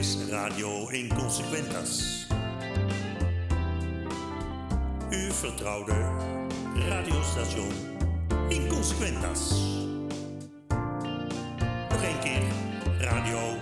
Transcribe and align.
is 0.00 0.16
Radio 0.30 0.88
Inconsequentas. 0.88 2.26
Uw 5.10 5.30
vertrouwde 5.32 5.92
radiostation 6.74 7.72
Inconsequentas. 8.48 9.50
Nog 11.88 12.02
één 12.02 12.20
keer 12.20 12.42
Radio 12.98 13.58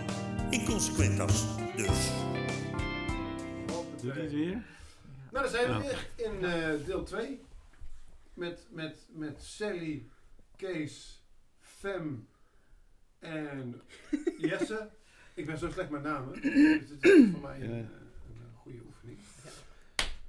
Inconsequentas 0.50 1.44
dus. 1.76 2.10
Doet 4.00 4.14
hij 4.14 4.22
het 4.22 4.32
weer? 4.32 4.62
Nou, 5.30 5.44
dan 5.44 5.48
zijn 5.48 5.76
we 5.76 5.80
weer 5.80 6.10
in 6.16 6.44
eh, 6.44 6.86
deel 6.86 7.02
2. 7.02 7.40
Met, 8.34 8.66
met, 8.70 9.06
met 9.08 9.42
Sally, 9.42 10.08
Kees, 10.56 11.22
Fem 11.60 12.28
en 13.18 13.82
Jesse. 14.38 14.97
Ik 15.38 15.46
ben 15.46 15.58
zo 15.58 15.70
slecht 15.70 15.90
met 15.90 16.02
namen. 16.02 16.32
Dus 16.80 16.88
dit 16.88 17.04
is 17.04 17.30
voor 17.30 17.40
mij 17.40 17.60
een, 17.60 17.70
eh, 17.70 17.76
een, 17.76 17.88
eh, 18.36 18.58
goede 18.58 18.80
oefening. 18.86 19.18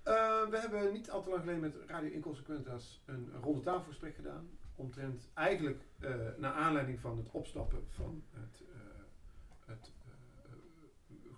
Eh, 0.04 0.50
we 0.50 0.58
hebben 0.60 0.94
niet 0.94 1.10
al 1.12 1.24
te 1.24 1.30
lang 1.30 1.42
geleden 1.42 1.62
met 1.62 1.76
Radio 1.88 2.10
Inconsequentas 2.10 3.02
een 3.06 3.30
ronde 3.42 3.62
tafelgesprek 3.62 4.16
gedaan. 4.16 4.50
Omtrent 4.76 5.30
eigenlijk 5.34 5.82
eh, 6.00 6.16
naar 6.38 6.54
aanleiding 6.54 7.00
van 7.00 7.18
het 7.18 7.30
opstappen 7.32 7.84
van 7.90 8.24
het, 8.34 8.62
eh, 8.72 9.74
het 9.74 9.92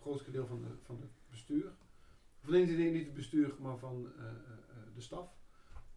grootste 0.02 0.32
deel 0.32 0.46
van, 0.48 0.62
de, 0.62 0.68
van 0.84 1.02
het 1.02 1.12
bestuur. 1.30 1.72
Of 2.44 2.50
nee, 2.50 2.66
niet 2.66 2.92
niet 2.94 3.06
het 3.06 3.14
bestuur, 3.14 3.54
maar 3.60 3.78
van 3.78 4.12
eh, 4.18 4.26
eh, 4.26 4.32
eh, 4.32 4.96
de 4.96 5.02
staf 5.02 5.30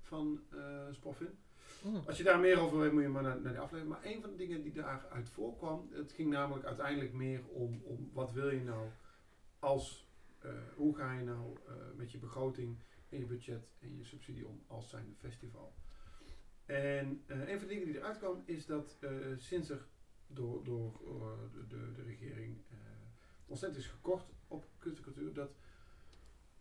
van 0.00 0.40
eh 0.50 0.86
Spoffin. 0.90 1.38
Mm. 1.84 2.02
Als 2.06 2.16
je 2.16 2.24
daar 2.24 2.40
meer 2.40 2.60
over 2.60 2.78
weet, 2.78 2.92
moet 2.92 3.02
je 3.02 3.08
maar 3.08 3.22
naar, 3.22 3.40
naar 3.40 3.52
die 3.52 3.60
aflevering. 3.60 3.94
Maar 3.94 4.04
een 4.12 4.20
van 4.20 4.30
de 4.30 4.36
dingen 4.36 4.62
die 4.62 4.72
daaruit 4.72 5.28
voorkwam, 5.28 5.88
het 5.92 6.12
ging 6.12 6.30
namelijk 6.30 6.66
uiteindelijk 6.66 7.12
meer 7.12 7.44
om, 7.48 7.82
om 7.82 8.10
wat 8.12 8.32
wil 8.32 8.50
je 8.50 8.62
nou 8.62 8.88
als, 9.58 10.08
eh, 10.38 10.50
hoe 10.74 10.96
ga 10.96 11.12
je 11.12 11.24
nou 11.24 11.56
eh, 11.66 11.74
met 11.96 12.12
je 12.12 12.18
begroting 12.18 12.78
en 13.08 13.18
je 13.18 13.26
budget 13.26 13.68
en 13.80 13.96
je 13.96 14.04
subsidie 14.04 14.46
om 14.46 14.62
als 14.66 14.90
zijnde 14.90 15.14
festival. 15.14 15.74
En 16.66 17.22
eh, 17.26 17.48
een 17.48 17.58
van 17.58 17.68
de 17.68 17.74
dingen 17.74 17.86
die 17.86 17.96
eruit 17.96 18.18
kwam 18.18 18.42
is 18.44 18.66
dat 18.66 18.98
sinds 19.36 19.70
er 19.70 19.86
door, 20.26 20.64
door 20.64 21.00
de, 21.52 21.66
de, 21.66 21.92
de 21.92 22.02
regering 22.02 22.56
ontzettend 23.46 23.84
is 23.84 23.90
gekort 23.90 24.26
op 24.48 24.64
kunst 24.78 24.98
en 24.98 25.04
cultuur, 25.04 25.32
dat 25.32 25.50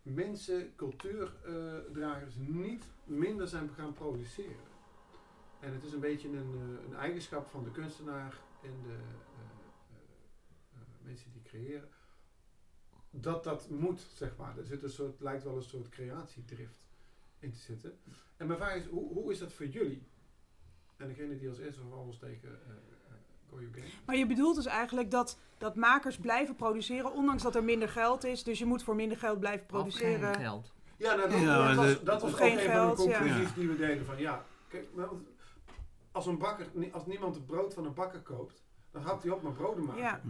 mensen, 0.02 0.76
cultuurdragers, 0.76 2.36
niet 2.36 2.84
minder 3.04 3.48
zijn 3.48 3.70
gaan 3.70 3.94
produceren. 3.94 4.73
En 5.64 5.74
het 5.74 5.84
is 5.84 5.92
een 5.94 6.00
beetje 6.00 6.28
een, 6.28 6.54
eh, 6.54 6.86
een 6.90 6.96
eigenschap 6.96 7.48
van 7.48 7.64
de 7.64 7.72
kunstenaar 7.72 8.40
en 8.62 8.82
de 8.84 8.94
eh, 8.94 9.44
eh, 10.74 10.80
mensen 11.02 11.32
die 11.32 11.42
creëren. 11.42 11.90
Dat 13.10 13.44
dat 13.44 13.70
moet, 13.70 14.08
zeg 14.14 14.36
maar. 14.38 14.58
Er 14.58 14.66
zit 14.66 14.84
een 14.84 14.90
soort, 14.90 15.20
lijkt 15.20 15.44
wel 15.44 15.56
een 15.56 15.64
soort 15.64 15.90
creatiedrift 15.90 16.88
in 17.40 17.52
te 17.52 17.60
zitten. 17.60 17.98
En 18.38 18.48
mijn 18.48 18.60
vraag 18.60 18.76
is, 18.76 18.86
hoe, 18.86 19.14
hoe 19.14 19.32
is 19.32 19.40
dat 19.40 19.54
voor 19.54 19.66
jullie? 19.66 20.04
En 20.98 21.08
degene 21.08 21.38
die 21.38 21.50
als 21.50 21.60
eerste 21.60 21.82
of 21.82 21.94
anders 22.00 22.18
tegen 22.18 22.60
Go 23.50 23.60
You 23.60 23.72
Game. 23.74 23.88
Maar 24.06 24.16
je 24.16 24.26
bedoelt 24.26 24.56
dus 24.56 24.66
eigenlijk 24.66 25.12
dat, 25.12 25.38
dat 25.58 25.76
makers 25.76 26.18
blijven 26.18 26.56
produceren, 26.56 27.14
ondanks 27.14 27.44
dat 27.44 27.56
er 27.56 27.64
minder 27.64 27.90
geld 27.90 28.24
is. 28.24 28.44
Dus 28.44 28.60
je 28.60 28.66
moet 28.66 28.84
voor 28.84 28.96
minder 28.96 29.18
geld 29.18 29.40
blijven 29.40 29.66
Of 29.66 29.70
geen 29.70 29.80
produceren. 29.82 30.36
geld. 30.36 30.74
Ja, 30.98 31.16
nou, 31.16 31.30
dat, 31.30 31.40
Ja, 31.42 31.68
dat 31.68 31.76
was, 31.76 32.04
dat 32.04 32.22
was 32.22 32.24
Of 32.24 32.32
ook 32.32 32.38
geen 32.46 32.58
een 32.58 32.60
geld, 32.60 32.96
van 32.98 33.06
de 33.06 33.12
ja. 33.12 33.20
conclusies 33.20 33.50
Ja. 33.50 33.56
die 33.56 33.68
we 33.68 33.76
deden. 33.76 34.06
Van 34.06 34.18
ja, 34.18 34.46
kijk, 34.68 34.88
als 36.14 36.26
een 36.26 36.38
bakker, 36.38 36.68
als 36.92 37.06
niemand 37.06 37.36
het 37.36 37.46
brood 37.46 37.74
van 37.74 37.86
een 37.86 37.94
bakker 37.94 38.20
koopt, 38.22 38.64
dan 38.92 39.02
houdt 39.02 39.24
hij 39.24 39.32
op 39.32 39.44
met 39.44 39.54
broden 39.54 39.86
maken. 39.86 40.02
Ja. 40.02 40.22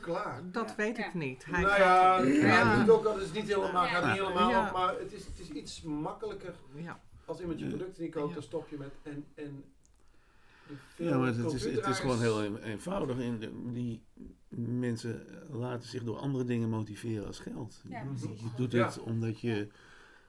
Klaar. 0.00 0.42
Dat 0.52 0.68
Ja. 0.68 0.74
weet 0.76 0.96
Ja. 0.96 1.06
ik 1.06 1.14
niet. 1.14 1.44
Hij 1.44 1.60
nou 1.62 1.72
gaat- 1.74 1.78
ja, 1.78 2.18
Ja. 2.22 2.46
ja. 2.46 2.76
het 2.76 2.86
doet 2.86 3.06
ook 3.06 3.14
het 3.14 3.22
is 3.22 3.32
niet 3.32 3.48
helemaal, 3.54 3.86
gaat 3.86 4.04
niet 4.04 4.12
helemaal 4.24 4.50
Ja. 4.50 4.66
op, 4.66 4.72
maar 4.72 4.98
het 4.98 5.12
is, 5.12 5.26
het 5.26 5.38
is 5.38 5.48
iets 5.50 5.82
makkelijker 5.82 6.54
ja. 6.74 7.00
als 7.24 7.40
iemand 7.40 7.58
je 7.58 7.66
producten 7.68 8.02
niet 8.02 8.12
koopt, 8.14 8.28
Ja. 8.28 8.34
dan 8.34 8.42
stop 8.42 8.68
je 8.68 8.76
met 8.78 8.92
en, 9.02 9.24
en 9.34 9.64
Ja, 10.96 11.18
maar 11.18 11.26
het 11.34 11.52
is, 11.52 11.64
het 11.64 11.86
is 11.86 11.98
gewoon 12.00 12.20
heel 12.20 12.44
een- 12.44 12.62
eenvoudig. 12.62 13.18
En 13.20 13.38
die 13.72 14.02
mensen 14.48 15.26
laten 15.50 15.88
zich 15.88 16.02
door 16.04 16.16
andere 16.18 16.44
dingen 16.44 16.68
motiveren 16.68 17.26
als 17.26 17.38
geld. 17.38 17.82
Ja, 17.88 18.00
Je- 18.00 18.06
precies. 18.06 18.40
je 18.40 18.48
doet 18.56 18.72
Ja. 18.72 18.84
het 18.86 18.98
omdat 19.00 19.40
je 19.40 19.68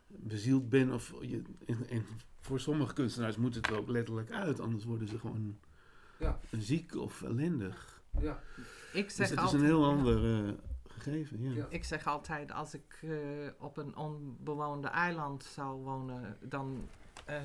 bezield 0.10 0.70
bent. 0.70 0.92
Of 0.92 1.14
je, 1.22 1.42
en, 1.66 1.88
en 1.90 2.06
voor 2.40 2.60
sommige 2.60 2.94
kunstenaars 2.94 3.36
moet 3.38 3.56
het 3.56 3.68
er 3.68 3.78
ook 3.78 3.90
letterlijk 3.90 4.32
uit. 4.32 4.60
Anders 4.60 4.84
worden 4.84 5.08
ze 5.08 5.20
gewoon 5.20 5.58
Ja. 6.20 6.40
ziek 6.52 6.96
of 6.96 7.22
ellendig. 7.22 8.02
Ja, 8.20 8.40
Ik 8.94 9.06
Dus 9.06 9.16
zeg 9.16 9.30
het 9.30 9.40
is 9.44 9.52
een 9.52 9.64
heel 9.66 9.82
ja. 9.82 9.88
ander 9.88 10.46
eh, 10.48 10.54
gegeven. 10.88 11.42
Ja. 11.44 11.52
Ja. 11.56 11.66
Ik 11.70 11.84
zeg 11.84 12.08
altijd, 12.08 12.52
als 12.52 12.74
ik 12.74 13.00
eh, 13.02 13.10
op 13.58 13.78
een 13.78 13.96
onbewoonde 13.98 14.88
eiland 14.88 15.44
zou 15.44 15.82
wonen, 15.84 16.38
dan 16.42 16.88
eh, 17.26 17.42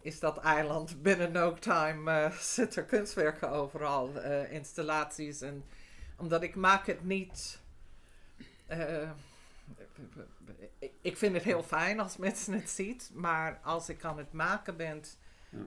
is 0.00 0.20
dat 0.20 0.36
eiland 0.38 1.02
binnen 1.02 1.32
no 1.32 1.54
time, 1.54 2.10
eh 2.10 2.32
zit 2.38 2.76
er 2.76 2.84
kunstwerken 2.84 3.50
overal, 3.50 4.14
eh, 4.20 4.52
installaties. 4.52 5.40
En, 5.40 5.64
omdat 6.16 6.42
ik 6.42 6.54
maak 6.54 6.86
het 6.86 7.04
niet... 7.04 7.60
ik- 11.00 11.16
vind 11.16 11.34
het 11.34 11.42
heel 11.42 11.62
fijn 11.62 12.00
als 12.00 12.16
mensen 12.16 12.52
het 12.52 12.70
ziet, 12.70 13.10
maar 13.14 13.60
als 13.62 13.88
ik 13.88 14.04
aan 14.04 14.18
het 14.18 14.32
maken 14.32 14.76
ben, 14.76 15.02
Ja. 15.50 15.58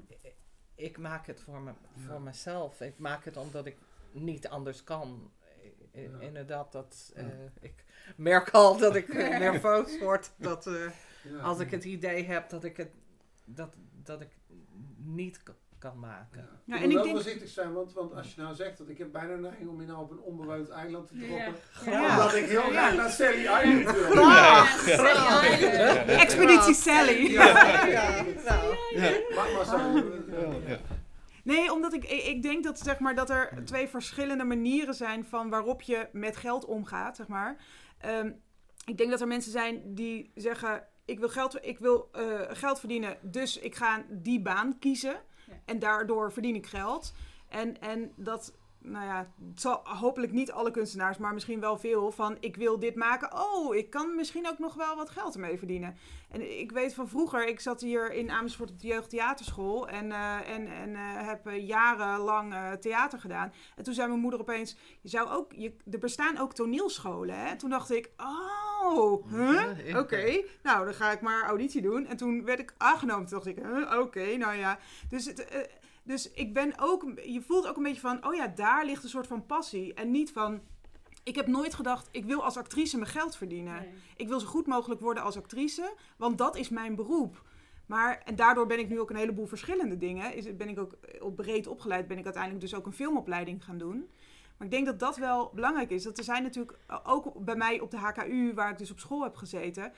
ik 0.76 0.98
maak 0.98 1.28
het 1.28 1.42
voor, 1.42 1.62
me, 1.62 1.72
Ja. 1.96 2.02
voor 2.08 2.22
mezelf. 2.22 2.82
Ik 2.82 2.98
maak 2.98 3.26
het 3.26 3.38
omdat 3.38 3.66
ik 3.66 3.78
niet 4.12 4.48
anders 4.48 4.84
kan. 4.84 5.32
I- 5.64 6.00
i- 6.00 6.02
Ja. 6.02 6.20
Inderdaad, 6.20 6.72
dat, 6.72 7.12
eh, 7.16 7.26
ik 7.60 7.84
merk 8.16 8.50
al 8.50 8.78
dat 8.78 8.96
ik 8.96 9.10
eh, 9.10 9.38
nerveus 9.40 10.00
word. 10.00 10.32
Dat, 10.38 10.68
eh, 10.68 10.92
als 11.44 11.60
ik 11.60 11.72
het 11.72 11.84
idee 11.84 12.24
heb 12.26 12.50
dat 12.50 12.64
ik 12.64 12.78
het 12.78 12.92
dat, 13.46 13.74
dat 14.04 14.22
ik 14.22 14.30
niet 14.98 15.44
kan 15.90 16.00
maken. 16.00 16.40
Ja. 16.42 16.48
Ja, 16.66 16.76
je 16.76 16.82
en 16.84 16.90
moet 16.90 16.90
ik 16.90 16.94
wel 16.94 17.04
denk- 17.04 17.16
voorzichtig 17.16 17.50
zijn, 17.50 17.74
want, 17.74 17.94
want 17.94 18.14
als 18.14 18.36
je 18.36 18.42
nou 18.42 18.56
zegt 18.56 18.78
dat 18.78 18.90
ik 18.90 18.98
heb 18.98 19.12
bijna 19.12 19.34
een 19.34 19.42
neiging 19.42 19.70
om 19.70 19.82
je 19.82 19.88
nou 19.88 20.00
op 20.02 20.12
een 20.12 20.20
onbewoond 20.20 20.70
eiland 20.70 21.08
te 21.08 21.18
droppen. 21.18 21.56
Ja. 21.86 22.10
Omdat 22.10 22.36
ik 22.36 22.46
heel 22.46 22.62
graag 22.62 22.96
naar 22.96 23.10
Sally 23.10 23.40
Island 23.40 23.98
wil. 23.98 24.14
Ja, 24.14 24.66
Sally 24.66 25.64
Expeditie 26.08 26.74
Sally. 26.74 27.32
Ja. 27.32 27.54
Maar. 29.36 29.82
Nee, 31.44 31.72
omdat 31.72 31.94
ik, 31.94 32.04
ik 32.04 32.24
ik 32.24 32.42
denk 32.42 32.64
dat, 32.64 32.80
zeg 32.80 33.00
maar, 33.00 33.16
dat 33.16 33.30
er 33.30 33.62
twee 33.66 33.88
verschillende 33.88 34.44
manieren 34.44 34.94
zijn 34.94 35.26
van 35.26 35.50
waarop 35.50 35.82
je 35.82 36.08
met 36.12 36.38
geld 36.38 36.66
omgaat. 36.66 37.16
Zeg 37.16 37.28
maar. 37.28 37.58
Ehm, 37.98 38.32
ik 38.86 38.98
denk 38.98 39.10
dat 39.10 39.22
er 39.22 39.28
mensen 39.28 39.52
zijn 39.52 39.82
die 39.96 40.32
zeggen: 40.36 40.84
Ik 41.06 41.20
wil 41.20 41.30
geld, 41.30 41.66
ik 41.66 41.80
wil, 41.80 42.10
eh, 42.12 42.42
geld 42.48 42.80
verdienen, 42.80 43.18
dus 43.22 43.60
ik 43.60 43.76
ga 43.76 44.04
die 44.10 44.42
baan 44.42 44.80
kiezen. 44.80 45.16
En 45.66 45.80
daardoor 45.80 46.32
verdien 46.32 46.56
ik 46.56 46.68
geld. 46.68 47.14
En, 47.50 47.82
en 47.82 48.12
dat, 48.16 48.54
nou 48.84 49.06
ja, 49.06 49.32
het 49.50 49.62
zal 49.62 49.82
hopelijk 49.84 50.32
niet 50.32 50.52
alle 50.52 50.72
kunstenaars, 50.72 51.18
maar 51.18 51.34
misschien 51.34 51.60
wel 51.60 51.78
veel 51.78 52.12
van: 52.12 52.38
Ik 52.40 52.56
wil 52.56 52.80
dit 52.80 52.96
maken. 52.96 53.34
Oh, 53.34 53.76
ik 53.76 53.90
kan 53.90 54.16
misschien 54.16 54.48
ook 54.48 54.60
nog 54.60 54.74
wel 54.74 54.96
wat 54.96 55.10
geld 55.10 55.34
ermee 55.34 55.58
verdienen. 55.58 55.98
En 56.30 56.60
ik 56.60 56.72
weet 56.72 56.94
van 56.94 57.10
vroeger, 57.10 57.48
ik 57.48 57.60
zat 57.60 57.82
hier 57.82 58.14
in 58.14 58.32
Amersfoort 58.32 58.70
op 58.70 58.80
de 58.80 58.88
jeugdtheaterschool 58.88 59.88
en, 59.88 60.12
eh, 60.12 60.50
en, 60.50 60.68
en 60.68 60.96
eh, 60.96 61.28
heb 61.28 61.48
eh, 61.48 61.68
jarenlang 61.68 62.56
theater 62.80 63.20
gedaan. 63.20 63.54
En 63.76 63.84
toen 63.84 63.94
zei 63.94 64.08
mijn 64.08 64.20
moeder 64.20 64.40
opeens, 64.40 64.78
je 65.02 65.10
zou 65.10 65.30
ook, 65.30 65.52
je, 65.56 65.76
er 65.92 66.00
bestaan 66.00 66.38
ook 66.38 66.54
toneelscholen. 66.54 67.36
Hè? 67.36 67.56
Toen 67.56 67.70
dacht 67.70 67.92
ik, 67.92 68.12
oh, 68.18 69.32
huh? 69.32 69.98
Oké, 69.98 70.44
nou 70.64 70.86
dan 70.86 70.94
ga 70.94 71.12
ik 71.12 71.22
maar 71.22 71.44
auditie 71.44 71.82
doen. 71.82 72.06
En 72.06 72.18
toen 72.18 72.46
werd 72.46 72.60
ik 72.60 72.74
aangenomen, 72.78 73.26
toen 73.26 73.38
dacht 73.38 73.58
ik, 73.58 73.64
huh? 73.64 74.00
oké, 74.00 74.36
nou 74.38 74.56
ja. 74.56 74.80
Dus, 75.10 75.26
het, 75.26 75.70
dus 76.04 76.32
ik 76.32 76.54
ben 76.54 76.74
ook, 76.80 77.06
je 77.24 77.42
voelt 77.42 77.68
ook 77.68 77.78
een 77.78 77.84
beetje 77.84 78.02
van, 78.02 78.28
oh 78.28 78.34
ja, 78.36 78.48
daar 78.48 78.86
ligt 78.86 79.04
een 79.04 79.10
soort 79.10 79.28
van 79.28 79.46
passie. 79.46 79.94
En 79.94 80.12
niet 80.12 80.32
van, 80.32 80.62
ik 81.24 81.36
heb 81.36 81.48
nooit 81.48 81.74
gedacht, 81.74 82.10
ik 82.12 82.26
wil 82.26 82.44
als 82.44 82.58
actrice 82.58 82.98
mijn 82.98 83.10
geld 83.10 83.36
verdienen. 83.36 83.82
Nee. 83.82 83.94
Ik 84.16 84.28
wil 84.28 84.40
zo 84.40 84.48
goed 84.48 84.68
mogelijk 84.68 85.02
worden 85.02 85.24
als 85.24 85.38
actrice, 85.38 85.94
want 86.18 86.38
dat 86.38 86.56
is 86.56 86.70
mijn 86.70 86.96
beroep. 86.96 87.42
Maar, 87.86 88.22
en 88.26 88.36
daardoor 88.36 88.66
ben 88.66 88.80
ik 88.80 88.90
nu 88.90 89.00
ook 89.00 89.10
een 89.10 89.16
heleboel 89.16 89.46
verschillende 89.46 89.98
dingen. 89.98 90.34
Is, 90.34 90.56
ben 90.56 90.70
ik 90.70 90.80
ook 90.80 90.98
op 91.20 91.36
breed 91.36 91.68
opgeleid, 91.68 92.08
ben 92.08 92.18
ik 92.18 92.24
uiteindelijk 92.24 92.64
dus 92.64 92.76
ook 92.76 92.86
een 92.86 92.94
filmopleiding 92.94 93.64
gaan 93.64 93.78
doen. 93.78 94.10
Maar 94.58 94.68
ik 94.68 94.74
denk 94.74 94.86
dat 94.86 95.00
dat 95.00 95.18
wel 95.18 95.52
belangrijk 95.54 95.90
is. 95.90 96.04
Dat 96.04 96.18
er 96.18 96.24
zijn 96.24 96.44
natuurlijk 96.44 96.78
ook 97.04 97.46
bij 97.46 97.56
mij 97.56 97.80
op 97.80 97.92
de 97.92 97.98
HKU, 97.98 98.54
waar 98.54 98.72
ik 98.72 98.78
dus 98.78 98.92
op 98.92 99.00
school 99.00 99.24
heb 99.24 99.36
gezeten, 99.36 99.94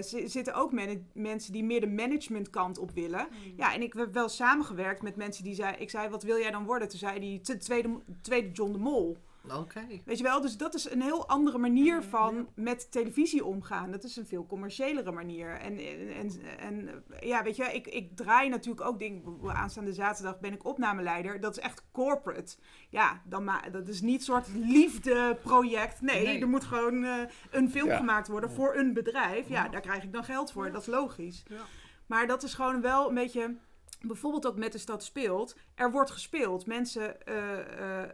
zi- 0.00 0.28
zitten 0.28 0.54
ook 0.54 0.72
men- 0.72 1.08
mensen 1.12 1.52
die 1.52 1.64
meer 1.64 1.80
de 1.80 1.86
managementkant 1.86 2.78
op 2.78 2.90
willen. 2.90 3.28
Ja, 3.56 3.74
en 3.74 3.82
ik 3.82 3.92
heb 3.92 4.12
wel 4.14 4.28
samengewerkt 4.28 5.02
met 5.02 5.16
mensen 5.16 5.44
die 5.44 5.54
zei, 5.54 5.76
ik 5.76 5.90
zei, 5.90 6.08
wat 6.08 6.22
wil 6.22 6.38
jij 6.38 6.50
dan 6.50 6.64
worden? 6.64 6.88
Toen 6.88 6.98
zei 6.98 7.20
die, 7.20 7.40
de 7.40 7.56
tweede, 7.56 8.00
tweede 8.20 8.50
John 8.52 8.72
de 8.72 8.78
Mol. 8.78 9.18
Oké. 9.52 9.86
Weet 10.04 10.18
je 10.18 10.24
wel, 10.24 10.40
dus 10.40 10.56
dat 10.56 10.74
is 10.74 10.90
een 10.90 11.02
heel 11.02 11.28
andere 11.28 11.58
manier 11.58 12.02
van 12.02 12.48
met 12.54 12.92
televisie 12.92 13.44
omgaan. 13.44 13.90
Dat 13.90 14.04
is 14.04 14.16
een 14.16 14.26
veel 14.26 14.46
commerciëlere 14.46 15.12
manier. 15.12 15.50
En, 15.50 15.78
en, 15.78 16.12
en, 16.14 16.58
en, 16.58 17.04
ja, 17.20 17.42
weet 17.42 17.56
je, 17.56 17.64
ik, 17.64 17.86
ik 17.86 18.16
draai 18.16 18.48
natuurlijk 18.48 18.86
ook 18.86 18.98
dingen. 18.98 19.22
Aanstaande 19.46 19.92
zaterdag 19.92 20.40
ben 20.40 20.52
ik 20.52 20.64
opnameleider. 20.64 21.40
Dat 21.40 21.56
is 21.56 21.62
echt 21.62 21.82
corporate. 21.92 22.56
Ja, 22.88 23.22
dan 23.24 23.44
ma 23.44 23.60
dat 23.72 23.88
is 23.88 24.00
niet 24.00 24.18
een 24.18 24.24
soort 24.24 24.48
liefdeproject. 24.54 26.00
Nee, 26.00 26.24
Nee. 26.24 26.40
er 26.40 26.48
moet 26.48 26.64
gewoon 26.64 27.04
eh, 27.04 27.18
een 27.50 27.70
film 27.70 27.88
Ja. 27.88 27.96
gemaakt 27.96 28.28
worden 28.28 28.50
voor 28.50 28.74
een 28.76 28.92
bedrijf. 28.92 29.48
Ja, 29.48 29.68
daar 29.68 29.80
krijg 29.80 30.02
ik 30.02 30.12
dan 30.12 30.24
geld 30.24 30.52
voor. 30.52 30.70
Dat 30.72 30.80
is 30.80 30.86
logisch. 30.86 31.42
Ja. 31.48 31.62
Maar 32.06 32.26
dat 32.26 32.42
is 32.42 32.54
gewoon 32.54 32.80
wel 32.80 33.08
een 33.08 33.14
beetje. 33.14 33.56
Bijvoorbeeld 34.00 34.46
ook 34.46 34.56
met 34.56 34.72
de 34.72 34.78
stad 34.78 35.04
speelt. 35.04 35.56
Er 35.74 35.90
wordt 35.90 36.10
gespeeld. 36.10 36.66
Mensen 36.66 37.26
eh, 37.26 37.58
eh, 37.58 38.08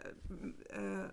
eh, 0.67 1.05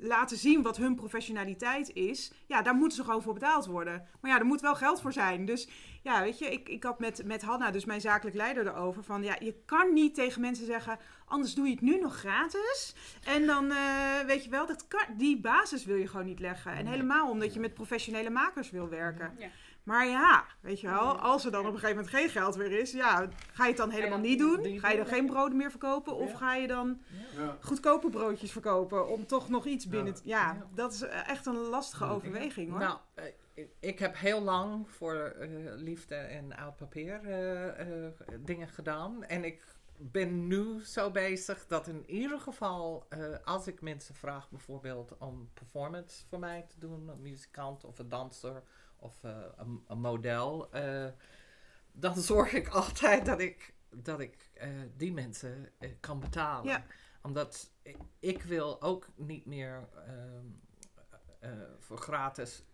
laten 0.00 0.36
zien 0.36 0.62
wat 0.62 0.76
hun 0.76 0.94
professionaliteit 0.94 1.92
is. 1.92 2.32
Ja, 2.46 2.62
daar 2.62 2.74
moeten 2.74 2.96
ze 2.98 3.04
gewoon 3.04 3.22
voor 3.22 3.34
betaald 3.34 3.66
worden. 3.66 4.06
Maar 4.20 4.30
ja, 4.30 4.38
er 4.38 4.44
moet 4.44 4.60
wel 4.60 4.74
geld 4.74 5.00
voor 5.00 5.12
zijn. 5.12 5.44
Dus 5.44 5.68
ja, 6.02 6.22
weet 6.22 6.38
je, 6.38 6.52
ik, 6.52 6.68
ik 6.68 6.82
had 6.82 6.98
met, 6.98 7.24
met 7.24 7.42
Hanna, 7.42 7.70
dus 7.70 7.84
mijn 7.84 8.00
zakelijk 8.00 8.36
leider, 8.36 8.66
erover. 8.66 9.02
Van 9.02 9.22
ja, 9.22 9.36
je 9.38 9.54
kan 9.64 9.92
niet 9.92 10.14
tegen 10.14 10.40
mensen 10.40 10.66
zeggen. 10.66 10.98
Anders 11.26 11.54
doe 11.54 11.66
je 11.66 11.72
het 11.72 11.80
nu 11.80 11.98
nog 11.98 12.16
gratis. 12.16 12.94
En 13.24 13.46
dan, 13.46 13.70
eh, 13.70 14.20
weet 14.26 14.44
je 14.44 14.50
wel, 14.50 14.66
dat 14.66 14.88
kan, 14.88 15.04
die 15.16 15.40
basis 15.40 15.84
wil 15.84 15.96
je 15.96 16.08
gewoon 16.08 16.26
niet 16.26 16.40
leggen. 16.40 16.72
En 16.72 16.86
helemaal 16.86 17.30
omdat 17.30 17.54
je 17.54 17.60
met 17.60 17.74
professionele 17.74 18.30
makers 18.30 18.70
wil 18.70 18.88
werken. 18.88 19.34
Ja. 19.38 19.48
Maar 19.82 20.06
ja, 20.06 20.44
weet 20.60 20.80
je 20.80 20.86
wel, 20.88 21.18
als 21.18 21.44
er 21.44 21.50
dan 21.50 21.60
op 21.66 21.72
een 21.72 21.78
gegeven 21.78 21.96
moment 21.96 22.14
geen 22.14 22.28
geld 22.28 22.56
meer 22.56 22.72
is, 22.72 22.92
ja, 22.92 23.28
ga 23.52 23.62
je 23.64 23.68
het 23.68 23.76
dan 23.78 23.90
helemaal 23.90 24.18
niet 24.18 24.38
doen? 24.38 24.78
Ga 24.78 24.90
je 24.90 24.96
dan 24.96 25.06
geen 25.06 25.26
broden 25.26 25.56
meer 25.56 25.70
verkopen? 25.70 26.14
Of 26.16 26.32
ga 26.32 26.54
je 26.54 26.66
dan 26.66 27.00
goedkope 27.60 28.10
broodjes 28.10 28.52
verkopen 28.52 29.08
om 29.08 29.26
toch 29.26 29.48
nog 29.48 29.66
iets 29.66 29.88
binnen 29.88 30.14
te... 30.14 30.20
Ja, 30.24 30.52
Ja. 30.52 30.66
dat 30.74 30.92
is 30.92 31.02
eh, 31.02 31.28
echt 31.28 31.46
een 31.46 31.56
lastige 31.56 32.04
overweging 32.04 32.70
hoor. 32.70 32.78
Nou, 32.78 32.98
eh, 33.14 33.64
ik- 33.80 33.98
heb 33.98 34.16
heel 34.16 34.40
lang 34.42 34.90
voor 34.90 35.14
eh, 35.14 35.48
liefde 35.76 36.14
en 36.14 36.56
oud 36.56 36.76
papier 36.76 37.20
dingen 38.40 38.68
gedaan. 38.68 39.24
En 39.24 39.44
ik 39.44 39.62
ben 40.02 40.46
nu 40.46 40.84
zo 40.84 41.10
bezig 41.10 41.66
dat 41.66 41.86
in 41.86 42.04
ieder 42.10 42.40
geval, 42.40 43.06
eh, 43.08 43.20
als 43.44 43.66
ik 43.66 43.80
mensen 43.80 44.14
vraag 44.14 44.50
bijvoorbeeld 44.50 45.18
om 45.18 45.50
performance 45.54 46.26
voor 46.28 46.38
mij 46.38 46.66
te 46.68 46.78
doen, 46.78 47.08
een 47.08 47.22
muzikant 47.22 47.84
of 47.84 47.98
een 47.98 48.08
danser 48.08 48.62
of 49.00 49.24
eh, 49.24 49.36
een, 49.56 49.84
een 49.86 50.00
model, 50.00 50.72
eh, 50.72 51.06
dan 51.92 52.16
zorg 52.16 52.52
ik 52.52 52.68
altijd 52.82 53.26
dat 53.26 53.40
ik, 53.40 53.74
dat 53.90 54.20
ik 54.20 54.50
eh, 54.54 54.68
die 54.96 55.12
mensen 55.12 55.72
kan 56.00 56.20
betalen. 56.20 56.70
Ja. 56.70 56.84
Omdat 57.22 57.70
ik, 57.82 57.96
ik 58.18 58.42
wil 58.42 58.82
ook 58.82 59.08
niet 59.16 59.46
meer 59.46 59.88
ehm, 60.06 60.46
eh, 61.40 61.50
voor 61.78 61.98
gratis 61.98 62.64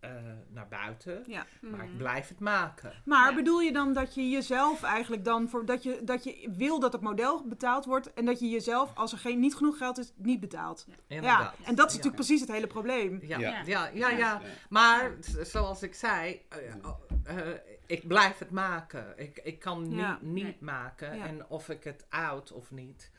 eh, 0.00 0.10
naar 0.48 0.68
buiten. 0.68 1.22
Ja. 1.26 1.46
Maar 1.60 1.80
ik 1.84 1.88
Mhm. 1.88 1.96
blijf 1.96 2.28
het 2.28 2.40
maken. 2.40 2.92
Maar 3.04 3.30
Ja. 3.30 3.34
bedoel 3.36 3.60
je 3.60 3.72
dan 3.72 3.92
dat 3.92 4.14
je 4.14 4.28
jezelf 4.30 4.82
eigenlijk 4.82 5.24
dan 5.24 5.48
voor 5.48 5.64
dat 5.64 5.82
je, 5.82 6.00
dat 6.04 6.24
je 6.24 6.50
wil 6.56 6.80
dat 6.80 6.92
het 6.92 7.02
model 7.02 7.44
betaald 7.46 7.84
wordt 7.84 8.12
en 8.14 8.24
dat 8.24 8.40
je 8.40 8.48
jezelf, 8.48 8.94
als 8.94 9.12
er 9.12 9.18
geen, 9.18 9.38
niet 9.40 9.54
genoeg 9.54 9.76
geld 9.78 9.98
is, 9.98 10.12
niet 10.16 10.40
betaalt? 10.40 10.86
Inderdaad. 11.06 11.54
Ja, 11.58 11.66
en 11.66 11.74
dat 11.74 11.86
is 11.86 11.92
Ja. 11.92 11.96
natuurlijk 11.98 12.14
precies 12.14 12.40
het 12.40 12.50
hele 12.50 12.66
probleem. 12.66 13.18
Ja, 13.22 13.38
Ja. 13.38 13.48
ja, 13.48 13.86
ja, 13.86 14.08
ja, 14.08 14.16
Ja. 14.16 14.40
Maar 14.68 15.12
zoals 15.42 15.82
ik 15.82 15.94
zei, 15.94 16.40
eh, 16.48 17.38
eh, 17.38 17.54
ik 17.86 18.06
blijf 18.08 18.38
het 18.38 18.50
maken. 18.50 19.12
Ik, 19.16 19.40
ik 19.42 19.58
kan 19.58 19.88
niet, 19.88 19.98
Ja. 19.98 20.18
niet 20.22 20.42
Nee. 20.44 20.56
maken. 20.60 21.16
Ja. 21.16 21.26
En 21.26 21.46
of 21.48 21.68
ik 21.68 21.84
het 21.84 22.06
out 22.08 22.52
of 22.52 22.70
niet, 22.70 23.10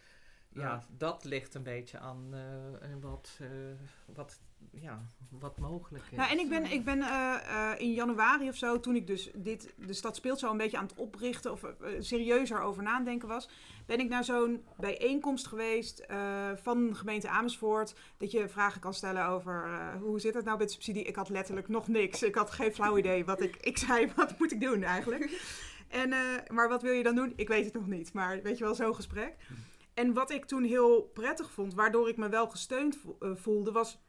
ja, 0.50 0.62
Ja. 0.62 0.84
dat 0.98 1.24
ligt 1.24 1.56
een 1.56 1.64
beetje 1.64 2.00
aan 2.00 2.28
eh, 2.34 2.90
wat, 3.02 3.38
eh, 3.42 3.48
wat, 4.16 4.40
ja, 4.71 5.01
wat 5.29 5.57
mogelijk 5.57 6.03
is. 6.11 6.17
Nou, 6.17 6.31
en 6.31 6.39
ik 6.39 6.50
ben, 6.50 6.71
ik 6.71 6.83
ben 6.83 7.01
eh, 7.01 7.35
eh, 7.71 7.79
in 7.79 7.94
januari 7.94 8.50
of 8.50 8.56
zo, 8.56 8.79
toen 8.79 8.95
ik 8.95 9.07
dus 9.07 9.29
dit, 9.35 9.73
de 9.77 9.94
stad 9.94 10.15
speelt 10.15 10.39
zo 10.39 10.51
een 10.51 10.57
beetje 10.57 10.77
aan 10.77 10.83
het 10.88 10.95
oprichten 10.95 11.51
of 11.51 11.63
eh, 11.63 11.71
serieuzer 12.00 12.61
over 12.61 12.83
nadenken 12.83 13.27
was, 13.27 13.50
ben 13.85 14.00
ik 14.00 14.09
naar 14.09 14.23
zo'n 14.23 14.63
bijeenkomst 14.77 15.47
geweest 15.47 16.06
van 16.56 16.88
de 16.88 16.95
gemeente 16.95 17.29
Amersfoort. 17.29 17.95
Dat 18.17 18.31
je 18.31 18.50
vragen 18.50 18.81
kan 18.81 18.94
stellen 18.94 19.25
over 19.27 19.69
hoe 20.01 20.19
zit 20.19 20.33
het 20.33 20.45
nou 20.45 20.57
met 20.57 20.71
subsidie. 20.71 21.03
Ik 21.03 21.15
had 21.15 21.29
letterlijk 21.29 21.67
nog 21.67 21.88
niks. 21.88 22.23
Ik 22.23 22.35
had 22.35 22.51
geen 22.51 22.73
flauw 22.73 22.97
idee 22.97 23.25
wat 23.25 23.41
ik, 23.41 23.56
ik 23.56 23.77
zei, 23.77 24.11
wat 24.15 24.39
moet 24.39 24.51
ik 24.51 24.61
doen 24.61 24.83
eigenlijk? 24.83 25.41
En, 25.88 26.09
maar 26.53 26.69
wat 26.69 26.81
wil 26.81 26.91
je 26.94 27.03
dan 27.03 27.15
doen? 27.15 27.33
Ik 27.35 27.47
weet 27.47 27.65
het 27.65 27.73
nog 27.73 27.88
niet. 27.88 28.13
Maar 28.13 28.41
weet 28.41 28.57
je 28.57 28.63
wel, 28.63 28.75
zo'n 28.75 28.95
gesprek. 28.95 29.35
En 29.94 30.13
wat 30.13 30.31
ik 30.31 30.45
toen 30.45 30.63
heel 30.63 31.01
prettig 31.13 31.51
vond, 31.51 31.73
waardoor 31.73 32.09
ik 32.09 32.17
me 32.17 32.29
wel 32.29 32.47
gesteund 32.50 32.97
vo- 32.97 33.35
voelde, 33.35 33.71
was 33.71 34.00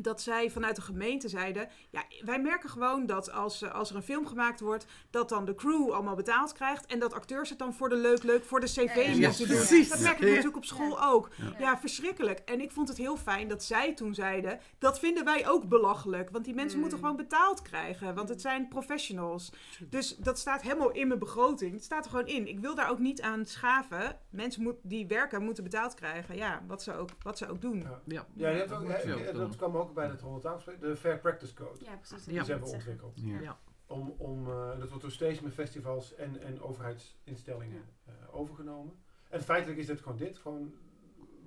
dat 0.00 0.22
zij 0.22 0.50
vanuit 0.50 0.76
de 0.76 0.82
gemeente 0.82 1.28
zeiden: 1.28 1.68
Ja, 1.90 2.02
wij 2.24 2.40
merken 2.40 2.68
gewoon 2.70 3.06
dat 3.06 3.32
als, 3.32 3.62
eh, 3.62 3.72
als 3.74 3.90
er 3.90 3.96
een 3.96 4.02
film 4.02 4.26
gemaakt 4.26 4.60
wordt, 4.60 4.86
dat 5.10 5.28
dan 5.28 5.44
de 5.44 5.54
crew 5.54 5.90
allemaal 5.90 6.14
betaald 6.14 6.52
krijgt. 6.52 6.86
En 6.86 6.98
dat 6.98 7.12
acteurs 7.14 7.48
het 7.50 7.58
dan 7.58 7.74
voor 7.74 7.88
de 7.88 7.96
leuk, 7.96 8.22
leuk, 8.22 8.44
voor 8.44 8.60
de 8.60 8.66
cv 8.66 8.94
Ja, 8.96 9.26
moeten 9.28 9.48
doen. 9.48 9.56
precies. 9.56 9.88
Dat 9.88 10.00
merk 10.00 10.14
ik 10.16 10.20
Ja. 10.22 10.26
natuurlijk 10.28 10.56
op 10.56 10.64
school 10.64 11.02
ook. 11.02 11.30
Ja. 11.36 11.54
Ja. 11.58 11.78
verschrikkelijk. 11.78 12.38
En 12.44 12.60
ik 12.60 12.70
vond 12.70 12.88
het 12.88 12.96
heel 12.96 13.16
fijn 13.16 13.48
dat 13.48 13.62
zij 13.64 13.94
toen 13.94 14.14
zeiden: 14.14 14.60
Dat 14.78 14.98
vinden 14.98 15.24
wij 15.24 15.48
ook 15.48 15.68
belachelijk. 15.68 16.30
Want 16.30 16.44
die 16.44 16.54
mensen 16.54 16.74
Mm. 16.74 16.80
moeten 16.80 16.98
gewoon 17.00 17.16
betaald 17.16 17.62
krijgen. 17.62 18.14
Want 18.14 18.28
het 18.28 18.40
zijn 18.40 18.68
professionals. 18.68 19.52
Dus 19.90 20.16
dat 20.16 20.38
staat 20.38 20.62
helemaal 20.62 20.90
in 20.90 21.06
mijn 21.06 21.18
begroting. 21.18 21.72
Het 21.72 21.84
staat 21.84 22.04
er 22.04 22.10
gewoon 22.10 22.26
in. 22.26 22.48
Ik 22.48 22.60
wil 22.60 22.74
daar 22.74 22.90
ook 22.90 22.98
niet 22.98 23.22
aan 23.22 23.46
schaven. 23.46 24.18
Mensen 24.30 24.62
moet, 24.62 24.76
die 24.82 25.06
werken 25.06 25.42
moeten 25.44 25.64
betaald 25.64 25.94
krijgen. 25.94 26.36
Ja, 26.36 26.62
wat 26.66 26.82
ze 26.82 26.94
ook, 26.96 27.08
wat 27.22 27.38
ze 27.38 27.48
ook 27.48 27.60
doen. 27.60 27.86
Ja. 28.04 28.26
Dat 28.34 28.72
ook, 28.72 28.88
hè, 28.88 29.44
ook 29.74 29.83
bij 29.92 30.06
het 30.08 30.20
Ronde 30.20 30.40
Tafelsprek, 30.40 30.80
de 30.80 30.96
Fair 30.96 31.18
Practice 31.18 31.54
Code. 31.54 31.84
Ja, 31.84 31.96
precies. 31.96 32.24
Die 32.24 32.34
Ja. 32.34 32.44
ze 32.44 32.50
hebben 32.50 32.68
ontwikkeld. 32.70 33.12
Ja. 33.20 33.40
Ja. 33.40 33.58
Om, 33.86 34.14
om, 34.18 34.50
eh, 34.50 34.78
dat 34.78 34.88
wordt 34.88 35.02
door 35.02 35.10
steeds 35.12 35.40
meer 35.40 35.50
festivals 35.50 36.14
en, 36.14 36.40
en 36.40 36.62
overheidsinstellingen 36.62 37.82
eh, 38.04 38.12
overgenomen. 38.30 38.94
En 39.28 39.42
feitelijk 39.42 39.78
is 39.78 39.88
het 39.88 40.00
gewoon 40.00 40.16
dit, 40.18 40.38
gewoon 40.38 40.74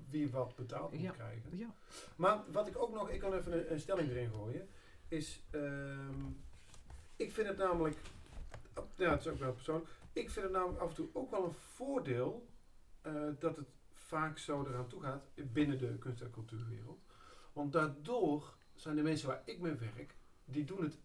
wie 0.10 0.30
wat 0.30 0.56
betaald 0.56 0.92
moet 0.92 1.02
Ja. 1.02 1.12
krijgen. 1.12 1.58
Ja. 1.58 1.74
Maar 2.16 2.40
wat 2.52 2.68
ik 2.68 2.78
ook 2.78 2.94
nog, 2.94 3.10
ik 3.10 3.20
kan 3.20 3.34
even 3.34 3.52
een, 3.54 3.72
een 3.72 3.80
stelling 3.80 4.10
erin 4.10 4.30
gooien, 4.32 4.70
is, 5.08 5.44
ehm, 5.52 6.24
ik 7.16 7.32
vind 7.32 7.48
het 7.48 7.58
namelijk, 7.58 7.98
ja 8.96 9.12
het 9.12 9.20
is 9.20 9.28
ook 9.28 9.40
wel 9.40 9.54
persoonlijk, 9.54 9.90
ik 10.14 10.30
vind 10.30 10.46
het 10.46 10.54
namelijk 10.54 10.80
af 10.80 10.90
en 10.90 10.96
toe 10.96 11.08
ook 11.14 11.32
wel 11.32 11.44
een 11.46 11.54
voordeel 11.54 12.48
eh, 13.02 13.14
dat 13.40 13.56
het 13.56 13.68
vaak 13.94 14.38
zo 14.38 14.66
eraan 14.66 14.88
toe 14.88 15.02
gaat 15.02 15.24
binnen 15.36 15.78
de 15.78 15.98
kunst- 15.98 16.22
en 16.22 16.32
cultuurwereld. 16.32 17.06
Want 17.58 17.72
daardoor 17.74 18.56
zijn 18.76 18.96
de 18.96 19.02
mensen 19.02 19.28
waar 19.28 19.42
ik 19.46 19.60
mee 19.60 19.74
werk, 19.74 20.16
die 20.46 20.64
doen 20.64 20.84
het, 20.84 20.98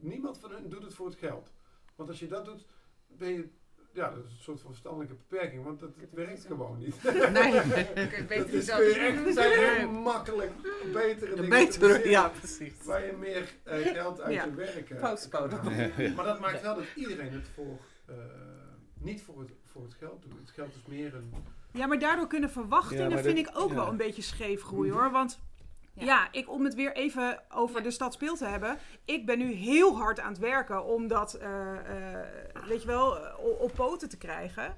niemand 0.00 0.38
van 0.38 0.50
hun 0.50 0.68
doet 0.68 0.82
het 0.82 0.94
voor 0.94 1.06
het 1.06 1.16
geld. 1.18 1.50
Want 1.94 2.08
als 2.08 2.18
je 2.18 2.26
dat 2.26 2.44
doet, 2.44 2.66
ben 3.06 3.28
je, 3.32 3.48
ja, 3.92 4.10
dat 4.10 4.24
is 4.24 4.30
een 4.30 4.38
soort 4.42 4.60
van 4.60 4.70
verstandelijke 4.70 5.14
beperking, 5.14 5.64
want 5.64 5.80
dat, 5.80 5.90
het 6.00 6.12
werkt 6.12 6.44
gewoon 6.44 6.78
niet. 6.78 7.02
Nee. 7.02 7.52
Dat 8.28 8.46
niet 8.46 8.52
is, 8.52 8.64
zo. 8.64 8.76
kun 8.76 8.84
je 8.86 8.94
echt, 8.94 9.34
zijn 9.34 9.76
heel 9.78 9.90
makkelijk 9.90 10.52
betere 10.92 11.18
dingen 11.34 11.42
te 11.44 11.48
Beter, 11.48 11.72
verzinnen 11.80 12.10
ja, 12.10 12.28
precies. 12.28 12.84
Waar 12.84 13.06
je 13.06 13.12
meer 13.12 13.54
eh, 13.62 13.78
geld 13.78 14.20
uit 14.20 14.34
Ja. 14.34 14.44
je 14.44 14.54
werk 14.54 15.00
Postpone. 15.00 15.48
kan 15.48 15.58
halen. 15.72 16.14
Maar 16.14 16.24
dat 16.24 16.40
maakt 16.40 16.60
wel 16.62 16.74
dat 16.74 16.84
iedereen 16.94 17.32
het 17.32 17.48
voor, 17.54 17.78
eh, 18.06 18.14
niet 18.94 19.22
voor 19.22 19.40
het, 19.40 19.50
voor 19.64 19.82
het 19.82 19.94
geld 19.94 20.22
doet. 20.22 20.38
Het 20.40 20.50
geld 20.50 20.74
is 20.74 20.86
meer 20.86 21.14
een... 21.14 21.32
Ja, 21.72 21.86
maar 21.86 21.98
daardoor 21.98 22.26
kunnen 22.26 22.50
verwachtingen, 22.50 23.02
Ja, 23.08 23.14
maar 23.14 23.22
vind 23.22 23.36
dat- 23.36 23.46
ik 23.54 23.60
ook 23.60 23.68
ja. 23.68 23.74
wel 23.74 23.88
een 23.88 23.96
beetje 23.96 24.22
scheef 24.22 24.62
groeien 24.62 24.92
hoor. 24.92 25.10
Want 25.10 25.40
ja, 25.96 26.04
Ja. 26.04 26.28
ik, 26.30 26.50
om 26.50 26.64
het 26.64 26.74
weer 26.74 26.92
even 26.96 27.42
over 27.54 27.76
Ja. 27.76 27.82
de 27.82 27.90
stad 27.90 28.12
speel 28.12 28.36
te 28.36 28.44
hebben. 28.44 28.78
Ik 29.04 29.26
ben 29.26 29.38
nu 29.38 29.52
heel 29.52 29.96
hard 29.96 30.20
aan 30.20 30.28
het 30.32 30.38
werken 30.38 30.84
om 30.84 31.08
dat, 31.08 31.34
eh, 31.34 31.72
weet 32.66 32.80
je 32.82 32.86
wel, 32.86 33.10
op, 33.38 33.60
op 33.60 33.72
poten 33.74 34.08
te 34.08 34.18
krijgen. 34.18 34.76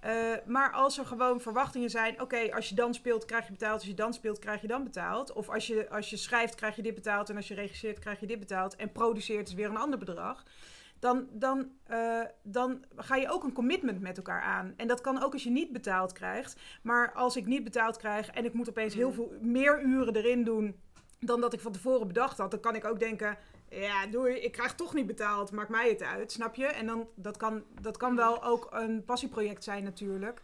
Eh, 0.00 0.12
maar 0.46 0.72
als 0.72 0.98
er 0.98 1.06
gewoon 1.06 1.40
verwachtingen 1.40 1.90
zijn, 1.90 2.20
oké, 2.20 2.54
als 2.54 2.68
je 2.68 2.74
dan 2.74 2.94
speelt 2.94 3.24
krijg 3.24 3.44
je 3.46 3.52
betaald, 3.52 3.78
als 3.78 3.88
je 3.88 3.94
dan 3.94 4.14
speelt 4.14 4.38
krijg 4.38 4.60
je 4.60 4.66
dan 4.66 4.84
betaald. 4.84 5.32
Of 5.32 5.48
als 5.48 5.66
je, 5.66 5.88
als 5.90 6.10
je 6.10 6.16
schrijft 6.16 6.54
krijg 6.54 6.76
je 6.76 6.82
dit 6.82 6.94
betaald 6.94 7.30
en 7.30 7.36
als 7.36 7.48
je 7.48 7.54
regisseert 7.54 7.98
krijg 7.98 8.20
je 8.20 8.26
dit 8.26 8.38
betaald 8.38 8.76
en 8.76 8.92
produceert 8.92 9.48
is 9.48 9.54
weer 9.54 9.68
een 9.68 9.76
ander 9.76 9.98
bedrag. 9.98 10.42
Dan, 11.00 11.28
dan, 11.32 11.70
eh, 11.84 12.20
dan 12.42 12.84
ga 12.96 13.16
je 13.16 13.30
ook 13.30 13.44
een 13.44 13.52
commitment 13.52 14.00
met 14.00 14.16
elkaar 14.16 14.42
aan. 14.42 14.74
En 14.76 14.88
dat 14.88 15.00
kan 15.00 15.22
ook 15.22 15.32
als 15.32 15.42
je 15.42 15.50
niet 15.50 15.72
betaald 15.72 16.12
krijgt. 16.12 16.60
Maar 16.82 17.12
als 17.12 17.36
ik 17.36 17.46
niet 17.46 17.64
betaald 17.64 17.96
krijg 17.96 18.30
en 18.30 18.44
ik 18.44 18.52
moet 18.52 18.68
opeens 18.68 18.94
heel 18.94 19.12
veel 19.12 19.32
meer 19.40 19.82
uren 19.82 20.16
erin 20.16 20.44
doen 20.44 20.80
dan 21.20 21.40
dat 21.40 21.52
ik 21.52 21.60
van 21.60 21.72
tevoren 21.72 22.06
bedacht 22.06 22.38
had, 22.38 22.50
dan 22.50 22.60
kan 22.60 22.74
ik 22.74 22.84
ook 22.84 22.98
denken: 22.98 23.38
ja, 23.70 24.06
doei, 24.06 24.34
ik 24.34 24.52
krijg 24.52 24.74
toch 24.74 24.94
niet 24.94 25.06
betaald, 25.06 25.52
maakt 25.52 25.68
mij 25.68 25.88
het 25.88 26.02
uit, 26.02 26.32
snap 26.32 26.54
je? 26.54 26.66
En 26.66 26.86
dan 26.86 27.08
dat 27.14 27.36
kan 27.36 27.64
dat 27.80 27.96
kan 27.96 28.16
wel 28.16 28.44
ook 28.44 28.68
een 28.70 29.04
passieproject 29.04 29.64
zijn 29.64 29.84
natuurlijk. 29.84 30.42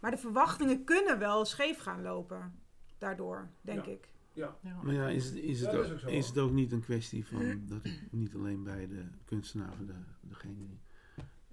Maar 0.00 0.10
de 0.10 0.16
verwachtingen 0.16 0.84
kunnen 0.84 1.18
wel 1.18 1.44
scheef 1.44 1.78
gaan 1.78 2.02
lopen 2.02 2.60
daardoor, 2.98 3.48
denk 3.60 3.84
Ja. 3.84 3.92
ik. 3.92 4.08
Ja. 4.36 4.56
Maar 4.82 4.94
ja, 4.94 5.08
is, 5.08 5.24
het- 5.24 5.34
is, 5.34 5.60
het 5.60 5.74
ook, 5.74 5.84
is 5.84 6.04
ook 6.04 6.10
het 6.34 6.38
ook 6.38 6.52
niet 6.52 6.72
een 6.72 6.80
kwestie 6.82 7.26
van 7.26 7.60
dat 7.68 7.84
ik 7.84 8.08
niet 8.10 8.34
alleen 8.34 8.62
bij 8.62 8.86
de 8.86 9.02
kunstenaar, 9.24 9.72
of 9.72 9.78
de, 9.86 9.94
degene 10.20 10.54
die, 10.56 10.78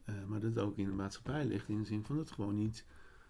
eh, 0.06 0.16
maar 0.28 0.40
dat 0.40 0.50
het 0.56 0.60
ook 0.64 0.78
in 0.78 0.86
de 0.86 0.92
maatschappij 0.96 1.46
ligt 1.46 1.70
in 1.70 1.78
de 1.80 1.86
zin 1.86 2.04
van 2.04 2.16
dat 2.16 2.26
het 2.26 2.34
gewoon 2.36 2.56
niet 2.56 2.86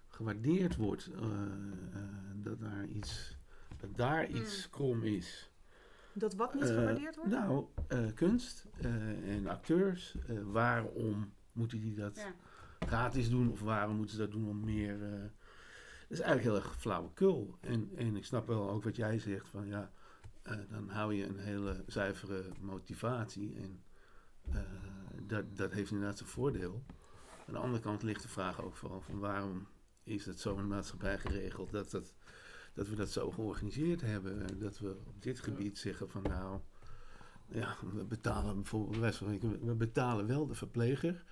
gewaardeerd 0.07 0.75
wordt. 0.75 1.07
eh, 1.13 1.21
eh, 1.21 2.01
dat 2.35 2.59
daar 2.59 2.85
iets 2.85 3.37
dat 3.79 3.95
daar 3.97 4.29
iets 4.29 4.69
krom 4.69 5.03
is. 5.03 5.51
Dat 6.13 6.35
wat 6.35 6.53
niet 6.53 6.63
gewaardeerd 6.63 7.15
wordt? 7.15 7.31
Nou, 7.31 7.65
eh, 7.87 8.05
kunst 8.15 8.67
eh, 8.81 9.35
en 9.35 9.47
acteurs, 9.47 10.15
eh, 10.27 10.37
waarom 10.43 11.33
moeten 11.51 11.79
die 11.79 11.93
dat 11.95 12.15
Ja. 12.15 12.33
gratis 12.87 13.29
doen 13.29 13.51
of 13.51 13.59
waarom 13.61 13.95
moeten 13.95 14.15
ze 14.15 14.21
dat 14.21 14.31
doen 14.31 14.49
om 14.49 14.63
meer... 14.63 14.97
is 16.13 16.19
eigenlijk 16.19 16.55
heel 16.55 16.69
erg 16.69 16.79
flauwekul. 16.79 17.57
En, 17.59 17.89
en 17.95 18.15
ik 18.15 18.25
snap 18.25 18.47
wel 18.47 18.69
ook 18.69 18.83
wat 18.83 18.95
jij 18.95 19.19
zegt 19.19 19.47
van 19.47 19.67
ja, 19.67 19.91
eh, 20.41 20.57
dan 20.69 20.89
hou 20.89 21.13
je 21.13 21.25
een 21.25 21.39
hele 21.39 21.83
zuivere 21.87 22.45
motivatie 22.59 23.55
en 23.55 23.83
eh, 24.41 24.61
dat, 25.27 25.57
dat 25.57 25.71
heeft 25.71 25.91
inderdaad 25.91 26.17
zijn 26.17 26.29
voordeel. 26.29 26.83
Aan 27.47 27.53
de 27.53 27.59
andere 27.59 27.83
kant 27.83 28.03
ligt 28.03 28.21
de 28.21 28.27
vraag 28.27 28.61
ook 28.61 28.75
vooral 28.75 29.01
van 29.01 29.19
waarom 29.19 29.67
is 30.03 30.25
het 30.25 30.39
zo 30.39 30.55
in 30.55 30.61
de 30.61 30.67
maatschappij 30.67 31.19
geregeld 31.19 31.71
dat, 31.71 31.91
dat, 31.91 32.15
dat 32.73 32.87
we 32.87 32.95
dat 32.95 33.09
zo 33.09 33.31
georganiseerd 33.31 34.01
hebben. 34.01 34.59
Dat 34.59 34.79
we 34.79 34.97
op 35.05 35.21
dit 35.21 35.39
gebied 35.39 35.77
zeggen 35.77 36.09
van 36.09 36.21
nou, 36.21 36.59
ja, 37.47 37.77
we 37.93 38.05
betalen 38.05 38.55
bijvoorbeeld, 38.55 39.19
we 39.39 39.75
betalen 39.75 40.27
wel 40.27 40.47
de 40.47 40.55
verpleger, 40.55 41.23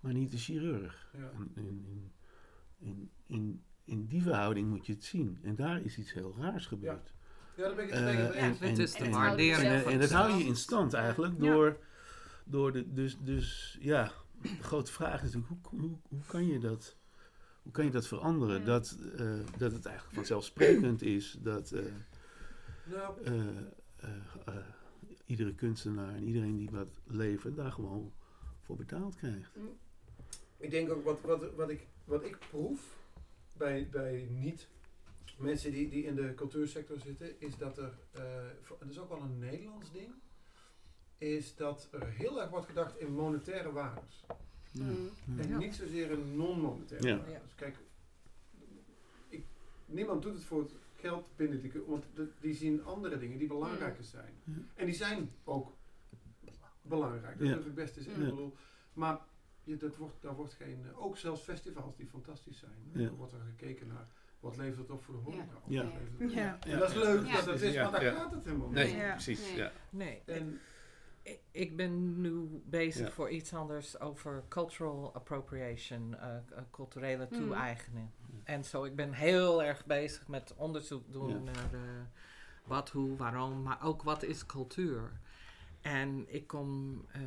maar 0.00 0.12
niet 0.12 0.30
de 0.30 0.38
chirurg. 0.38 1.10
Ja. 1.12 1.30
In, 1.36 1.52
in, 1.54 2.12
in, 2.78 3.10
in, 3.26 3.62
in 3.84 4.06
die 4.06 4.22
verhouding 4.22 4.68
moet 4.68 4.86
je 4.86 4.92
het 4.92 5.04
zien. 5.04 5.38
En 5.42 5.54
daar 5.54 5.80
is 5.84 5.98
iets 5.98 6.12
heel 6.12 6.34
raars 6.38 6.66
gebeurd. 6.66 7.12
Ja, 7.56 7.62
daar 7.66 7.74
ben 7.74 7.84
ik 7.84 7.90
het 7.90 8.00
Eh, 8.00 8.04
mee 8.06 8.32
eens. 8.32 8.58
het 8.60 8.78
is 8.78 8.92
de 8.94 9.10
waardering 9.10 9.68
en, 9.70 9.84
en 9.84 10.00
dat 10.00 10.10
hou 10.10 10.32
je 10.38 10.44
in 10.44 10.56
stand 10.56 10.92
eigenlijk 10.92 11.34
Ja. 11.38 11.52
door, 11.52 11.76
door 12.44 12.72
de, 12.72 12.92
dus, 12.92 13.16
dus 13.20 13.78
ja, 13.80 14.12
de 14.42 14.48
grote 14.62 14.92
vraag 14.92 15.22
is 15.22 15.34
natuurlijk, 15.34 15.66
hoe, 15.66 15.80
hoe, 15.80 15.98
hoe 16.08 16.20
kan 16.26 16.46
je 16.46 16.58
dat, 16.58 16.96
hoe 17.62 17.72
kan 17.72 17.84
je 17.84 17.90
dat 17.90 18.06
veranderen? 18.06 18.58
Ja. 18.58 18.64
Dat, 18.64 18.98
eh, 19.16 19.26
dat 19.58 19.72
het 19.72 19.86
eigenlijk 19.86 20.14
vanzelfsprekend 20.16 21.02
is 21.02 21.36
dat 21.40 21.72
eh, 21.72 21.82
Nou, 22.84 23.22
eh, 23.24 23.34
eh, 23.96 24.10
eh, 24.46 24.54
iedere 25.26 25.54
kunstenaar 25.54 26.14
en 26.14 26.24
iedereen 26.24 26.56
die 26.56 26.70
wat 26.70 27.00
levert, 27.06 27.56
daar 27.56 27.72
gewoon 27.72 28.12
voor 28.60 28.76
betaald 28.76 29.14
krijgt. 29.16 29.50
Ik 30.56 30.70
denk 30.70 30.90
ook 30.90 31.04
wat, 31.04 31.20
wat, 31.20 31.54
wat, 31.54 31.70
ik, 31.70 31.86
wat 32.04 32.24
ik 32.24 32.38
proef 32.50 32.80
bij, 33.56 33.88
bij 33.90 34.26
niet 34.30 34.68
mensen 35.38 35.72
die, 35.72 35.88
die 35.88 36.04
in 36.04 36.14
de 36.14 36.34
cultuursector 36.34 36.98
zitten, 36.98 37.40
is 37.40 37.56
dat 37.56 37.78
er, 37.78 37.92
eh, 38.12 38.22
dat 38.78 38.88
is 38.90 38.98
ook 38.98 39.08
wel 39.08 39.20
een 39.20 39.38
Nederlands 39.38 39.92
ding, 39.92 40.12
is 41.18 41.56
dat 41.56 41.88
er 41.90 42.06
heel 42.08 42.40
erg 42.40 42.50
wordt 42.50 42.66
gedacht 42.66 42.98
in 42.98 43.12
monetaire 43.12 43.72
waardes. 43.72 44.24
Mm. 44.72 45.10
En 45.38 45.48
Ja. 45.48 45.58
niet 45.58 45.74
zozeer 45.74 46.10
in 46.10 46.36
non-monetaire 46.36 47.08
Ja. 47.08 47.16
waardes. 47.16 47.54
Kijk, 47.54 47.76
ik, 49.28 49.44
niemand 49.86 50.22
doet 50.22 50.34
het 50.34 50.44
voor 50.44 50.60
het 50.62 50.72
geld 50.96 51.36
binnen 51.36 51.60
die, 51.60 51.72
want 51.86 52.04
de- 52.14 52.30
die 52.40 52.54
zien 52.54 52.84
andere 52.84 53.18
dingen 53.18 53.38
die 53.38 53.48
belangrijker 53.48 54.04
zijn. 54.04 54.34
Ja. 54.44 54.52
En 54.74 54.84
die 54.86 54.94
zijn 54.94 55.30
ook 55.44 55.72
belangrijk, 56.82 57.38
dat 57.38 57.48
Ja. 57.48 57.54
durf 57.54 57.66
ik 57.66 57.74
best 57.74 57.94
te 57.94 58.02
zeggen. 58.02 58.22
Ja. 58.22 58.28
Ik 58.28 58.34
bedoel, 58.34 58.54
maar 58.92 59.18
je, 59.64 59.76
dat 59.76 59.96
wordt, 59.96 60.22
daar 60.22 60.34
wordt 60.34 60.52
geen, 60.52 60.86
eh, 60.86 61.02
ook 61.04 61.16
zelfs 61.16 61.40
festivals 61.42 61.96
die 61.96 62.06
fantastisch 62.06 62.58
zijn, 62.58 62.72
Ja. 62.92 63.00
er 63.00 63.14
wordt 63.14 63.32
er 63.32 63.40
gekeken 63.40 63.86
naar 63.86 64.06
wat 64.40 64.56
levert 64.56 64.78
het 64.78 64.90
op 64.90 65.02
voor 65.04 65.14
de 65.14 65.20
horeca. 65.20 65.44
Ja. 65.66 65.92
Ja. 66.18 66.58
En 66.60 66.78
dat 66.78 66.88
is 66.88 66.94
leuk 66.94 67.26
Ja. 67.26 67.34
dat 67.34 67.44
het 67.46 67.60
is, 67.62 67.72
Ja. 67.74 67.82
maar 67.82 67.92
daar 67.92 68.04
Ja. 68.04 68.12
gaat 68.14 68.32
het 68.32 68.44
helemaal 68.44 68.66
niet. 68.66 68.74
Nee, 68.76 68.96
Ja. 68.96 69.10
precies. 69.12 69.40
Nee. 69.48 69.56
Ja. 69.56 69.72
Nee, 69.90 70.22
En, 70.26 70.60
ik- 71.50 71.76
ben 71.76 72.20
nu 72.20 72.62
bezig 72.66 73.06
Ja. 73.06 73.12
voor 73.12 73.30
iets 73.30 73.54
anders 73.54 74.00
over 74.00 74.42
cultural 74.48 75.14
appropriation, 75.14 76.14
eh, 76.16 76.36
eh, 76.36 76.42
culturele 76.70 77.26
Hmm. 77.30 77.38
toe-eigening. 77.38 78.08
En 78.44 78.64
zo, 78.64 78.84
ik 78.84 78.96
ben 78.96 79.12
heel 79.12 79.62
erg 79.62 79.86
bezig 79.86 80.28
met 80.28 80.54
onderzoek 80.56 81.12
doen 81.12 81.28
Ja. 81.28 81.38
naar 81.52 81.72
eh, 81.72 81.80
wat, 82.64 82.90
hoe, 82.90 83.16
waarom, 83.16 83.62
maar 83.62 83.82
ook 83.82 84.02
wat 84.02 84.22
is 84.22 84.46
cultuur. 84.46 85.20
En 85.84 86.34
ik 86.34 86.46
kom 86.46 87.00
eh, 87.12 87.20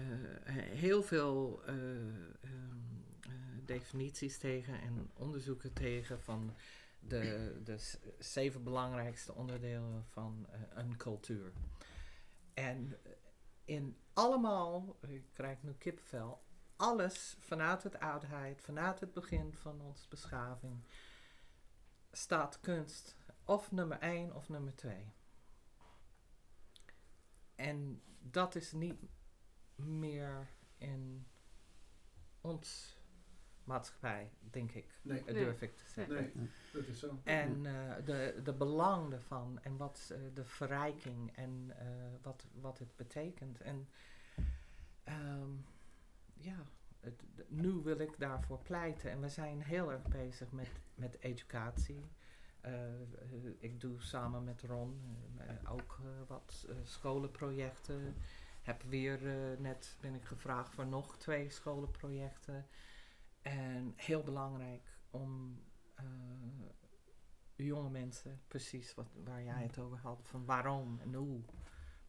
heel 0.55 1.03
veel 1.03 1.63
eh, 1.65 1.73
ehm, 1.73 2.77
eh, 3.21 3.31
definities 3.65 4.37
tegen 4.37 4.81
en 4.81 5.11
onderzoeken 5.13 5.73
tegen 5.73 6.21
van 6.21 6.55
de, 6.99 7.55
de 7.63 7.77
zeven 8.19 8.63
belangrijkste 8.63 9.33
onderdelen 9.33 10.05
van 10.05 10.47
een 10.73 10.97
cultuur. 10.97 11.51
En 12.53 12.97
in 13.65 13.97
allemaal, 14.13 14.97
ik 15.07 15.23
krijg 15.33 15.63
nu 15.63 15.73
kipvel, 15.73 16.43
alles 16.75 17.35
vanuit 17.39 17.83
het 17.83 17.99
oudheid, 17.99 18.61
vanuit 18.61 18.99
het 18.99 19.13
begin 19.13 19.53
van 19.53 19.81
onze 19.81 20.07
beschaving, 20.07 20.83
staat 22.11 22.59
kunst 22.59 23.15
of 23.43 23.71
nummer 23.71 23.99
1 23.99 24.35
of 24.35 24.49
nummer 24.49 24.75
2. 24.75 25.15
En 27.57 28.01
dat 28.19 28.55
is 28.55 28.71
niet 28.71 28.95
meer 29.75 30.47
in 30.77 31.27
ons 32.41 32.95
maatschappij, 33.63 34.31
denk 34.39 34.71
ik, 34.71 34.99
nee, 35.01 35.19
eh, 35.19 35.25
Nee. 35.25 35.43
durf 35.43 35.61
ik 35.61 35.77
te 35.77 35.83
zeggen. 35.87 36.15
nee, 36.15 36.49
dat 36.73 36.87
is 36.87 36.99
zo. 36.99 37.19
En 37.23 37.65
eh, 37.65 38.05
de, 38.05 38.39
de 38.43 38.53
belang 38.53 39.13
ervan 39.13 39.59
en 39.61 39.77
wat 39.77 40.09
eh, 40.13 40.19
de 40.33 40.45
verrijking 40.45 41.35
en 41.35 41.71
eh, 41.79 41.87
wat, 42.21 42.47
wat 42.61 42.79
het 42.79 42.95
betekent. 42.95 43.61
En 43.61 43.87
ehm, 45.03 45.49
ja, 46.33 46.57
het, 46.99 47.23
nu 47.47 47.69
wil 47.71 47.99
ik 47.99 48.19
daarvoor 48.19 48.59
pleiten. 48.59 49.11
En 49.11 49.21
we 49.21 49.29
zijn 49.29 49.61
heel 49.61 49.91
erg 49.91 50.07
bezig 50.07 50.51
met, 50.51 50.69
met 50.95 51.17
educatie. 51.19 52.05
Eh, 52.61 53.01
eh, 53.01 53.53
ik 53.59 53.81
doe 53.81 54.01
samen 54.01 54.43
met 54.43 54.61
Ron 54.61 55.01
eh, 55.37 55.71
ook 55.71 55.99
wat 56.27 56.67
scholenprojecten. 56.83 58.15
Heb 58.61 58.83
weer 58.83 59.19
net 59.59 59.97
ben 60.01 60.15
ik 60.15 60.25
gevraagd 60.25 60.73
voor 60.73 60.87
nog 60.87 61.17
twee 61.17 61.49
scholenprojecten. 61.49 62.67
En 63.41 63.93
heel 63.95 64.23
belangrijk 64.23 64.99
om 65.09 65.59
jonge 67.55 67.89
mensen, 67.89 68.41
precies 68.47 68.93
wat, 68.93 69.07
waar 69.23 69.43
jij 69.43 69.63
het 69.63 69.79
over 69.79 69.97
had, 69.97 70.19
van 70.23 70.45
waarom 70.45 70.99
en 70.99 71.13
hoe. 71.13 71.41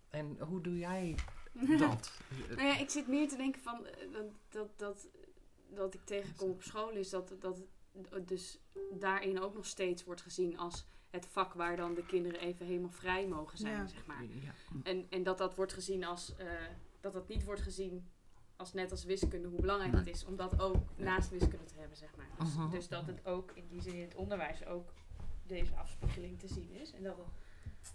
En 0.09 0.39
hoe 0.41 0.61
doe 0.61 0.79
jij 0.79 1.15
dat? 1.79 2.21
Nou 2.49 2.63
ja, 2.63 2.79
ik 2.79 2.91
zit 2.91 3.09
meer 3.09 3.29
te 3.29 3.37
denken 3.37 3.63
van 3.63 3.87
dat, 4.13 4.27
dat, 4.49 4.79
dat, 4.79 5.09
dat 5.71 5.95
ik 5.95 6.05
tegenkom 6.05 6.51
op 6.51 6.63
school 6.63 6.91
is 6.91 7.11
dat, 7.11 7.35
dat 7.41 7.63
dus 8.25 8.59
daarin 8.93 9.41
ook 9.41 9.55
nog 9.55 9.67
steeds 9.67 10.05
wordt 10.05 10.21
gezien 10.21 10.59
als 10.59 10.87
het 11.11 11.27
vak 11.27 11.53
waar 11.53 11.77
dan 11.77 11.95
de 11.95 12.07
kinderen 12.07 12.41
even 12.41 12.67
helemaal 12.67 12.91
vrij 12.91 13.27
mogen 13.29 13.59
zijn, 13.59 13.75
Ja. 13.77 13.87
zeg 13.87 14.07
maar. 14.07 14.25
Ja. 14.25 14.53
En, 14.83 15.07
en 15.11 15.23
dat 15.23 15.39
dat 15.39 15.55
wordt 15.55 15.73
gezien 15.73 16.05
als, 16.05 16.35
eh, 16.37 16.47
dat 17.01 17.13
dat 17.13 17.29
niet 17.29 17.45
wordt 17.45 17.61
gezien 17.61 18.09
als 18.57 18.73
net 18.73 18.91
als 18.91 19.05
wiskunde, 19.05 19.49
hoe 19.49 19.61
belangrijk 19.61 19.93
Nee. 19.93 20.01
het 20.05 20.15
is 20.15 20.25
om 20.25 20.37
dat 20.37 20.61
ook 20.61 20.77
naast 20.97 21.31
wiskunde 21.31 21.65
te 21.65 21.75
hebben, 21.79 21.97
zeg 21.97 22.17
maar. 22.17 22.27
Dus, 22.39 22.71
dus 22.71 22.89
dat 22.89 23.07
het 23.07 23.27
ook 23.27 23.51
in 23.55 23.67
die 23.69 23.81
zin 23.83 23.95
in 23.95 24.01
het 24.03 24.15
onderwijs 24.15 24.65
ook 24.67 24.93
deze 25.47 25.75
afspiegeling 25.77 26.39
te 26.39 26.49
zien 26.49 26.71
is. 26.73 26.93
En 26.93 27.03
dat 27.03 27.17
het 27.17 27.27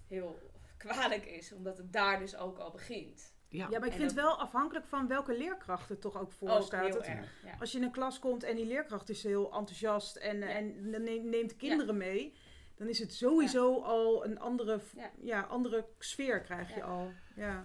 heel 0.08 0.40
kwalijk 0.78 1.26
is, 1.26 1.54
omdat 1.54 1.78
het 1.78 1.94
daar 1.94 2.20
dus 2.20 2.36
ook 2.36 2.58
al 2.58 2.72
begint. 2.72 3.34
Ja. 3.54 3.68
Ja, 3.70 3.80
maar 3.80 3.88
ik 3.88 3.94
En 3.94 4.00
vind 4.00 4.12
het 4.12 4.20
wel 4.20 4.40
afhankelijk 4.40 4.86
van 4.86 5.08
welke 5.08 5.38
leerkracht 5.38 5.90
het 5.90 6.02
toch 6.02 6.18
ook 6.20 6.32
voor 6.32 6.50
Ook 6.50 6.62
staat. 6.64 6.86
heel 6.86 6.96
Het- 6.96 7.06
erg, 7.06 7.32
ja. 7.46 7.56
Als 7.60 7.72
je 7.72 7.78
in 7.78 7.84
een 7.84 7.92
klas 7.92 8.20
komt 8.20 8.44
en 8.44 8.56
die 8.56 8.66
leerkracht 8.66 9.10
is 9.10 9.24
heel 9.24 9.46
enthousiast 9.54 10.16
en, 10.16 10.38
Ja. 10.40 10.46
en 10.48 10.92
dan 10.92 11.04
neemt, 11.04 11.26
neemt 11.26 11.50
de 11.50 11.56
kinderen 11.56 11.98
mee, 11.98 12.34
dan 12.76 12.88
is 12.88 13.00
het 13.00 13.14
sowieso 13.14 13.82
al 13.82 14.26
een 14.26 14.40
andere, 14.40 14.80
Ja. 14.96 15.12
ja. 15.22 15.42
andere 15.42 15.86
sfeer 16.00 16.42
krijg 16.42 16.76
je 16.76 16.84
al. 16.84 17.12
Ja. 17.36 17.64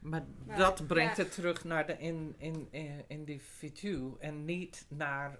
Maar 0.00 0.24
Maar, 0.46 0.56
dat 0.58 0.86
brengt 0.86 1.16
ja. 1.16 1.22
het 1.22 1.32
terug 1.32 1.64
naar 1.64 1.86
de 1.86 1.96
in, 1.98 2.34
in, 2.38 2.68
in, 2.70 3.04
individu 3.08 4.12
en 4.18 4.44
niet 4.44 4.86
naar 4.88 5.38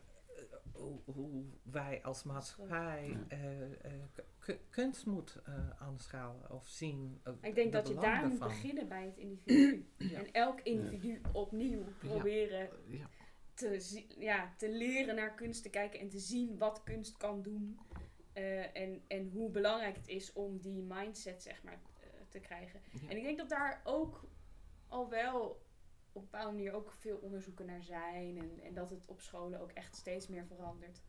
hoe, 0.78 0.98
hoe 1.04 1.44
wij 1.62 2.02
als 2.02 2.22
maatschappij 2.22 3.16
eh, 3.28 3.62
eh, 3.84 4.56
kunst 4.70 5.06
moet 5.06 5.40
eh, 5.44 5.70
aanschouwen 5.78 6.50
of 6.50 6.66
zien. 6.66 7.20
Ik 7.40 7.54
denk 7.54 7.72
de 7.72 7.78
dat 7.78 7.88
je 7.88 7.94
daar 7.94 8.26
moet 8.26 8.38
beginnen 8.38 8.88
bij 8.88 9.04
het 9.04 9.16
individu. 9.16 9.86
Ja. 9.96 10.18
En 10.18 10.32
elk 10.32 10.60
individu 10.60 11.20
opnieuw 11.32 11.84
proberen 11.98 12.68
Ja. 12.86 13.08
te, 13.54 14.04
ja, 14.18 14.54
te 14.56 14.70
leren 14.70 15.14
naar 15.14 15.34
kunst 15.34 15.62
te 15.62 15.70
kijken 15.70 16.00
en 16.00 16.08
te 16.08 16.18
zien 16.18 16.58
wat 16.58 16.82
kunst 16.84 17.16
kan 17.16 17.42
doen. 17.42 17.78
Eh, 18.32 18.76
en, 18.76 19.02
en 19.08 19.30
hoe 19.32 19.50
belangrijk 19.50 19.96
het 19.96 20.08
is 20.08 20.32
om 20.32 20.58
die 20.58 20.82
mindset 20.82 21.42
zeg 21.42 21.62
maar, 21.62 21.80
te 22.28 22.38
krijgen. 22.40 22.80
Ja. 22.92 23.08
En 23.08 23.16
ik 23.16 23.22
denk 23.22 23.38
dat 23.38 23.48
daar 23.48 23.80
ook 23.84 24.24
al 24.88 25.08
wel 25.08 25.66
op 26.18 26.24
een 26.24 26.30
bepaalde 26.30 26.56
manier 26.56 26.72
ook 26.72 26.92
veel 26.92 27.16
onderzoeken 27.16 27.66
naar 27.66 27.82
zijn. 27.82 28.38
En, 28.38 28.60
en 28.62 28.74
dat 28.74 28.90
het 28.90 29.06
op 29.06 29.20
scholen 29.20 29.60
ook 29.60 29.72
echt 29.72 29.96
steeds 29.96 30.28
meer 30.28 30.46
verandert. 30.46 31.02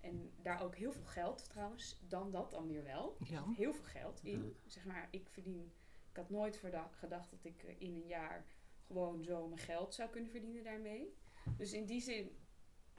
En 0.00 0.32
daar 0.42 0.62
ook 0.62 0.74
heel 0.74 0.92
veel 0.92 1.04
geld 1.04 1.48
trouwens, 1.48 2.00
dan 2.08 2.30
dat 2.30 2.50
dan 2.50 2.66
weer 2.66 2.84
wel. 2.84 3.16
Ja. 3.24 3.44
heel 3.56 3.72
veel 3.72 3.84
geld 3.84 4.20
in. 4.22 4.56
Zeg 4.66 4.84
maar, 4.84 5.08
ik 5.10 5.28
verdien... 5.28 5.72
Ik 6.10 6.16
had 6.22 6.30
nooit 6.30 6.56
gedacht 6.90 7.30
dat 7.30 7.44
ik 7.44 7.62
eh, 7.62 7.74
in 7.80 7.94
een 7.94 8.06
jaar 8.06 8.44
gewoon 8.86 9.24
zo 9.24 9.46
mijn 9.46 9.60
geld 9.60 9.94
zou 9.94 10.10
kunnen 10.10 10.30
verdienen 10.30 10.64
daarmee. 10.64 11.14
Dus 11.56 11.72
in 11.72 11.84
die 11.84 12.00
zin 12.00 12.36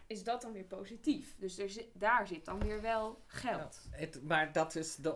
is 0.07 0.23
dat 0.23 0.41
dan 0.41 0.51
weer 0.51 0.63
positief. 0.63 1.35
Dus 1.37 1.57
er 1.57 1.69
zit, 1.69 1.87
daar 1.93 2.27
zit 2.27 2.45
dan 2.45 2.59
weer 2.59 2.81
wel 2.81 3.23
geld. 3.25 3.87
Het, 3.89 4.23
maar 4.23 4.51
dat 4.51 4.75
is 4.75 4.95
de 4.95 5.13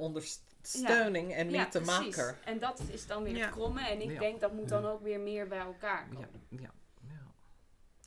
ondersteuning 0.76 1.34
en 1.34 1.46
niet 1.48 1.56
Ja, 1.56 1.64
de 1.70 1.82
precies. 1.82 2.16
maker. 2.16 2.38
En 2.46 2.60
dat 2.60 2.82
is 2.92 3.08
dan 3.08 3.24
weer 3.24 3.36
Ja. 3.36 3.46
het 3.46 3.52
kromme. 3.56 3.88
En 3.88 4.02
ik 4.02 4.12
Ja. 4.12 4.20
denk 4.20 4.40
dat 4.42 4.54
moet 4.54 4.70
dan 4.70 4.86
ook 4.86 5.02
weer 5.02 5.20
meer 5.20 5.48
bij 5.48 5.60
elkaar 5.60 6.08
komen. 6.08 6.30
Ja, 6.50 6.58
ja, 6.60 6.74
ja. 7.08 7.32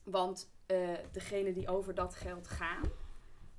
Want 0.05 0.53
eh 0.67 0.91
degenen 1.13 1.55
die 1.55 1.69
over 1.69 1.95
dat 1.95 2.15
geld 2.15 2.49
gaan, 2.49 2.83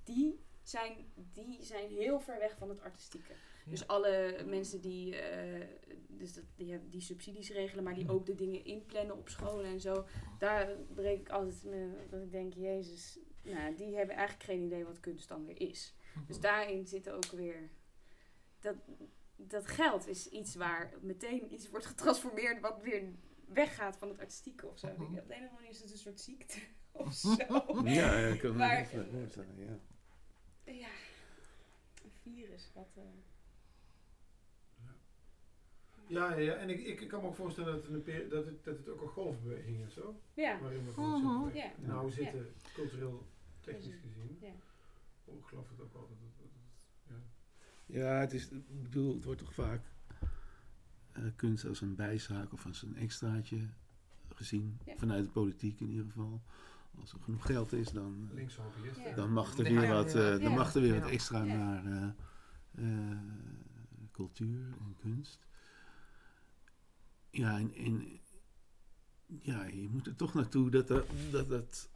die 0.04 0.44
zijn, 0.64 0.96
die 1.16 1.64
zijn 1.64 1.90
heel 1.90 2.20
ver 2.20 2.40
weg 2.40 2.58
van 2.58 2.70
het 2.70 2.82
artistieke. 2.82 3.32
Ja. 3.32 3.72
Dus 3.72 3.88
alle 3.88 4.44
mensen 4.46 4.82
die, 4.82 5.16
eh, 5.16 5.68
dus 6.08 6.34
dat, 6.34 6.44
die, 6.56 6.90
die 6.90 7.02
subsidies 7.02 7.50
regelen, 7.52 7.84
maar 7.84 7.94
die 7.94 8.10
ook 8.10 8.26
de 8.26 8.36
dingen 8.36 8.66
inplannen 8.66 9.18
op 9.18 9.30
scholen 9.30 9.66
en 9.66 9.80
zo. 9.80 10.06
Daar 10.40 10.70
breek 10.94 11.20
ik 11.20 11.30
altijd 11.30 11.64
me, 11.64 11.90
dat 12.10 12.22
ik 12.22 12.32
denk, 12.32 12.54
jezus, 12.54 13.20
nou, 13.42 13.76
die 13.76 13.96
hebben 13.96 14.16
eigenlijk 14.16 14.50
geen 14.50 14.62
idee 14.64 14.86
wat 14.86 15.00
kunst 15.00 15.28
dan 15.28 15.46
weer 15.46 15.62
is. 15.62 15.94
Dus 16.28 16.40
daarin 16.40 16.86
zit 16.88 17.10
ook 17.10 17.26
weer, 17.26 17.70
dat, 18.66 18.76
dat 19.36 19.68
geld 19.68 20.08
is 20.08 20.28
iets 20.30 20.56
waar 20.56 20.94
meteen 21.02 21.54
iets 21.54 21.70
wordt 21.70 21.86
getransformeerd 21.86 22.62
wat 22.62 22.82
weer 22.82 23.04
weggaat 23.48 23.98
van 23.98 24.10
het 24.10 24.20
artistieke 24.20 24.68
of 24.68 24.80
zo. 24.80 24.88
Denk, 24.88 25.00
Op 25.00 25.08
de 25.10 25.16
een 25.16 25.22
of 25.22 25.30
andere 25.32 25.54
manier 25.54 25.70
is 25.70 25.82
het 25.82 25.92
een 25.92 25.98
soort 25.98 26.20
ziekte 26.20 26.60
of 26.92 27.14
zo. 27.14 27.36
Ja, 27.84 28.18
ja, 28.18 28.28
ik 28.28 28.40
kan 28.40 28.52
me 28.52 28.58
Maar- 28.58 28.78
echt 28.78 28.92
wel 28.92 29.06
voorstellen, 29.12 29.58
ja. 29.58 29.80
Ja, 30.74 30.88
een 32.04 32.12
virus. 32.24 32.72
Wat, 32.74 32.88
eh, 32.96 33.04
Ja, 36.08 36.34
ja, 36.34 36.40
ja. 36.40 36.54
en 36.54 36.70
ik, 36.70 36.80
ik 37.02 37.08
kan 37.08 37.22
me 37.22 37.28
ook 37.28 37.36
voorstellen 37.36 37.74
dat 37.74 37.84
het, 37.84 37.94
een 37.94 38.04
peri- 38.04 38.28
dat 38.30 38.46
het, 38.46 38.64
dat 38.64 38.78
het 38.78 38.90
ook 38.90 39.02
een 39.02 39.08
golfbeweging 39.08 39.86
is, 39.86 39.94
zo. 39.94 40.16
ja, 40.34 40.60
Waarin 40.60 40.86
we 40.86 40.94
gewoon 40.94 41.22
Mhm. 41.22 41.44
zitten, 41.52 41.72
nou 41.86 42.12
zitten, 42.12 42.54
cultureel, 42.74 43.26
technisch 43.62 43.96
gezien. 44.02 44.38
Ja. 44.42 44.52
Oh, 45.26 45.38
ik 45.38 45.46
geloof 45.46 45.70
het 45.70 45.82
ook 45.82 45.94
altijd. 45.96 46.18
Dat- 46.38 46.45
Ja, 47.86 48.20
het 48.20 48.34
is, 48.34 48.50
ik 48.50 48.84
bedoel, 48.84 49.14
het 49.16 49.24
wordt 49.24 49.40
toch 49.40 49.54
vaak 49.54 49.82
eh, 51.12 51.24
kunst 51.36 51.66
als 51.66 51.82
een 51.82 51.96
bijzaak 51.96 52.54
of 52.54 52.66
als 52.66 52.82
een 52.82 52.96
extraatje 52.96 53.68
gezien. 54.36 54.80
Ja. 54.86 54.96
Vanuit 54.98 55.26
de 55.26 55.32
politiek 55.32 55.80
in 55.80 55.90
ieder 55.90 56.06
geval. 56.06 56.42
Als 57.00 57.14
er 57.14 57.20
genoeg 57.20 57.46
geld 57.46 57.74
is, 57.74 57.92
dan, 57.92 58.30
eh. 58.36 58.48
Ja. 59.06 59.16
dan 59.16 59.32
mag 59.34 59.58
er 59.58 59.64
weer 59.64 59.82
ja, 59.84 59.94
wat, 59.94 60.16
eh, 60.16 60.40
dan 60.40 60.52
mag 60.54 60.76
er 60.76 60.82
weer 60.82 61.00
wat 61.00 61.10
extra 61.10 61.44
Ja. 61.44 61.56
naar 61.56 61.86
eh, 61.86 63.12
eh, 63.12 63.18
cultuur 64.12 64.60
en 64.80 64.96
kunst. 65.02 65.48
Ja, 67.30 67.58
en, 67.58 67.74
en 67.74 68.20
ja, 69.42 69.66
je 69.66 69.88
moet 69.90 70.08
er 70.08 70.16
toch 70.16 70.34
naartoe 70.34 70.70
dat 70.70 70.88
dat, 70.88 71.08
dat, 71.32 71.50
dat 71.50 71.90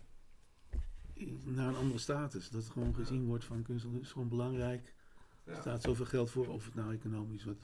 naar 1.44 1.68
een 1.68 1.76
andere 1.76 2.00
status. 2.00 2.50
Dat 2.50 2.64
het 2.64 2.72
gewoon 2.72 2.96
gezien 2.96 3.26
wordt 3.26 3.46
van 3.46 3.62
kunst. 3.62 3.86
Is 4.02 4.12
gewoon 4.12 4.30
belangrijk. 4.30 4.94
Er 5.50 5.56
staat 5.62 5.82
zoveel 5.82 6.06
geld 6.06 6.30
voor, 6.30 6.48
of 6.48 6.66
het 6.66 6.76
nou 6.76 6.94
economisch 6.94 7.44
wat 7.44 7.58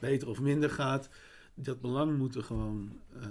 beter 0.00 0.28
of 0.28 0.40
minder 0.40 0.70
gaat. 0.70 1.08
Dat 1.54 1.80
belang 1.80 2.16
moet 2.18 2.34
er 2.34 2.42
gewoon. 2.42 2.92
eh, 3.20 3.26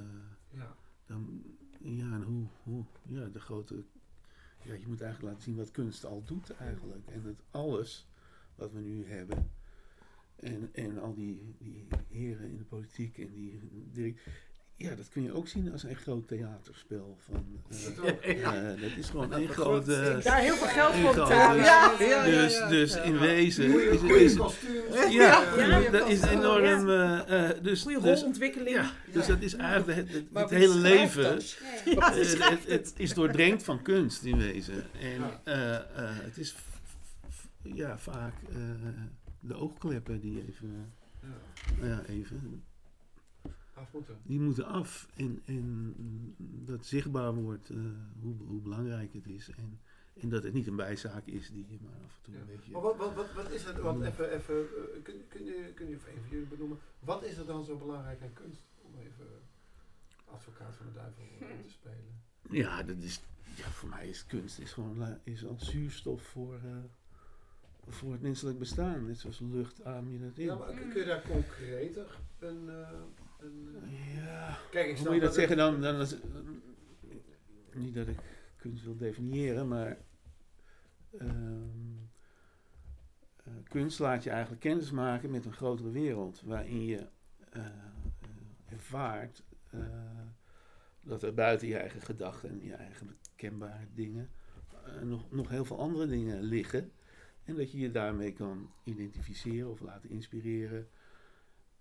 Ja. 0.49 0.75
dan, 1.05 1.43
ja, 1.79 2.11
en 2.13 2.21
hoe, 2.23 2.45
hoe, 2.63 2.83
ja, 3.07 3.25
de 3.25 3.39
grote. 3.39 3.83
Ja, 4.63 4.73
je 4.73 4.87
moet 4.87 5.01
eigenlijk 5.01 5.21
laten 5.33 5.41
zien 5.43 5.55
wat 5.55 5.71
kunst 5.71 6.05
al 6.05 6.23
doet 6.23 6.49
eigenlijk. 6.49 7.07
En 7.07 7.21
dat 7.23 7.43
alles 7.51 8.07
wat 8.55 8.71
we 8.71 8.79
nu 8.79 9.05
hebben. 9.05 9.49
En, 10.35 10.69
en 10.73 10.99
al 10.99 11.13
die, 11.13 11.55
die 11.57 11.87
heren 12.09 12.49
in 12.49 12.57
de 12.57 12.63
politiek 12.63 13.17
en 13.17 13.31
die. 13.33 13.59
direct- 13.91 14.27
ja, 14.83 14.95
dat 14.95 15.09
kun 15.09 15.23
je 15.23 15.33
ook 15.33 15.47
zien 15.47 15.71
als 15.71 15.83
een 15.83 15.95
groot 15.95 16.27
theaterspel. 16.27 17.17
Van, 17.25 17.45
eh, 18.21 18.45
eh, 18.45 18.81
dat 18.81 18.89
is 18.97 19.09
gewoon 19.09 19.29
Dat 19.29 19.47
begroot 19.47 19.83
grote. 19.83 20.19
Daar 20.23 20.39
heel 20.39 20.55
veel 20.55 20.67
geld 20.67 20.93
Een 20.93 21.01
voor 21.01 21.13
betalen. 21.13 21.63
Ja, 21.63 21.95
ja, 21.99 22.25
ja, 22.25 22.41
Dus, 22.41 22.57
ja. 22.57 22.67
dus 22.67 22.93
Ja. 22.93 23.01
in 23.01 23.19
wezen 23.19 23.69
Goeie, 23.71 23.89
is, 23.89 23.99
goeie 24.35 25.11
ja, 25.11 25.43
Ja, 25.57 25.77
ja, 25.79 25.89
dat 25.91 26.09
is 26.09 26.21
enorm. 26.21 26.89
eh, 26.89 27.49
eh, 27.49 27.63
dus, 27.63 27.81
Goede 27.81 28.01
dus, 28.01 28.19
rolontwikkeling. 28.19 28.75
ja, 28.75 28.91
dus 29.11 29.27
dat 29.27 29.41
is 29.41 29.55
eigenlijk 29.55 30.09
het, 30.33 30.49
hele 30.49 30.75
leven. 30.75 31.23
ja, 31.23 31.31
ja. 31.85 32.13
Ja, 32.13 32.57
het, 32.67 32.93
is 32.97 33.13
doordrenkt 33.13 33.63
van 33.63 33.81
kunst 33.81 34.23
in 34.23 34.37
wezen. 34.37 34.83
En 35.01 35.19
Ja. 35.19 35.41
eh, 35.43 35.75
eh, 35.75 36.17
het 36.23 36.37
is 36.37 36.55
ja, 37.63 37.97
vaak 37.97 38.33
eh, 38.49 38.55
de 39.39 39.53
oogkleppen 39.55 40.19
die 40.19 40.43
even, 40.47 40.93
Ja. 41.81 41.87
ja, 41.87 42.01
even, 42.07 42.63
Af 43.73 43.93
moeten. 43.93 44.17
die 44.23 44.39
moeten 44.39 44.65
af. 44.65 45.07
En, 45.15 45.41
en 45.45 45.93
dat 46.37 46.85
zichtbaar 46.85 47.33
wordt 47.35 47.69
eh, 47.69 47.77
hoe, 48.21 48.35
hoe 48.47 48.61
belangrijk 48.61 49.13
het 49.13 49.27
is. 49.27 49.49
En, 49.49 49.79
en 50.19 50.29
dat 50.29 50.43
het 50.43 50.53
niet 50.53 50.67
een 50.67 50.75
bijzaak 50.75 51.25
is 51.25 51.49
die 51.49 51.65
je 51.69 51.77
maar 51.81 51.93
af 52.05 52.15
en 52.17 52.21
toe 52.23 52.33
Ja. 52.33 52.39
een 52.39 52.45
beetje... 52.45 52.71
Maar 52.71 52.81
wat, 52.81 52.97
wat, 52.97 53.13
wat, 53.15 53.33
wat 53.33 53.51
is 53.51 53.63
het, 53.63 53.79
want 53.79 54.03
even, 54.03 54.31
even 54.31 54.55
eh, 54.55 55.03
kun, 55.03 55.27
kun, 55.29 55.45
je, 55.45 55.71
kun 55.75 55.89
je 55.89 55.95
of 55.95 56.07
een 56.07 56.19
van 56.21 56.29
jullie 56.29 56.47
benoemen, 56.47 56.77
wat 56.99 57.23
is 57.23 57.37
er 57.37 57.45
dan 57.45 57.65
zo 57.65 57.77
belangrijk 57.77 58.21
aan 58.21 58.33
kunst? 58.33 58.61
Om 58.81 58.91
even 58.99 59.27
advocaat 60.25 60.75
van 60.75 60.85
de 60.85 60.93
duivel 60.93 61.23
eh, 61.39 61.47
te 61.65 61.69
spelen. 61.79 62.21
Ja, 62.49 62.83
dat 62.83 62.97
is, 62.97 63.21
ja, 63.55 63.69
voor 63.69 63.89
mij 63.89 64.09
is 64.09 64.25
kunst 64.25 64.59
is 64.59 64.71
gewoon 64.73 65.17
is 65.23 65.45
als 65.45 65.69
zuurstof 65.69 66.21
voor, 66.23 66.53
eh, 66.55 66.77
voor 67.87 68.11
het 68.11 68.21
menselijk 68.21 68.59
bestaan. 68.59 69.05
Net 69.05 69.19
zoals 69.19 69.39
lucht 69.39 69.83
adem 69.83 70.11
je 70.11 70.19
dat 70.19 70.37
in. 70.37 70.45
Ja, 70.45 70.55
maar 70.55 70.73
kun 70.73 70.95
je 70.99 71.05
daar 71.05 71.21
concreter 71.21 72.19
een... 72.39 72.67
een 72.67 73.22
Ja, 74.15 74.57
Kijk, 74.71 74.89
ik 74.89 74.97
hoe 74.97 75.05
moet 75.05 75.15
je 75.15 75.21
dat 75.21 75.33
zeggen 75.33 75.57
dan? 75.57 75.81
dan 75.81 76.01
is, 76.01 76.15
niet 77.73 77.95
dat 77.95 78.07
ik 78.07 78.19
kunst 78.57 78.83
wil 78.83 78.97
definiëren, 78.97 79.67
maar 79.67 79.97
ehm, 81.17 81.97
eh, 83.43 83.53
kunst 83.63 83.99
laat 83.99 84.23
je 84.23 84.29
eigenlijk 84.29 84.61
kennis 84.61 84.91
maken 84.91 85.31
met 85.31 85.45
een 85.45 85.53
grotere 85.53 85.91
wereld. 85.91 86.41
Waarin 86.41 86.85
je 86.85 87.07
eh, 87.49 87.65
eh, 87.65 87.71
ervaart 88.69 89.43
dat 91.01 91.23
er 91.23 91.33
buiten 91.33 91.67
je 91.67 91.77
eigen 91.77 92.01
gedachten 92.01 92.49
en 92.49 92.63
je 92.63 92.73
eigen 92.73 93.07
bekembare 93.07 93.87
dingen 93.93 94.29
nog, 95.01 95.31
nog 95.31 95.49
heel 95.49 95.65
veel 95.65 95.79
andere 95.79 96.07
dingen 96.07 96.41
liggen. 96.41 96.91
En 97.43 97.55
dat 97.55 97.71
je 97.71 97.79
je 97.79 97.91
daarmee 97.91 98.33
kan 98.33 98.71
identificeren 98.83 99.69
of 99.69 99.79
laten 99.79 100.09
inspireren. 100.09 100.87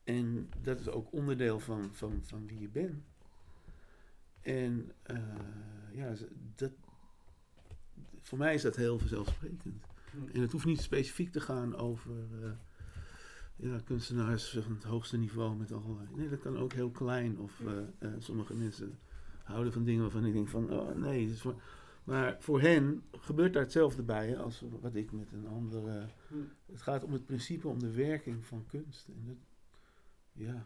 En 0.05 0.49
dat 0.63 0.81
is 0.81 0.89
ook 0.89 1.13
onderdeel 1.13 1.61
van, 1.61 1.95
van, 1.95 2.21
van 2.23 2.47
wie 2.47 2.61
je 2.61 2.69
bent. 2.69 3.05
En 4.41 4.93
eh, 5.03 5.17
ja, 5.93 6.15
dat, 6.55 6.73
voor 8.21 8.39
mij 8.39 8.55
is 8.55 8.63
dat 8.63 8.77
heel 8.77 8.99
vanzelfsprekend. 8.99 9.85
Hm. 10.11 10.37
En 10.37 10.41
het 10.41 10.53
hoeft 10.53 10.65
niet 10.65 10.81
specifiek 10.81 11.33
te 11.33 11.41
gaan 11.41 11.77
over 11.77 12.15
eh, 12.43 12.51
ja, 13.57 13.81
kunstenaars 13.85 14.59
van 14.63 14.73
het 14.75 14.85
hoogste 14.85 15.17
niveau 15.17 15.57
met 15.57 15.73
allerlei. 15.73 16.09
Nee, 16.15 16.29
dat 16.29 16.41
kan 16.41 16.59
ook 16.59 16.73
heel 16.73 16.91
klein. 16.91 17.39
Of 17.39 17.61
eh, 17.61 17.79
eh, 17.99 18.11
sommige 18.19 18.55
mensen 18.55 18.99
houden 19.43 19.73
van 19.73 19.85
dingen 19.85 20.03
waarvan 20.03 20.25
ik 20.25 20.33
denk 20.33 20.49
van, 20.49 20.71
oh 20.71 20.97
nee. 20.97 21.35
voor, 21.35 21.55
maar 22.05 22.37
voor 22.39 22.61
hen 22.61 23.03
gebeurt 23.11 23.53
daar 23.53 23.63
hetzelfde 23.63 24.03
bij 24.03 24.39
als 24.39 24.63
wat 24.81 24.95
ik 24.95 25.13
met 25.13 25.33
een 25.33 25.47
andere. 25.47 26.07
Hm. 26.29 26.35
Het 26.73 26.83
gaat 26.83 27.05
om 27.05 27.13
het 27.13 27.27
principe, 27.27 27.69
om 27.69 27.79
de 27.79 27.93
werking 27.93 28.47
van 28.47 28.67
kunst. 28.67 29.09
En 29.09 29.23
dat, 29.27 29.37
ja, 30.33 30.63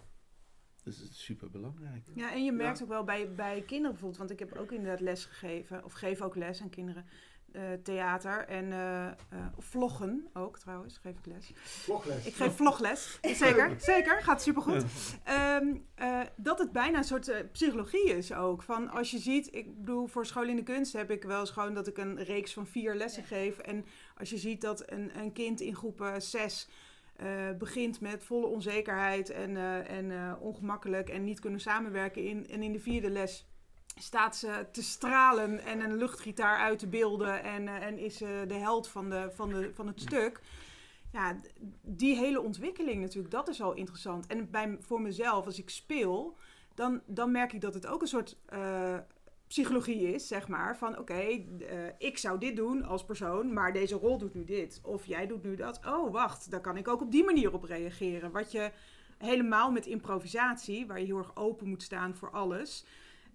dat 0.84 0.94
is 0.94 1.24
super 1.24 1.50
belangrijk. 1.50 2.04
Ja, 2.14 2.32
en 2.32 2.44
je 2.44 2.52
merkt 2.52 2.78
Ja. 2.78 2.84
ook 2.84 2.90
wel 2.90 3.04
bij, 3.04 3.34
bij 3.34 3.60
kinderen 3.60 3.90
bijvoorbeeld, 3.90 4.16
want 4.18 4.30
ik 4.30 4.38
heb 4.38 4.52
ook 4.58 4.72
inderdaad 4.72 5.00
les 5.00 5.24
gegeven, 5.24 5.84
of 5.84 5.92
geef 5.92 6.20
ook 6.22 6.34
les 6.36 6.60
aan 6.62 6.70
kinderen, 6.70 7.06
eh, 7.52 7.62
theater 7.82 8.46
en 8.48 8.72
eh, 8.72 9.06
eh, 9.06 9.14
vloggen 9.58 10.26
ook 10.32 10.58
trouwens, 10.58 10.98
geef 10.98 11.18
ik 11.18 11.26
les. 11.26 11.50
Vlogles. 11.54 12.26
Ik 12.26 12.34
geef 12.34 12.56
vlogles, 12.56 13.18
zeker, 13.44 13.74
zeker, 13.80 14.22
gaat 14.22 14.42
supergoed. 14.42 14.84
Ehm, 15.24 15.76
eh, 15.94 16.20
dat 16.36 16.58
het 16.58 16.72
bijna 16.72 16.98
een 16.98 17.04
soort 17.04 17.52
psychologie 17.52 18.04
is 18.16 18.32
ook. 18.32 18.62
Van 18.62 18.90
als 18.90 19.10
je 19.10 19.18
ziet, 19.18 19.54
ik 19.54 19.76
bedoel, 19.78 20.06
voor 20.06 20.26
school 20.26 20.44
in 20.48 20.56
de 20.56 20.62
kunst 20.62 20.92
heb 20.92 21.10
ik 21.10 21.22
wel 21.22 21.40
eens 21.40 21.50
gewoon 21.50 21.74
dat 21.74 21.86
ik 21.86 21.98
een 21.98 22.22
reeks 22.22 22.52
van 22.52 22.66
vier 22.66 22.94
lessen 22.94 23.22
Ja. 23.22 23.28
geef. 23.28 23.58
En 23.58 23.84
als 24.16 24.30
je 24.30 24.38
ziet 24.38 24.60
dat 24.60 24.90
een, 24.90 25.18
een 25.18 25.32
kind 25.32 25.60
in 25.60 25.74
groep 25.76 26.14
zes 26.18 26.68
eh, 27.16 27.50
begint 27.58 28.00
met 28.00 28.24
volle 28.24 28.46
onzekerheid 28.46 29.30
en, 29.30 29.56
eh, 29.56 29.90
en 29.90 30.10
eh, 30.10 30.32
ongemakkelijk 30.40 31.08
en 31.08 31.24
niet 31.24 31.40
kunnen 31.40 31.60
samenwerken 31.60 32.24
in, 32.24 32.48
en 32.48 32.62
in 32.62 32.72
de 32.72 32.80
vierde 32.80 33.10
les 33.10 33.46
staat 33.98 34.36
ze 34.36 34.66
te 34.72 34.82
stralen 34.82 35.58
en 35.60 35.80
een 35.80 35.96
luchtgitaar 35.96 36.58
uit 36.58 36.78
te 36.78 36.86
beelden 36.86 37.42
en, 37.42 37.68
en 37.68 37.98
is 37.98 38.16
ze 38.16 38.44
de 38.48 38.54
held 38.54 38.88
van, 38.88 39.10
de, 39.10 39.30
van, 39.34 39.48
de, 39.48 39.70
van 39.74 39.86
het 39.86 40.00
stuk. 40.00 40.40
Ja, 41.12 41.36
die 41.82 42.16
hele 42.16 42.40
ontwikkeling 42.40 43.00
natuurlijk, 43.00 43.34
dat 43.34 43.48
is 43.48 43.62
al 43.62 43.74
interessant. 43.74 44.26
En 44.26 44.50
bij, 44.50 44.76
voor 44.80 45.00
mezelf, 45.00 45.46
als 45.46 45.58
ik 45.58 45.70
speel, 45.70 46.36
dan, 46.74 47.00
dan 47.06 47.30
merk 47.30 47.52
ik 47.52 47.60
dat 47.60 47.74
het 47.74 47.86
ook 47.86 48.00
een 48.00 48.08
soort 48.08 48.36
psychologie 49.48 50.14
is, 50.14 50.26
zeg 50.28 50.48
maar. 50.48 50.76
Van 50.76 50.98
oké, 50.98 51.14
eh, 51.14 51.38
ik 51.98 52.18
zou 52.18 52.38
dit 52.38 52.56
doen 52.56 52.84
als 52.84 53.04
persoon, 53.04 53.52
maar 53.52 53.72
deze 53.72 53.94
rol 53.94 54.18
doet 54.18 54.34
nu 54.34 54.44
dit. 54.44 54.80
Of 54.82 55.04
jij 55.06 55.26
doet 55.26 55.42
nu 55.42 55.56
dat. 55.56 55.80
Oh, 55.86 56.12
wacht, 56.12 56.50
daar 56.50 56.60
kan 56.60 56.76
ik 56.76 56.88
ook 56.88 57.00
op 57.00 57.10
die 57.10 57.24
manier 57.24 57.52
op 57.52 57.64
reageren. 57.64 58.30
Wat 58.30 58.52
je 58.52 58.70
helemaal 59.18 59.70
met 59.70 59.86
improvisatie, 59.86 60.86
waar 60.86 61.00
je 61.00 61.06
heel 61.06 61.18
erg 61.18 61.36
open 61.36 61.68
moet 61.68 61.82
staan 61.82 62.14
voor 62.16 62.30
alles. 62.30 62.84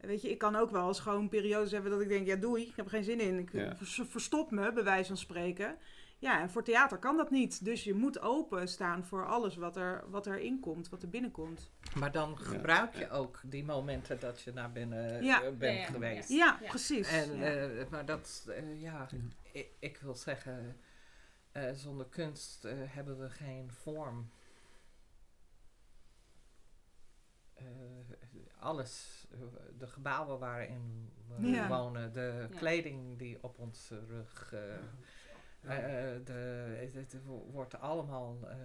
Weet 0.02 0.22
je, 0.22 0.30
ik 0.30 0.38
kan 0.38 0.56
ook 0.56 0.70
wel 0.72 0.88
eens 0.88 1.00
gewoon 1.00 1.30
periodes 1.30 1.72
hebben 1.72 1.92
dat 1.92 2.02
ik 2.02 2.08
denk, 2.10 2.28
ja 2.28 2.36
doei, 2.36 2.64
ik 2.64 2.76
heb 2.76 2.86
er 2.86 2.92
geen 2.92 3.04
zin 3.04 3.20
in. 3.20 3.40
Ik 3.40 3.50
Ja. 3.54 3.76
verstop 4.10 4.52
me, 4.52 4.74
bij 4.74 4.84
wijze 4.84 5.08
van 5.08 5.18
spreken. 5.18 5.76
Ja, 6.22 6.42
en 6.42 6.50
voor 6.50 6.64
theater 6.64 6.98
kan 6.98 7.18
dat 7.18 7.32
niet. 7.32 7.66
Dus 7.66 7.84
je 7.84 7.94
moet 7.94 8.20
open 8.20 8.68
staan 8.68 9.06
voor 9.06 9.28
alles 9.28 9.56
wat 9.56 9.76
er, 9.76 10.04
wat 10.10 10.26
erin 10.28 10.60
komt, 10.60 10.90
wat 10.90 11.02
er 11.04 11.10
binnenkomt. 11.10 11.70
Maar 11.96 12.12
dan 12.12 12.38
gebruik 12.38 12.96
je 12.96 13.10
ook 13.10 13.40
die 13.46 13.64
momenten 13.64 14.20
dat 14.20 14.42
je 14.42 14.54
naar 14.54 14.72
binnen 14.72 15.24
Ja. 15.24 15.42
eh, 15.44 15.50
bent 15.58 15.62
Ja, 15.78 15.82
ja, 15.82 15.86
geweest. 15.86 16.30
Ja, 16.30 16.58
Ja. 16.62 16.68
precies. 16.68 17.08
En, 17.08 17.38
ja. 17.38 17.44
eh, 17.44 17.88
maar 17.90 18.06
dat, 18.06 18.46
eh, 18.50 18.82
ja, 18.82 19.08
Ja. 19.12 19.18
ik, 19.52 19.68
ik 19.80 19.98
wil 19.98 20.16
zeggen, 20.16 20.78
eh, 21.52 21.72
zonder 21.74 22.06
kunst 22.06 22.64
hebben 22.70 23.20
we 23.20 23.30
geen 23.30 23.72
vorm. 23.72 24.30
Eh, 27.54 27.66
alles, 28.60 29.26
de 29.78 29.88
gebouwen 29.88 30.40
waarin 30.40 31.12
we 31.28 31.48
Ja. 31.48 31.68
wonen, 31.68 32.14
de 32.14 32.48
Ja. 32.52 32.58
kleding 32.58 33.18
die 33.18 33.38
op 33.44 33.60
onze 33.60 34.06
rug, 34.06 34.54
eh, 35.62 36.16
eh, 36.16 36.26
de, 36.26 36.32
het, 36.94 36.94
het 37.12 37.16
wordt 37.52 37.80
allemaal, 37.80 38.38
eh, 38.48 38.56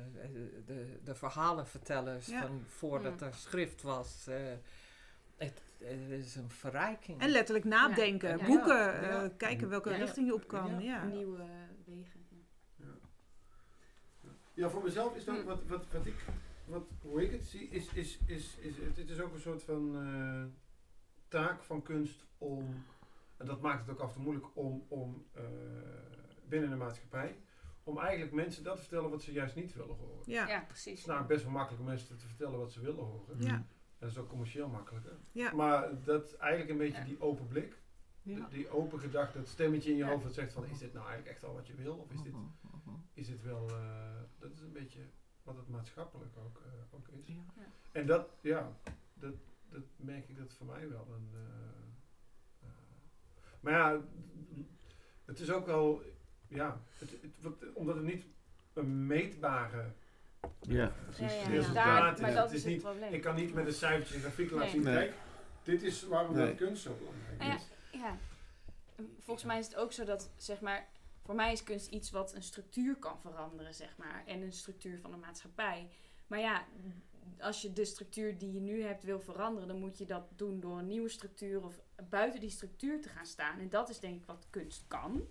de, 0.67 0.99
de 1.05 1.15
verhalenvertellers 1.15 2.27
Ja. 2.27 2.41
van 2.41 2.63
voordat 2.67 3.21
Ja. 3.21 3.27
er 3.27 3.35
schrift 3.35 3.83
was. 3.83 4.27
eh, 4.27 4.37
het, 5.37 5.63
het 5.79 6.11
is 6.11 6.35
een 6.37 6.51
verrijking. 6.51 7.21
En 7.21 7.29
letterlijk 7.29 7.65
nadenken, 7.65 8.39
Ja. 8.39 8.47
boeken, 8.47 8.77
Ja. 8.77 8.93
eh, 8.93 9.03
Ja. 9.11 9.31
kijken 9.37 9.69
welke 9.69 9.91
Ja. 9.91 9.97
richting 9.97 10.27
je 10.27 10.35
op 10.35 10.49
kan. 10.49 10.71
Ja. 10.71 10.79
Ja. 10.81 11.05
Nieuwe 11.05 11.45
wegen. 11.85 12.27
Ja. 12.77 12.87
Ja, 14.55 14.69
voor 14.69 14.83
mezelf 14.83 15.17
is 15.17 15.25
dat 15.25 15.37
Hm. 15.37 15.45
wat, 15.45 15.65
wat, 15.67 15.85
wat 15.93 16.07
ik, 16.07 16.25
wat, 16.65 16.83
hoe 17.03 17.23
ik 17.25 17.31
het 17.31 17.47
zie, 17.47 17.69
is, 17.69 17.89
is, 17.93 18.19
is, 18.27 18.57
is 18.59 18.77
het, 18.77 18.97
het 18.97 19.11
is 19.11 19.21
ook 19.21 19.35
een 19.35 19.41
soort 19.41 19.63
van 19.63 19.97
eh, 19.97 20.45
taak 21.29 21.63
van 21.63 21.83
kunst 21.83 22.25
om, 22.39 22.85
en 23.37 23.47
dat 23.47 23.61
maakt 23.61 23.87
het 23.87 23.91
ook 23.91 24.01
af 24.03 24.09
en 24.09 24.15
toe 24.15 24.23
moeilijk 24.23 24.47
om, 24.55 24.85
om 24.89 25.27
eh, 25.33 25.43
binnen 26.49 26.71
de 26.71 26.77
maatschappij, 26.77 27.37
om 27.85 27.99
eigenlijk 27.99 28.33
mensen 28.33 28.65
dat 28.65 28.75
te 28.77 28.81
vertellen 28.83 29.11
wat 29.11 29.23
ze 29.23 29.33
juist 29.33 29.55
niet 29.57 29.75
willen 29.75 29.97
horen. 29.97 30.23
Ja. 30.27 30.49
Ja, 30.49 30.59
Het 30.59 30.67
precies. 30.67 30.99
is 30.99 31.05
namelijk 31.07 31.33
best 31.33 31.43
wel 31.45 31.53
makkelijk 31.53 31.81
om 31.83 31.89
mensen 31.89 32.19
te 32.19 32.27
vertellen 32.27 32.59
wat 32.59 32.73
ze 32.73 32.81
willen 32.81 33.05
horen. 33.05 33.41
Ja. 33.43 33.67
Dat 33.99 34.11
is 34.11 34.19
ook 34.19 34.29
commercieel 34.29 34.69
makkelijker. 34.69 35.17
Ja. 35.33 35.53
Maar 35.55 36.03
dat 36.05 36.35
eigenlijk 36.35 36.71
een 36.71 36.79
beetje 36.79 36.99
Ja. 36.99 37.05
die 37.05 37.21
open 37.21 37.47
blik, 37.47 37.79
Ja. 38.23 38.47
die, 38.49 38.69
open 38.71 39.01
gedachte, 39.01 39.39
dat 39.39 39.49
stemmetje 39.49 39.91
in 39.91 39.97
je 39.97 40.05
Ja. 40.05 40.11
hoofd 40.11 40.23
dat 40.25 40.35
zegt 40.35 40.53
van 40.53 40.65
is 40.67 40.79
dit 40.79 40.93
nou 40.93 41.07
eigenlijk 41.07 41.35
echt 41.37 41.45
al 41.45 41.55
wat 41.55 41.67
je 41.67 41.75
wil? 41.75 41.95
Of 41.97 42.11
is 42.13 42.23
dit, 42.23 42.35
is 43.15 43.27
dit 43.27 43.43
wel, 43.43 43.69
eh, 43.69 44.21
dat 44.39 44.53
is 44.53 44.61
een 44.61 44.73
beetje 44.73 45.01
wat 45.43 45.57
het 45.57 45.69
maatschappelijk 45.69 46.37
ook, 46.37 46.63
eh, 46.65 46.95
ook 46.95 47.09
is. 47.09 47.27
Ja. 47.29 47.43
En 47.93 48.07
dat, 48.07 48.29
ja, 48.41 48.73
dat, 49.15 49.35
dat 49.69 49.83
merk 49.97 50.29
ik 50.29 50.39
dat 50.39 50.55
voor 50.55 50.67
mij 50.67 50.89
wel 50.89 51.07
een. 51.15 51.31
eh, 51.35 52.69
eh, 52.69 52.75
maar 53.61 53.73
ja, 53.73 54.01
het 55.25 55.41
is 55.41 55.51
ook 55.51 55.67
wel, 55.67 56.03
ja, 56.49 56.81
het, 56.99 57.11
het, 57.11 57.31
wat- 57.41 57.73
omdat 57.75 57.95
het 57.97 58.05
niet 58.05 58.25
een 58.73 59.07
meetbare 59.07 59.85
Ja, 60.61 60.85
eh, 60.87 60.93
precies. 61.05 61.33
Ja, 61.33 61.39
ja, 61.43 61.49
Ja, 61.49 61.55
ja. 61.55 61.61
Daar, 61.73 61.75
daar- 61.75 62.21
maar 62.21 62.31
het 62.31 62.35
dat 62.37 62.49
is 62.51 62.57
is 62.57 62.63
het 62.63 62.73
niet- 62.73 62.83
probleem. 62.83 63.13
Ik 63.13 63.23
kan 63.23 63.35
niet 63.35 63.55
met 63.55 63.67
een 63.67 63.73
cijfertje 63.73 64.15
en 64.15 64.21
grafiek 64.21 64.51
laten 64.51 64.59
Nee. 64.65 64.71
zien, 64.71 64.83
Nee. 64.83 64.95
kijk, 64.95 65.15
dit 65.63 65.83
is 65.83 66.03
waarom 66.03 66.37
Nee. 66.37 66.47
dat 66.47 66.57
kunst 66.57 66.83
zo 66.83 66.95
belangrijk 66.99 67.39
Nou 67.39 67.51
ja, 67.51 67.57
is. 67.57 67.67
Ja, 68.01 68.17
volgens 69.21 69.47
mij 69.47 69.59
is 69.59 69.67
het 69.67 69.77
ook 69.77 69.93
zo 69.93 70.05
dat, 70.05 70.31
zeg 70.37 70.61
maar, 70.61 70.87
voor 71.25 71.35
mij 71.35 71.53
is 71.53 71.63
kunst 71.63 71.91
iets 71.91 72.11
wat 72.11 72.35
een 72.35 72.43
structuur 72.43 72.97
kan 72.97 73.21
veranderen, 73.21 73.75
zeg 73.75 73.97
maar. 73.97 74.23
En 74.27 74.41
een 74.43 74.53
structuur 74.53 74.99
van 75.01 75.11
de 75.11 75.17
maatschappij. 75.17 75.89
Maar 76.27 76.39
ja, 76.41 76.65
als 77.41 77.63
je 77.63 77.73
de 77.73 77.85
structuur 77.85 78.39
die 78.39 78.53
je 78.53 78.61
nu 78.61 78.83
hebt 78.83 79.03
wil 79.05 79.21
veranderen, 79.21 79.69
dan 79.69 79.79
moet 79.79 79.99
je 79.99 80.05
dat 80.05 80.27
doen 80.37 80.61
door 80.61 80.79
een 80.79 80.87
nieuwe 80.87 81.09
structuur 81.09 81.65
of 81.65 81.81
buiten 82.09 82.41
die 82.41 82.51
structuur 82.51 83.01
te 83.01 83.09
gaan 83.09 83.27
staan. 83.27 83.59
En 83.59 83.69
dat 83.69 83.89
is 83.89 84.01
denk 84.01 84.21
ik 84.21 84.27
wat 84.27 84.47
kunst 84.51 84.85
kan. 84.89 85.27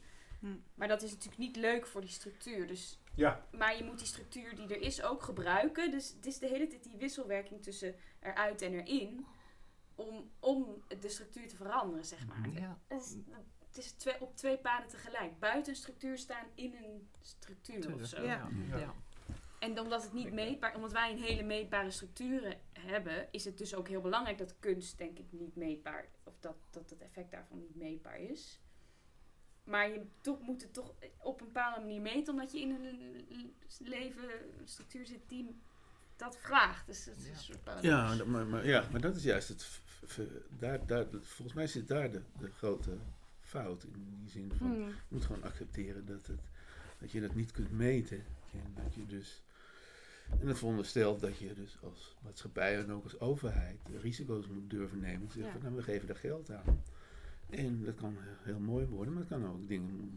Hm. 0.45 0.58
Maar 0.73 0.88
dat 0.88 1.01
is 1.01 1.12
natuurlijk 1.12 1.38
niet 1.38 1.55
leuk 1.55 1.88
voor 1.88 2.01
die 2.01 2.10
structuur. 2.10 2.67
Dus, 2.67 2.99
Ja, 3.15 3.45
maar 3.51 3.77
je 3.77 3.84
moet 3.84 3.97
die 3.97 4.08
structuur 4.08 4.55
die 4.55 4.67
er 4.67 4.81
is 4.81 5.03
ook 5.03 5.23
gebruiken. 5.23 5.91
Dus 5.91 6.13
het 6.15 6.25
is 6.25 6.39
de 6.39 6.47
hele 6.47 6.67
tijd 6.67 6.84
die 6.84 6.97
wisselwerking 6.97 7.63
tussen 7.63 7.95
eruit 8.19 8.62
en 8.62 8.73
erin. 8.73 9.25
Om, 9.95 10.31
om 10.39 10.84
de 10.99 11.10
structuur 11.10 11.47
te 11.47 11.55
veranderen, 11.55 12.05
zeg 12.05 12.27
maar. 12.27 12.49
Ja. 12.49 12.79
Het 12.88 13.01
is, 13.01 13.15
het 13.67 13.77
is 13.77 13.91
twee, 13.91 14.21
op 14.21 14.36
twee 14.36 14.58
paden 14.58 14.88
tegelijk. 14.88 15.39
Buiten 15.39 15.71
een 15.71 15.79
structuur 15.79 16.17
staan, 16.17 16.45
in 16.55 16.75
een 16.75 17.10
structuur 17.21 17.93
of 17.93 18.05
zo. 18.05 18.23
Ja. 18.23 18.49
Ja. 18.69 18.77
Ja. 18.77 18.93
En 19.60 19.79
omdat 19.79 20.03
het 20.03 20.13
niet 20.13 20.34
meetbaar, 20.34 20.75
omdat 20.75 20.91
wij 20.91 21.12
een 21.12 21.21
hele 21.21 21.43
meetbare 21.43 21.91
structuren 21.91 22.60
hebben, 22.79 23.27
is 23.31 23.45
het 23.45 23.58
dus 23.58 23.75
ook 23.75 23.88
heel 23.88 24.01
belangrijk 24.01 24.38
dat 24.38 24.60
kunst, 24.60 24.97
denk 24.97 25.19
ik, 25.19 25.25
niet 25.29 25.55
meetbaar, 25.55 26.10
of 26.23 26.34
dat, 26.39 26.55
dat 26.69 26.89
het 26.89 27.01
effect 27.01 27.31
daarvan 27.31 27.60
niet 27.60 27.75
meetbaar 27.75 28.19
is. 28.19 28.60
Maar 29.65 29.89
je 29.89 30.01
toch, 30.21 30.41
moet 30.41 30.62
het 30.62 30.73
toch 30.73 30.93
op 31.17 31.39
een 31.39 31.45
bepaalde 31.45 31.80
manier 31.80 32.01
meten, 32.01 32.34
omdat 32.34 32.51
je 32.51 32.60
in 32.60 32.69
een 32.69 33.54
leven, 33.80 34.23
een 34.60 34.67
structuur 34.67 35.06
zit 35.06 35.19
die 35.28 35.56
dat 36.15 36.38
vraagt. 36.38 36.86
Dus 36.88 37.06
het 37.06 37.17
is 37.17 37.25
Ja. 37.25 37.32
een 37.32 37.38
soort 37.38 37.63
paradox. 37.63 37.88
Ja, 37.88 38.15
dat- 38.15 38.28
maar, 38.28 38.45
maar, 38.47 38.67
ja, 38.67 38.88
maar 38.91 39.01
dat 39.01 39.15
is 39.15 39.23
juist 39.23 39.47
het. 39.47 39.80
daar, 40.60 40.86
daar, 40.86 41.06
volgens 41.12 41.54
mij 41.54 41.67
zit 41.67 41.88
daar 41.88 42.12
de, 42.12 42.21
de 42.39 42.51
grote 42.51 42.97
fout. 43.41 43.84
In 43.84 44.17
die 44.21 44.30
zin 44.30 44.51
van. 44.58 44.67
Hmm. 44.67 44.88
Je 44.88 44.93
moet 45.08 45.25
gewoon 45.25 45.43
accepteren 45.43 46.06
dat, 46.06 46.28
het, 46.28 46.39
dat 46.99 47.12
je 47.12 47.21
dat 47.21 47.36
niet 47.36 47.51
kunt 47.51 47.71
meten. 47.71 48.23
En 48.54 48.84
dat 48.84 48.95
je 48.95 49.06
dus. 49.06 49.41
En 50.39 50.47
dat 50.47 50.58
veronderstelt 50.58 51.19
dat 51.19 51.38
je 51.38 51.54
dus 51.54 51.78
als 51.82 52.15
maatschappij 52.23 52.78
en 52.80 52.91
ook 52.91 53.04
als 53.04 53.19
overheid 53.19 53.80
risico's 54.01 54.47
moet 54.47 54.69
durven 54.69 54.99
nemen. 54.99 55.28
Te 55.28 55.34
zeggen, 55.34 55.54
Ja. 55.54 55.60
van, 55.60 55.62
nou, 55.63 55.75
we 55.75 55.84
geven 55.84 56.08
daar 56.08 56.15
geld 56.15 56.51
aan. 56.51 56.84
En 57.49 57.84
dat 57.84 57.95
kan 57.95 58.15
heel 58.43 58.60
mooi 58.60 58.86
worden, 58.86 59.13
maar 59.13 59.21
het 59.21 59.31
kan 59.31 59.45
ook 59.47 59.67
dingen 59.67 60.12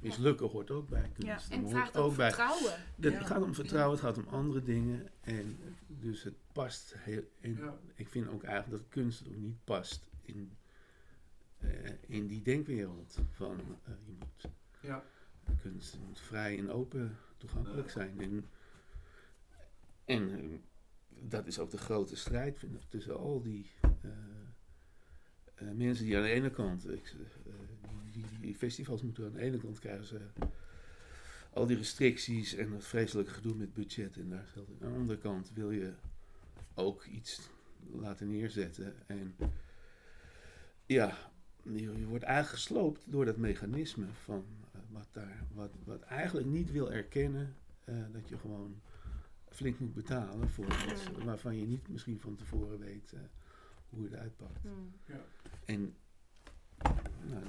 mislukken, 0.00 0.48
hoort 0.48 0.70
ook 0.70 0.88
bij 0.88 1.10
kunst. 1.14 1.48
Ja. 1.48 1.54
En 1.54 1.62
het 1.62 1.72
hoort 1.72 1.72
vraagt 1.72 1.96
ook 1.96 2.16
bij 2.16 2.28
vertrouwen. 2.32 2.72
het 3.00 3.12
Ja. 3.12 3.24
gaat 3.24 3.42
om 3.42 3.54
vertrouwen, 3.54 3.92
het 3.96 4.04
gaat 4.06 4.16
om 4.18 4.28
andere 4.28 4.62
dingen. 4.62 5.08
En 5.20 5.56
dus 5.86 6.22
het 6.22 6.34
past 6.52 6.94
heel. 6.98 7.22
En 7.40 7.56
Ja. 7.56 7.78
ik 7.94 8.08
vind 8.08 8.28
ook 8.28 8.42
eigenlijk 8.42 8.82
dat 8.82 8.90
kunst 8.92 9.26
ook 9.28 9.36
niet 9.36 9.64
past 9.64 10.10
in, 10.22 10.52
eh, 11.58 11.68
in 12.06 12.26
die 12.26 12.42
denkwereld. 12.42 13.18
Van 13.30 13.60
eh, 13.84 13.92
je 14.06 14.12
moet, 14.18 14.52
ja. 14.80 15.04
kunst 15.62 15.98
moet 16.06 16.20
vrij 16.20 16.58
en 16.58 16.70
open 16.70 17.16
toegankelijk 17.36 17.86
Ja. 17.86 17.92
zijn. 17.92 18.20
En, 18.20 18.48
en 20.04 20.30
eh, 20.30 20.58
dat 21.08 21.46
is 21.46 21.58
ook 21.58 21.70
de 21.70 21.78
grote 21.78 22.16
strijd 22.16 22.58
vind 22.58 22.74
ik, 22.74 22.82
tussen 22.88 23.18
al 23.18 23.42
die 23.42 23.70
eh, 25.54 25.70
mensen 25.70 26.04
die 26.04 26.16
aan 26.16 26.22
de 26.22 26.28
ene 26.28 26.50
kant. 26.50 26.90
Ik, 26.90 27.14
eh, 27.46 27.52
die, 28.12 28.24
die, 28.40 28.54
festivals 28.54 29.02
moeten 29.02 29.24
aan 29.24 29.32
de 29.32 29.40
ene 29.40 29.58
kant 29.58 29.78
krijgen 29.78 30.06
ze 30.06 30.20
al 31.52 31.66
die 31.66 31.76
restricties 31.76 32.54
en 32.54 32.70
dat 32.70 32.84
vreselijke 32.84 33.32
gedoe 33.32 33.54
met 33.54 33.74
budget 33.74 34.16
en 34.16 34.28
daar 34.28 34.46
geld. 34.52 34.68
Aan 34.68 34.92
de 34.92 34.98
andere 34.98 35.18
kant 35.18 35.50
wil 35.54 35.70
je 35.70 35.92
ook 36.74 37.04
iets 37.04 37.50
laten 37.92 38.30
neerzetten. 38.30 38.94
En 39.06 39.34
ja, 40.86 41.16
je, 41.62 41.98
je 41.98 42.06
wordt 42.06 42.24
eigenlijk 42.24 42.62
gesloopt 42.62 43.02
door 43.06 43.24
dat 43.24 43.36
mechanisme 43.36 44.06
van 44.22 44.44
eh, 44.72 44.80
wat 44.90 45.08
daar, 45.12 45.44
wat, 45.52 45.70
wat 45.84 46.02
eigenlijk 46.02 46.46
niet 46.46 46.72
wil 46.72 46.92
erkennen 46.92 47.54
eh, 47.84 47.94
dat 48.12 48.28
je 48.28 48.38
gewoon 48.38 48.80
flink 49.48 49.78
moet 49.78 49.94
betalen 49.94 50.48
voor 50.48 50.66
iets 50.66 51.10
waarvan 51.24 51.56
je 51.56 51.66
niet 51.66 51.88
misschien 51.88 52.20
van 52.20 52.36
tevoren 52.36 52.78
weet 52.78 53.12
eh, 53.12 53.20
hoe 53.88 54.04
het 54.04 54.14
uitpakt. 54.14 54.62
Hmm. 54.62 54.92
En 55.64 55.96
nou, 57.22 57.42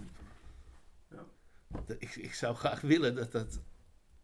dat- 1.85 1.95
ik, 2.01 2.15
ik 2.15 2.33
zou 2.33 2.55
graag 2.55 2.81
willen 2.81 3.15
dat 3.15 3.31
dat, 3.31 3.59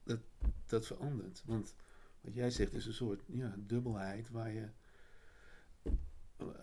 dat 0.04 0.19
dat 0.65 0.86
verandert. 0.88 1.43
Want 1.45 1.73
wat 2.21 2.34
jij 2.34 2.49
zegt 2.49 2.73
is 2.73 2.86
een 2.86 2.93
soort 2.93 3.21
ja, 3.25 3.56
dubbelheid 3.58 4.30
waar 4.30 4.51
je 4.51 4.67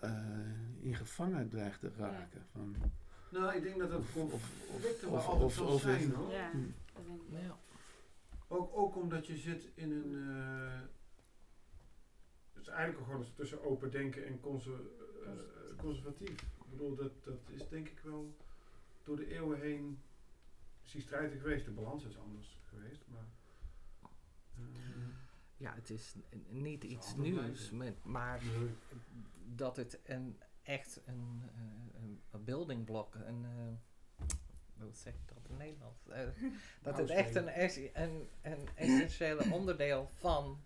eh, 0.01 0.81
in 0.81 0.95
gevangen 0.95 1.49
dreigt 1.49 1.79
te 1.79 1.91
raken. 1.97 2.45
Van, 2.51 2.75
Nou, 3.31 3.55
ik 3.55 3.63
denk 3.63 3.79
dat 3.79 3.89
dat 3.89 3.99
Of- 3.99 4.13
conflicten 4.71 5.09
of- 5.09 5.25
altijd 5.25 5.43
of- 5.43 5.53
zal 5.53 5.67
of 5.67 5.81
zijn 5.81 6.11
hoor. 6.13 6.31
Ja, 6.31 6.51
Hm. 6.51 6.57
dat 6.93 7.05
denk 7.05 7.21
ik. 7.21 7.27
Ja. 7.41 7.57
Ook, 8.47 8.77
ook 8.77 8.95
omdat 8.95 9.27
je 9.27 9.37
zit 9.37 9.67
in 9.73 9.91
een. 9.91 10.13
eh, 10.35 10.79
het 12.53 12.61
is 12.61 12.67
eigenlijk 12.67 13.05
gewoon 13.05 13.25
tussen 13.35 13.63
open 13.65 13.91
denken 13.91 14.25
en 14.25 14.39
conser- 14.39 14.79
eh, 15.25 15.31
conservatief. 15.77 16.43
Ik 16.69 16.77
bedoel, 16.77 16.95
dat, 16.95 17.23
dat 17.23 17.39
is 17.49 17.67
denk 17.67 17.89
ik 17.89 17.99
wel 17.99 18.35
door 19.03 19.15
de 19.15 19.33
eeuwen 19.33 19.59
heen 19.59 19.99
strijdig 20.83 21.41
geweest. 21.41 21.65
De 21.65 21.71
balans 21.71 22.05
is 22.05 22.17
anders 22.17 22.59
geweest, 22.63 23.05
maar. 23.07 23.27
eh, 24.55 25.07
ja, 25.57 25.73
het 25.73 25.89
is 25.89 26.15
niet 26.47 26.83
iets 26.83 27.15
nieuws, 27.15 27.71
met, 27.71 28.03
maar 28.03 28.43
nee. 28.43 28.69
dat 29.55 29.75
het 29.75 29.99
een, 30.03 30.39
echt 30.63 31.01
een, 31.05 31.41
eh, 31.55 32.01
een, 32.01 32.21
een 32.31 32.43
building 32.43 32.85
block, 32.85 33.15
een, 33.15 33.45
eh, 33.45 34.27
hoe 34.81 34.93
zeg 34.93 35.13
ik 35.13 35.27
dat 35.27 35.49
in 35.49 35.57
Nederlands? 35.57 36.07
Eh, 36.07 36.27
dat 36.81 36.97
het 36.97 37.09
echt 37.09 37.35
een, 37.35 37.47
een, 37.93 38.29
een 38.41 38.67
essentiële 38.75 39.51
onderdeel 39.51 40.09
van 40.13 40.59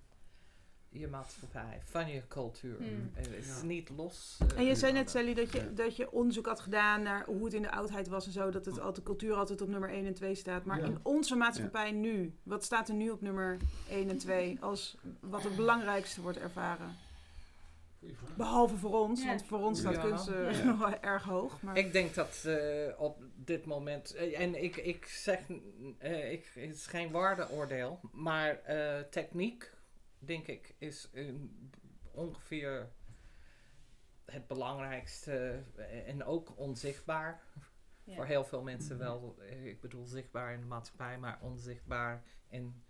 je 0.93 1.08
maatschappij, 1.08 1.82
van 1.84 2.12
je 2.12 2.21
cultuur. 2.27 2.77
Hmm. 2.77 3.12
Eh, 3.13 3.23
Het 3.23 3.32
is 3.38 3.47
Ja. 3.47 3.63
niet 3.65 3.89
los. 3.89 4.38
eh, 4.51 4.58
En 4.58 4.65
je 4.65 4.75
zei 4.75 4.93
net. 4.93 5.10
Sally, 5.10 5.34
dat 5.34 5.51
je, 5.51 5.58
Ja. 5.60 5.67
dat 5.73 5.95
je 5.95 6.12
onderzoek 6.12 6.45
had 6.45 6.60
gedaan 6.60 7.01
naar 7.01 7.25
hoe 7.25 7.45
het 7.45 7.53
in 7.53 7.62
de 7.62 7.71
oudheid 7.71 8.08
was 8.08 8.25
en 8.25 8.32
zo. 8.32 8.49
Dat 8.51 8.65
het 8.65 8.79
altijd, 8.79 9.06
cultuur 9.06 9.34
altijd 9.36 9.62
op 9.62 9.67
nummer 9.67 9.89
1 9.89 10.06
en 10.06 10.13
2 10.13 10.36
staat. 10.36 10.65
Maar 10.65 10.79
Ja. 10.79 10.86
in 10.86 10.97
onze 11.03 11.36
maatschappij 11.36 11.91
nu, 11.91 12.34
wat 12.43 12.63
staat 12.63 12.89
er 12.89 12.95
nu 12.95 13.10
op 13.10 13.21
nummer 13.21 13.58
1 13.89 14.10
en 14.10 14.17
2 14.17 14.58
als 14.62 14.97
wat 15.19 15.43
het 15.43 15.56
belangrijkste 15.56 16.21
wordt 16.21 16.38
ervaren? 16.39 16.95
Behalve 18.38 18.75
voor 18.77 18.99
ons, 18.99 19.21
Ja. 19.21 19.27
want 19.27 19.43
voor 19.45 19.60
ons 19.60 19.79
staat 19.79 19.93
Ja. 19.95 20.01
kunst 20.01 20.27
eh, 20.27 20.58
Ja. 20.58 20.63
nog 20.63 20.79
wel 20.89 20.99
erg 20.99 21.23
hoog. 21.23 21.62
Maar 21.62 21.77
Ik 21.77 21.93
denk 21.93 22.13
dat 22.13 22.43
eh, 22.45 22.99
op 23.01 23.17
dit 23.36 23.65
moment, 23.65 24.13
eh, 24.13 24.39
en 24.39 24.63
ik, 24.63 24.75
ik 24.75 25.06
zeg, 25.06 25.39
eh, 25.97 26.32
ik, 26.32 26.51
het 26.53 26.75
is 26.75 26.86
geen 26.86 27.12
waardeoordeel, 27.12 27.99
maar 28.12 28.60
eh, 28.63 28.99
techniek, 29.10 29.71
denk 30.26 30.48
ik, 30.48 30.76
is 30.78 31.10
ongeveer 32.12 32.92
het 34.26 34.48
belangrijkste 34.48 35.64
eh, 35.76 36.08
en 36.08 36.24
ook 36.24 36.58
onzichtbaar. 36.58 37.42
Ja. 38.04 38.16
Voor 38.16 38.26
heel 38.26 38.44
veel 38.46 38.64
mensen 38.64 38.98
wel, 38.98 39.36
eh, 39.40 39.66
ik 39.66 39.82
bedoel 39.82 40.06
zichtbaar 40.06 40.54
in 40.54 40.60
de 40.60 40.66
maatschappij, 40.68 41.18
maar 41.18 41.42
onzichtbaar 41.42 42.24
in. 42.48 42.84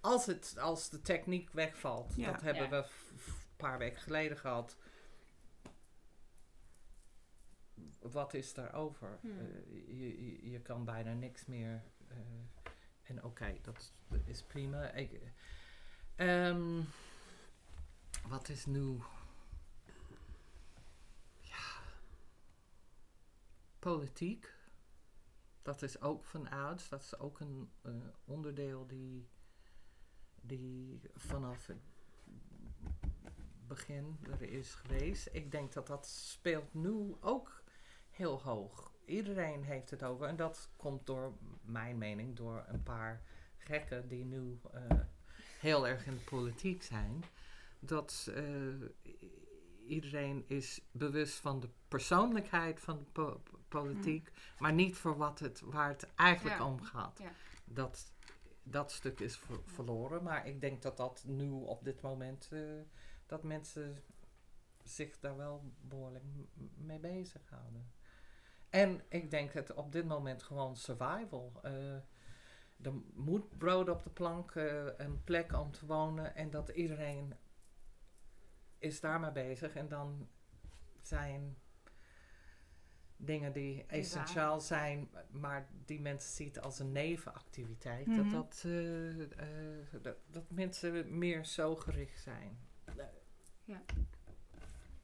Als, 0.00 0.26
het, 0.26 0.58
als 0.58 0.90
de 0.90 1.00
techniek 1.00 1.50
wegvalt, 1.50 2.14
Ja. 2.16 2.32
dat 2.32 2.40
hebben 2.40 2.62
Ja. 2.62 2.68
we 2.70 2.76
een 2.76 3.56
paar 3.56 3.78
weken 3.78 4.00
geleden 4.00 4.36
gehad. 4.38 4.76
Wat 8.00 8.34
is 8.34 8.54
daarover? 8.54 9.18
Hmm. 9.20 9.38
Eh, 9.38 9.46
je, 9.88 10.24
je, 10.26 10.50
je 10.50 10.60
kan 10.60 10.84
bijna 10.84 11.12
niks 11.12 11.46
meer. 11.46 11.82
eh, 12.08 12.16
en 13.02 13.24
oké, 13.24 13.54
dat 13.62 13.92
is 14.24 14.42
prima. 14.42 14.92
Ik, 14.92 15.20
ehm, 16.20 16.80
wat 18.28 18.48
is 18.48 18.66
nu? 18.66 18.98
Ja. 21.40 21.82
Politiek. 23.78 24.54
Dat 25.62 25.82
is 25.82 26.00
ook 26.00 26.24
van 26.24 26.50
ouds. 26.50 26.88
Dat 26.88 27.02
is 27.02 27.18
ook 27.18 27.40
een 27.40 27.70
eh, 27.82 27.92
onderdeel 28.24 28.86
die, 28.86 29.28
die 30.40 31.00
vanaf 31.14 31.66
het 31.66 31.82
begin 33.66 34.18
er 34.30 34.42
is 34.42 34.74
geweest. 34.74 35.28
Ik 35.32 35.50
denk 35.50 35.72
dat 35.72 35.86
dat 35.86 36.06
speelt 36.06 36.74
nu 36.74 37.16
ook 37.20 37.62
heel 38.10 38.42
hoog. 38.42 38.92
Iedereen 39.04 39.62
heeft 39.62 39.90
het 39.90 40.02
over. 40.02 40.26
En 40.26 40.36
dat 40.36 40.70
komt 40.76 41.06
door 41.06 41.32
mijn 41.62 41.98
mening 41.98 42.36
door 42.36 42.64
een 42.66 42.82
paar 42.82 43.22
gekken 43.56 44.08
die 44.08 44.24
nu 44.24 44.60
eh, 44.72 44.82
heel 45.60 45.88
erg 45.88 46.06
in 46.06 46.14
de 46.14 46.24
politiek 46.30 46.82
zijn. 46.82 47.24
Dat 47.80 48.28
eh, 48.34 48.44
iedereen 49.86 50.44
is 50.46 50.80
bewust 50.90 51.34
van 51.34 51.60
de 51.60 51.68
persoonlijkheid 51.88 52.80
van 52.80 52.98
de 52.98 53.04
po- 53.04 53.42
politiek, 53.68 54.32
maar 54.58 54.72
niet 54.72 54.96
voor 54.96 55.16
wat 55.16 55.38
het, 55.38 55.60
waar 55.60 55.88
het 55.88 56.14
eigenlijk 56.14 56.58
Ja. 56.58 56.66
om 56.66 56.82
gaat. 56.82 57.18
Ja. 57.22 57.32
Dat, 57.64 58.12
dat 58.62 58.92
stuk 58.92 59.20
is 59.20 59.36
ver- 59.36 59.60
verloren, 59.64 60.22
maar 60.22 60.46
ik 60.46 60.60
denk 60.60 60.82
dat 60.82 60.96
dat 60.96 61.24
nu 61.26 61.50
op 61.50 61.84
dit 61.84 62.00
moment, 62.00 62.48
eh, 62.52 62.60
dat 63.26 63.42
mensen 63.42 64.02
zich 64.84 65.18
daar 65.20 65.36
wel 65.36 65.72
behoorlijk 65.80 66.24
mee 66.76 66.98
bezighouden. 66.98 67.92
En 68.70 69.00
ik 69.08 69.30
denk 69.30 69.52
het 69.52 69.74
op 69.74 69.92
dit 69.92 70.06
moment 70.06 70.42
gewoon 70.42 70.76
survival. 70.76 71.52
Eh, 71.62 71.96
er 72.82 72.92
moet 73.14 73.58
brood 73.58 73.88
op 73.88 74.02
de 74.02 74.10
plank, 74.10 74.50
eh, 74.54 74.86
een 74.96 75.24
plek 75.24 75.52
om 75.52 75.70
te 75.72 75.86
wonen 75.86 76.34
en 76.34 76.50
dat 76.50 76.68
iedereen 76.68 77.34
is 78.78 79.00
daarmee 79.00 79.32
bezig. 79.32 79.74
En 79.74 79.88
dan 79.88 80.28
zijn 81.02 81.56
dingen 83.16 83.52
die 83.52 83.84
essentieel 83.86 84.60
zijn, 84.60 85.10
maar 85.30 85.68
die 85.84 86.00
mensen 86.00 86.30
ziet 86.34 86.60
als 86.60 86.78
een 86.78 86.92
nevenactiviteit, 86.92 88.06
Mhm. 88.06 88.16
dat, 88.16 88.30
dat, 88.30 88.62
eh, 88.64 89.22
eh, 89.22 90.02
dat, 90.02 90.16
dat 90.26 90.50
mensen 90.50 91.18
meer 91.18 91.44
zo 91.44 91.76
gericht 91.76 92.22
zijn. 92.22 92.58
Ja. 93.64 93.82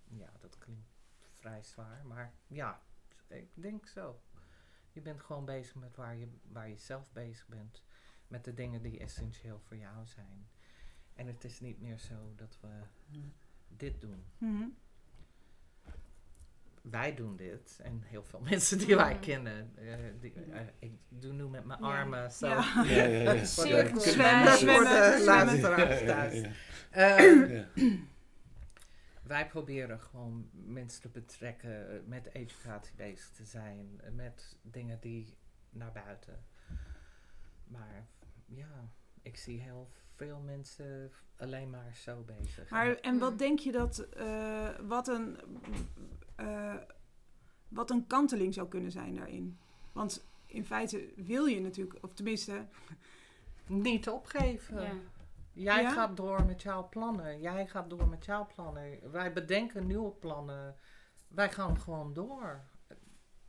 Ja, 0.09 0.31
dat 0.41 0.59
klinkt 0.59 0.89
vrij 1.35 1.63
zwaar, 1.63 2.07
maar 2.07 2.35
ja, 2.47 2.83
ik 3.29 3.49
denk 3.55 3.87
zo. 3.87 4.21
Je 4.97 5.03
bent 5.03 5.21
gewoon 5.21 5.45
bezig 5.45 5.75
met 5.75 5.97
waar 5.97 6.17
je, 6.17 6.29
waar 6.53 6.69
je 6.69 6.77
zelf 6.77 7.13
bezig 7.13 7.47
bent. 7.49 7.83
Met 8.29 8.45
de 8.45 8.55
dingen 8.55 8.83
die 8.83 8.99
essentieel 8.99 9.61
voor 9.67 9.77
jou 9.77 10.07
zijn. 10.07 10.49
En 11.15 11.27
het 11.27 11.45
is 11.45 11.61
niet 11.61 11.81
meer 11.81 11.99
zo 11.99 12.15
dat 12.37 12.59
we 12.61 12.69
dit 13.69 14.01
doen. 14.01 14.25
Mhm. 14.39 14.65
Wij 16.83 17.15
doen 17.15 17.37
dit. 17.37 17.79
En 17.83 18.03
heel 18.05 18.25
veel 18.25 18.41
mensen 18.51 18.79
die 18.79 18.97
wij 18.97 19.19
kennen. 19.19 19.73
eh, 19.77 19.95
die, 20.21 20.33
eh, 20.35 20.61
ik 20.79 20.93
doe 21.09 21.33
nu 21.33 21.49
met 21.49 21.65
mijn 21.65 21.81
Ja. 21.81 21.87
armen 21.87 22.31
zo. 22.33 22.47
Ja. 22.49 22.83
Ja, 22.85 23.05
ja, 23.05 23.33
ja. 23.33 23.45
Voor 23.47 23.65
de- 23.65 24.15
luisteraars 25.25 26.05
thuis. 26.05 26.47
Wij 29.27 29.47
proberen 29.47 30.01
gewoon 30.01 30.51
mensen 30.53 31.01
te 31.01 31.09
betrekken, 31.09 31.91
eh, 31.91 31.99
met 32.07 32.35
educatie 32.35 32.95
bezig 32.97 33.31
te 33.31 33.45
zijn, 33.45 34.01
eh, 34.01 34.13
met 34.13 34.57
dingen 34.63 35.01
die 35.01 35.37
naar 35.71 35.93
buiten. 35.93 36.45
Maar 37.65 38.07
ja, 38.47 38.91
ik 39.23 39.37
zie 39.37 39.61
heel 39.61 39.91
veel 40.15 40.41
mensen 40.41 41.13
alleen 41.37 41.71
maar 41.71 41.95
zo 41.95 42.23
bezig. 42.23 42.71
Maar, 42.71 42.95
en 42.95 43.19
wat 43.19 43.39
denk 43.39 43.59
je 43.59 43.73
dat, 43.73 43.99
eh, 43.99 44.69
wat, 44.87 45.09
een, 45.09 45.39
eh, 46.37 46.77
wat 47.69 47.91
een 47.91 48.07
kanteling 48.07 48.55
zou 48.55 48.69
kunnen 48.69 48.91
zijn 48.91 49.15
daarin? 49.15 49.59
Want 49.93 50.27
in 50.47 50.65
feite 50.65 51.13
wil 51.17 51.47
je 51.47 51.61
natuurlijk, 51.61 52.05
of 52.05 52.13
tenminste, 52.15 52.67
Niet 53.67 54.09
opgeven. 54.09 54.83
Ja. 54.83 54.93
Jij 55.57 55.83
Ja? 55.83 55.91
gaat 55.91 56.17
door 56.17 56.45
met 56.45 56.63
jouw 56.63 56.89
plannen. 56.89 57.41
Jij 57.41 57.67
gaat 57.67 57.91
door 57.91 58.09
met 58.09 58.25
jouw 58.25 58.47
plannen. 58.47 59.11
Wij 59.11 59.33
bedenken 59.33 59.87
nieuwe 59.87 60.11
plannen. 60.11 60.77
Wij 61.29 61.51
gaan 61.51 61.81
gewoon 61.81 62.13
door. 62.13 62.61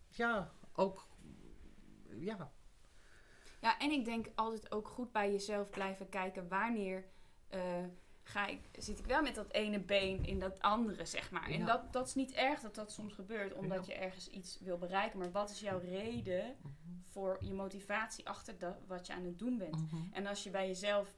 Ja, 0.08 0.52
ook. 0.74 1.08
Ja, 2.10 2.52
Ja, 3.62 3.80
en 3.80 3.92
ik 3.92 4.06
denk 4.06 4.28
altijd 4.36 4.72
ook 4.72 4.88
goed 4.88 5.12
bij 5.12 5.32
jezelf 5.32 5.70
blijven 5.70 6.10
kijken 6.10 6.48
wanneer 6.48 7.06
eh, 7.48 7.84
ga 8.28 8.48
ik, 8.48 8.60
zit 8.78 9.00
ik 9.00 9.06
wel 9.06 9.22
met 9.22 9.36
dat 9.36 9.52
ene 9.52 9.80
been 9.80 10.26
in 10.26 10.40
dat 10.40 10.60
andere, 10.62 11.06
zeg 11.06 11.32
maar. 11.32 11.50
En 11.50 11.60
Ja. 11.60 11.66
dat, 11.66 11.94
dat 11.94 12.08
is 12.08 12.16
niet 12.16 12.32
erg 12.32 12.60
dat 12.60 12.76
dat 12.76 12.92
soms 12.92 13.14
gebeurt, 13.14 13.54
omdat 13.54 13.86
je 13.86 13.94
ergens 13.94 14.28
iets 14.30 14.60
wil 14.60 14.78
bereiken. 14.78 15.20
Maar 15.20 15.32
wat 15.32 15.50
is 15.50 15.60
jouw 15.60 15.80
reden 15.80 16.56
voor 17.04 17.38
je 17.42 17.54
motivatie 17.54 18.28
achter 18.28 18.58
dat, 18.58 18.76
wat 18.88 19.08
je 19.08 19.14
aan 19.14 19.26
het 19.26 19.40
doen 19.40 19.58
bent? 19.58 19.76
Mhm. 19.92 19.96
En 20.14 20.26
als 20.28 20.44
je 20.44 20.50
bij 20.50 20.68
jezelf, 20.68 21.16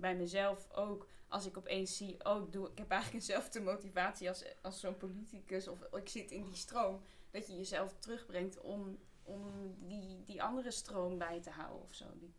bij 0.00 0.16
mezelf 0.16 0.70
ook, 0.72 1.08
als 1.28 1.46
ik 1.46 1.56
opeens 1.56 1.96
zie, 1.96 2.24
oh, 2.24 2.42
ik, 2.44 2.52
doe, 2.52 2.70
ik 2.70 2.78
heb 2.78 2.90
eigenlijk 2.90 3.26
dezelfde 3.26 3.60
motivatie 3.60 4.28
als, 4.28 4.44
als 4.62 4.80
zo'n 4.80 4.96
politicus, 4.96 5.68
of 5.68 5.82
ik 5.92 6.08
zit 6.08 6.30
in 6.30 6.44
die 6.44 6.54
stroom, 6.56 7.00
dat 7.30 7.46
je 7.46 7.56
jezelf 7.56 7.94
terugbrengt 7.98 8.60
om, 8.60 8.98
om 9.22 9.74
die, 9.78 10.24
die 10.24 10.42
andere 10.42 10.70
stroom 10.70 11.18
bij 11.18 11.40
te 11.40 11.50
houden 11.50 11.82
of 11.82 11.94
zo. 11.94 12.04
Die, 12.18 12.34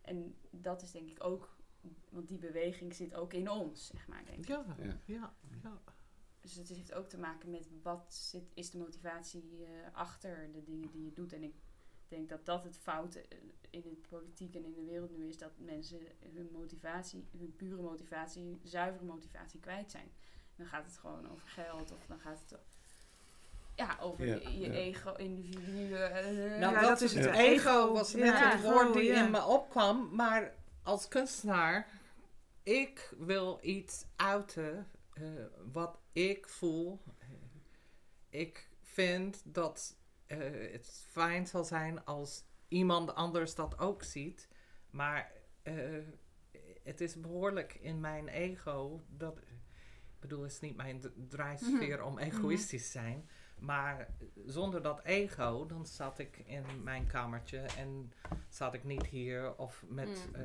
en 0.00 0.36
dat 0.50 0.82
is 0.82 0.90
denk 0.90 1.10
ik 1.10 1.24
ook, 1.24 1.56
want 2.10 2.28
die 2.28 2.38
beweging 2.38 2.94
zit 2.94 3.14
ook 3.14 3.32
in 3.32 3.50
ons, 3.50 3.86
zeg 3.86 4.06
maar, 4.08 4.24
denk 4.24 4.38
ik. 4.38 4.48
Ja, 4.48 4.64
Ja. 4.78 4.84
ja, 5.04 5.32
ja. 5.62 5.80
Dus 6.40 6.54
het 6.54 6.68
heeft 6.68 6.92
ook 6.94 7.08
te 7.08 7.18
maken 7.18 7.50
met 7.50 7.68
wat 7.82 8.14
zit, 8.14 8.50
is 8.54 8.70
de 8.70 8.78
motivatie 8.78 9.64
eh, 9.64 9.96
achter 9.96 10.48
de 10.52 10.62
dingen 10.62 10.90
die 10.90 11.04
je 11.04 11.12
doet. 11.12 11.32
En 11.32 11.42
ik 11.42 11.54
denk 12.08 12.28
dat 12.28 12.46
dat 12.46 12.64
het 12.64 12.76
fout 12.78 13.14
eh, 13.14 13.22
in 13.70 13.80
de 13.82 13.96
politiek 14.08 14.54
en 14.54 14.64
in 14.64 14.74
de 14.74 14.84
wereld 14.84 15.16
nu 15.16 15.28
is. 15.28 15.38
Dat 15.38 15.52
mensen 15.58 15.98
hun 16.34 16.48
motivatie, 16.52 17.24
hun 17.38 17.54
pure 17.56 17.82
motivatie, 17.82 18.58
zuivere 18.62 19.04
motivatie 19.04 19.60
kwijt 19.60 19.90
zijn. 19.90 20.12
Dan 20.56 20.66
gaat 20.66 20.84
het 20.86 20.96
gewoon 20.96 21.30
over 21.30 21.48
geld 21.48 21.92
of 21.92 22.06
dan 22.06 22.18
gaat 22.18 22.40
het 22.48 22.58
ja, 23.74 23.96
over 24.00 24.26
Ja, 24.26 24.34
je 24.48 24.58
ja. 24.60 24.72
ego, 24.72 25.12
individuen. 25.14 26.12
eh, 26.12 26.60
Nou, 26.60 26.74
Ja, 26.74 26.80
dat, 26.80 26.88
dat 26.88 27.00
is 27.00 27.14
het. 27.14 27.26
ego 27.26 27.92
was 27.92 28.12
Ja, 28.12 28.18
net 28.18 28.52
het 28.52 28.62
woord 28.72 28.92
die 28.92 29.02
ja. 29.02 29.24
in 29.24 29.30
me 29.30 29.44
opkwam. 29.44 30.14
Maar 30.14 30.54
als 30.84 31.08
kunstenaar, 31.08 31.88
ik 32.62 33.14
wil 33.18 33.58
iets 33.62 34.04
uiten 34.16 34.90
eh, 35.12 35.22
wat 35.72 35.98
ik 36.12 36.48
voel. 36.48 37.02
Eh, 37.18 37.28
ik 38.28 38.68
vind 38.82 39.42
dat 39.44 39.96
eh, 40.26 40.38
het 40.72 41.06
fijn 41.10 41.46
zal 41.46 41.64
zijn 41.64 42.04
als 42.04 42.44
iemand 42.68 43.14
anders 43.14 43.54
dat 43.54 43.78
ook 43.78 44.02
ziet. 44.02 44.48
Maar 44.90 45.32
het 46.82 47.00
is 47.00 47.20
behoorlijk 47.20 47.74
in 47.74 48.00
mijn 48.00 48.28
ego. 48.28 49.04
Dat, 49.08 49.38
ik 49.38 50.20
bedoel, 50.20 50.42
het 50.42 50.52
is 50.52 50.60
niet 50.60 50.76
mijn 50.76 51.00
d- 51.00 51.10
drijfveer 51.28 52.02
om 52.02 52.18
egoïstisch 52.18 52.84
te 52.84 52.90
zijn. 52.90 53.28
Maar 53.58 54.08
zonder 54.46 54.82
dat 54.82 55.02
ego, 55.04 55.66
dan 55.66 55.86
zat 55.86 56.18
ik 56.18 56.38
in 56.46 56.64
mijn 56.82 57.06
kamertje 57.06 57.58
en 57.58 58.12
zat 58.48 58.74
ik 58.74 58.84
niet 58.84 59.06
hier 59.06 59.56
of 59.56 59.84
met 59.88 60.08
Mm. 60.28 60.34
eh, 60.34 60.44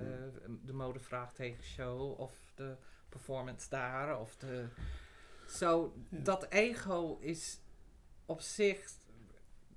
de 0.66 0.74
modevraagteken 0.74 1.64
show 1.64 2.20
of 2.20 2.52
de 2.56 2.76
performance 3.10 3.70
daar. 3.70 4.20
Of 4.20 4.36
de, 4.38 4.68
zo, 5.48 5.94
Ja. 6.10 6.18
dat 6.20 6.50
ego 6.50 7.18
is 7.20 7.60
op 8.26 8.42
zich, 8.42 8.92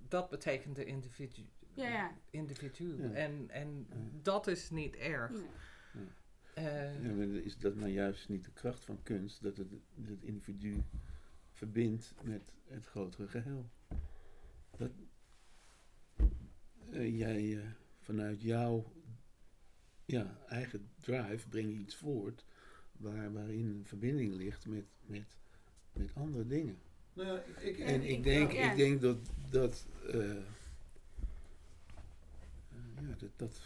dat 0.08 0.28
betekent 0.30 0.76
de 0.76 0.84
individu. 0.84 1.46
Ja, 1.74 1.88
ja. 1.88 2.10
individu. 2.30 3.02
Ja. 3.02 3.10
En, 3.12 3.50
en 3.50 3.86
Ja. 3.90 3.96
dat 4.22 4.46
is 4.46 4.70
niet 4.70 4.96
erg. 4.96 5.32
Eh, 6.54 6.64
maar 7.16 7.26
is 7.26 7.58
dat 7.58 7.74
nou 7.74 7.90
juist 7.90 8.28
niet 8.28 8.44
de 8.44 8.52
kracht 8.52 8.84
van 8.84 9.02
kunst? 9.02 9.42
Dat 9.42 9.56
het 9.56 9.70
het 10.02 10.22
individu 10.22 10.82
verbindt 11.62 12.14
met 12.22 12.42
het 12.68 12.86
grotere 12.86 13.28
geheel. 13.28 13.70
Dat 14.76 14.90
eh, 16.90 17.18
jij 17.18 17.56
eh, 17.56 17.64
vanuit 17.98 18.42
jouw 18.42 18.92
ja, 20.04 20.38
eigen 20.48 20.90
drive 21.00 21.48
breng 21.48 21.68
je 21.68 21.78
iets 21.78 21.94
voort 21.94 22.44
waar, 22.92 23.32
waarin 23.32 23.66
een 23.66 23.84
verbinding 23.84 24.34
ligt 24.34 24.66
met, 24.66 24.84
met, 25.06 25.38
met 25.92 26.14
andere 26.14 26.46
dingen. 26.46 26.78
Nou 27.12 27.28
ja, 27.28 27.42
ik, 27.42 27.78
ik, 27.78 27.78
En 27.78 28.02
ik 28.02 28.08
ik 28.08 28.22
denk, 28.22 28.52
ja. 28.52 28.70
ik 28.70 28.76
denk 28.76 29.00
dat 29.00 29.18
dat, 29.50 29.86
eh, 30.06 30.44
ja, 33.00 33.14
dat 33.18 33.30
dat 33.36 33.60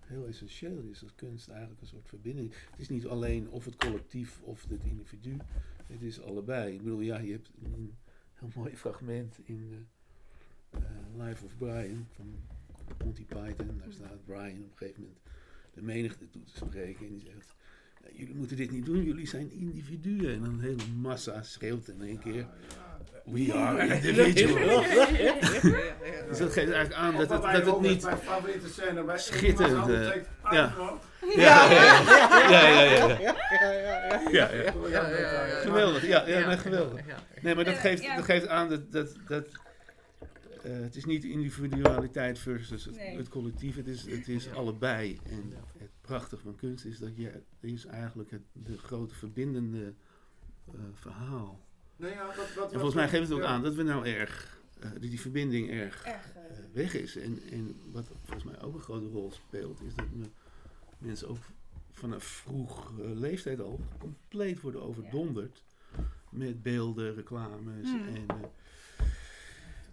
heel 0.00 0.26
essentieel 0.26 0.78
is. 0.78 0.98
Dat 0.98 1.14
kunst 1.14 1.48
eigenlijk 1.48 1.80
een 1.80 1.86
soort 1.86 2.08
verbinding. 2.08 2.54
Het 2.70 2.80
is 2.80 2.88
niet 2.88 3.06
alleen 3.06 3.50
of 3.50 3.64
het 3.64 3.76
collectief 3.76 4.40
of 4.42 4.68
het 4.68 4.84
individu. 4.84 5.36
Het 5.86 6.02
is 6.02 6.22
allebei. 6.22 6.72
Ik 6.74 6.82
bedoel, 6.82 7.00
ja, 7.00 7.18
je 7.18 7.32
hebt 7.32 7.50
een 7.62 7.96
heel 8.32 8.50
mooi 8.62 8.76
fragment 8.76 9.38
in 9.44 9.88
eh, 10.70 10.80
eh, 10.80 11.26
Life 11.26 11.44
of 11.44 11.56
Brian 11.56 12.06
van 12.10 12.34
Monty 13.04 13.24
Python. 13.24 13.78
Daar 13.78 13.92
staat 13.92 14.24
Brian 14.24 14.62
op 14.64 14.70
een 14.70 14.76
gegeven 14.76 15.02
moment 15.02 15.20
de 15.74 15.82
menigte 15.82 16.30
toe 16.30 16.42
te 16.42 16.56
spreken. 16.56 17.06
En 17.06 17.12
die 17.12 17.20
zegt, 17.20 17.54
"Ja, 18.02 18.08
jullie 18.12 18.34
moeten 18.34 18.56
dit 18.56 18.70
niet 18.70 18.84
doen, 18.84 19.04
jullie 19.04 19.26
zijn 19.26 19.50
individuen. 19.50 20.34
En 20.34 20.40
dan 20.40 20.52
een 20.52 20.60
hele 20.60 20.86
massa 20.86 21.42
schreeuwt 21.42 21.88
in 21.88 22.02
één 22.02 22.18
keer. 22.18 22.48
We 23.24 23.52
are 23.54 23.86
individuals. 23.94 24.86
Dus 26.28 26.38
dat 26.38 26.52
geeft 26.52 26.56
eigenlijk 26.72 26.94
aan 26.94 27.12
dat 27.12 27.30
het, 27.30 27.42
dat 27.42 27.66
het 27.66 27.80
niet... 27.80 28.02
Mijn 28.02 28.16
favoriete 28.16 28.68
scène 28.68 29.04
bij 29.04 29.18
schitterend, 29.18 29.86
ja. 30.50 30.74
Ja, 31.36 31.70
ja, 31.70 31.70
ja, 31.70 31.70
ja. 31.70 32.48
ja, 32.50 32.68
ja. 32.68 33.08
ja, 34.30 34.50
ja, 34.50 35.08
ja, 35.08 35.46
ja. 35.46 35.60
Geweldig, 35.60 36.06
ja, 36.06 36.26
ja, 36.28 36.46
nee, 36.46 36.56
geweldig. 36.56 37.06
ja. 37.06 37.16
Nee, 37.42 37.54
maar 37.54 37.64
dat 37.64 37.74
Ja, 37.74 37.80
geeft, 37.80 38.02
ja. 38.02 38.16
dat 38.16 38.24
geeft 38.24 38.46
aan 38.48 38.68
dat, 38.68 38.92
dat, 38.92 39.16
dat 39.28 39.46
eh, 40.62 40.72
het 40.72 40.96
is 40.96 41.04
niet 41.04 41.24
individualiteit 41.24 42.38
versus 42.38 42.84
het, 42.84 42.96
Nee. 42.96 43.16
het 43.16 43.28
collectief, 43.28 43.76
het 43.76 43.86
is, 43.86 44.06
het 44.10 44.28
is 44.28 44.52
allebei. 44.52 45.20
En 45.30 45.52
het 45.78 45.90
prachtige 46.00 46.42
van 46.42 46.56
kunst 46.56 46.84
is 46.84 46.98
dat 46.98 47.16
je, 47.16 47.42
is 47.60 47.86
eigenlijk 47.86 48.30
het 48.30 48.42
de 48.52 48.78
grote 48.78 49.14
verbindende 49.14 49.94
eh, 50.68 50.80
verhaal. 50.92 51.63
Nou 51.96 52.12
ja, 52.12 52.26
wat, 52.26 52.54
wat, 52.54 52.64
En 52.64 52.72
volgens 52.72 52.94
mij 52.94 53.08
geeft 53.08 53.22
het 53.28 53.32
ook 53.32 53.42
ja. 53.44 53.48
aan 53.48 53.62
dat 53.62 53.74
we 53.74 53.82
nou 53.82 54.06
erg, 54.06 54.58
eh, 54.80 54.90
dat 54.92 55.00
die 55.00 55.20
verbinding 55.20 55.70
erg 55.70 56.04
Erg. 56.04 56.32
eh, 56.34 56.42
eh, 56.44 56.64
weg 56.72 56.94
is. 56.94 57.16
En, 57.16 57.38
en 57.50 57.76
wat 57.92 58.10
volgens 58.24 58.44
mij 58.44 58.62
ook 58.62 58.74
een 58.74 58.80
grote 58.80 59.06
rol 59.08 59.32
speelt, 59.32 59.80
is 59.82 59.94
dat 59.94 60.06
me- 60.12 60.30
mensen 60.98 61.28
ook 61.28 61.38
vanaf 61.90 62.24
vroeg 62.24 62.98
eh, 63.00 63.10
leeftijd 63.14 63.60
al 63.60 63.80
compleet 63.98 64.60
worden 64.60 64.82
overdonderd 64.82 65.62
met 66.30 66.62
beelden, 66.62 67.14
reclames. 67.14 67.84
Hmm. 67.90 68.06
En 68.08 68.24
eh, 68.28 68.36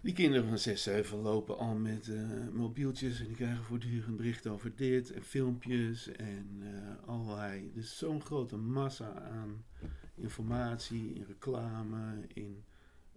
die 0.00 0.12
kinderen 0.14 0.48
van 0.48 0.58
6, 0.58 0.82
7 0.82 1.18
lopen 1.18 1.58
al 1.58 1.74
met 1.74 2.08
eh, 2.08 2.48
mobieltjes 2.52 3.20
en 3.20 3.26
die 3.26 3.36
krijgen 3.36 3.64
voortdurend 3.64 4.16
berichten 4.16 4.50
over 4.50 4.72
dit 4.76 5.12
en 5.12 5.22
filmpjes 5.22 6.08
en 6.08 6.56
eh, 6.60 7.08
allerlei. 7.08 7.70
Dus 7.74 7.98
zo'n 7.98 8.22
grote 8.22 8.56
massa 8.56 9.12
aan 9.30 9.64
informatie, 10.22 11.12
in 11.14 11.24
reclame, 11.28 12.26
in 12.34 12.64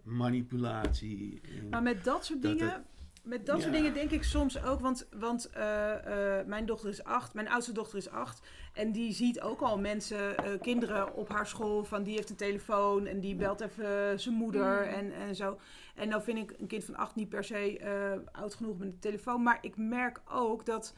manipulatie. 0.04 1.42
In, 1.42 1.70
Maar 1.70 1.82
met 1.84 2.04
dat 2.04 2.26
soort 2.26 2.42
Dat 2.42 2.52
dingen, 2.52 2.74
het- 2.74 2.84
met 3.24 3.46
dat 3.46 3.62
soort 3.62 3.74
dingen 3.74 3.94
denk 3.94 4.12
ik 4.12 4.24
soms 4.24 4.64
ook, 4.64 4.80
want, 4.80 5.08
want 5.18 5.50
eh, 5.50 6.40
eh, 6.40 6.46
mijn 6.48 6.66
dochter 6.66 6.90
is 6.90 7.04
acht, 7.04 7.34
mijn 7.34 7.50
oudste 7.50 7.72
dochter 7.72 7.98
is 7.98 8.10
acht. 8.10 8.48
En 8.74 8.92
die 8.92 9.14
ziet 9.14 9.42
ook 9.42 9.62
al 9.62 9.80
mensen, 9.80 10.38
eh, 10.38 10.60
kinderen 10.62 11.14
op 11.14 11.30
haar 11.30 11.48
school, 11.48 11.84
van 11.84 12.04
die 12.04 12.16
heeft 12.16 12.30
een 12.30 12.36
telefoon 12.36 13.06
en 13.06 13.20
die 13.20 13.36
belt 13.36 13.62
even 13.62 14.20
zijn 14.20 14.36
moeder 14.36 14.82
Mm. 14.86 14.94
en, 14.94 15.12
en 15.14 15.36
zo. 15.36 15.60
En 15.96 16.08
nou 16.10 16.22
vind 16.24 16.38
ik 16.38 16.60
een 16.60 16.68
kind 16.68 16.84
van 16.84 16.96
acht 16.96 17.16
niet 17.16 17.30
per 17.30 17.44
se 17.44 17.80
eh, 17.80 18.42
oud 18.42 18.54
genoeg 18.56 18.78
met 18.78 18.88
een 18.88 19.00
telefoon. 19.00 19.44
Maar 19.44 19.58
ik 19.62 19.78
merk 19.78 20.22
ook 20.30 20.66
dat, 20.66 20.96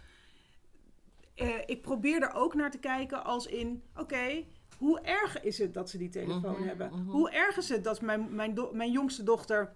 eh, 1.36 1.50
ik 1.66 1.82
probeer 1.82 2.22
er 2.22 2.34
ook 2.34 2.54
naar 2.54 2.72
te 2.72 2.78
kijken 2.80 3.24
als 3.24 3.46
in, 3.46 3.84
oké, 3.96 4.44
hoe 4.78 5.00
erg 5.00 5.42
is 5.42 5.58
het 5.58 5.74
dat 5.74 5.90
ze 5.90 5.98
die 5.98 6.10
telefoon 6.10 6.52
Mhm, 6.60 6.68
hebben? 6.68 6.90
mhm. 6.94 7.10
Hoe 7.10 7.30
erg 7.32 7.58
is 7.58 7.70
het 7.70 7.84
dat 7.84 8.02
mijn, 8.02 8.36
mijn, 8.36 8.54
do- 8.54 8.72
mijn 8.74 8.92
jongste 8.92 9.24
dochter 9.24 9.74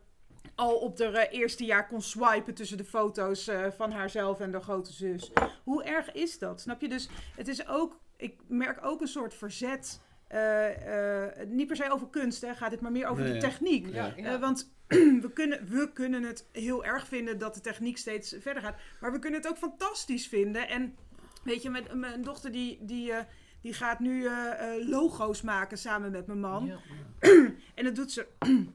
al 0.56 0.76
op 0.76 0.98
de 0.98 1.06
eh, 1.06 1.40
eerste 1.40 1.66
jaar 1.66 1.88
kon 1.88 2.02
swipen 2.02 2.54
tussen 2.54 2.78
de 2.78 2.84
foto's 2.86 3.48
eh, 3.48 3.68
van 3.72 3.92
haarzelf 3.92 4.40
en 4.40 4.52
de 4.52 4.60
grote 4.60 4.94
zus? 4.94 5.32
Hoe 5.64 5.84
erg 5.84 6.12
is 6.12 6.40
dat? 6.40 6.62
Snap 6.62 6.82
je? 6.82 6.90
Dus 6.90 7.10
het 7.36 7.48
is 7.48 7.68
ook, 7.68 8.00
ik 8.18 8.40
merk 8.48 8.86
ook 8.86 9.02
een 9.02 9.08
soort 9.08 9.34
verzet. 9.34 10.02
eh, 10.28 11.26
eh, 11.26 11.48
niet 11.48 11.68
per 11.68 11.76
se 11.76 11.92
over 11.92 12.08
kunst, 12.10 12.42
hè, 12.42 12.54
gaat 12.56 12.72
het 12.72 12.82
maar 12.82 12.92
meer 12.92 13.08
over 13.08 13.24
Nee, 13.24 13.34
de 13.34 13.38
techniek. 13.40 13.94
Ja, 13.94 14.16
Eh, 14.16 14.24
ja. 14.24 14.40
want 14.40 14.72
we 15.26 15.30
kunnen, 15.34 15.68
we 15.68 15.92
kunnen 15.94 16.24
het 16.24 16.48
heel 16.52 16.86
erg 16.86 17.08
vinden 17.08 17.38
dat 17.38 17.54
de 17.54 17.62
techniek 17.62 17.98
steeds 17.98 18.36
verder 18.40 18.64
gaat. 18.64 18.76
Maar 19.02 19.12
we 19.12 19.20
kunnen 19.20 19.42
het 19.42 19.50
ook 19.50 19.58
fantastisch 19.58 20.28
vinden. 20.28 20.68
En 20.68 20.96
weet 21.44 21.62
je, 21.62 21.70
met 21.70 21.94
mijn 21.94 22.22
dochter 22.22 22.52
die, 22.52 22.78
die, 22.82 23.12
eh, 23.14 23.24
die 23.62 23.74
gaat 23.74 24.00
nu 24.00 24.26
eh, 24.26 24.76
eh, 24.76 24.88
logo's 24.88 25.42
maken 25.42 25.78
samen 25.78 26.12
met 26.12 26.28
mijn 26.28 26.40
man. 26.40 26.66
Ja. 26.66 26.80
En 27.76 27.84
dat 27.84 27.96
doet 27.96 28.12
ze, 28.12 28.28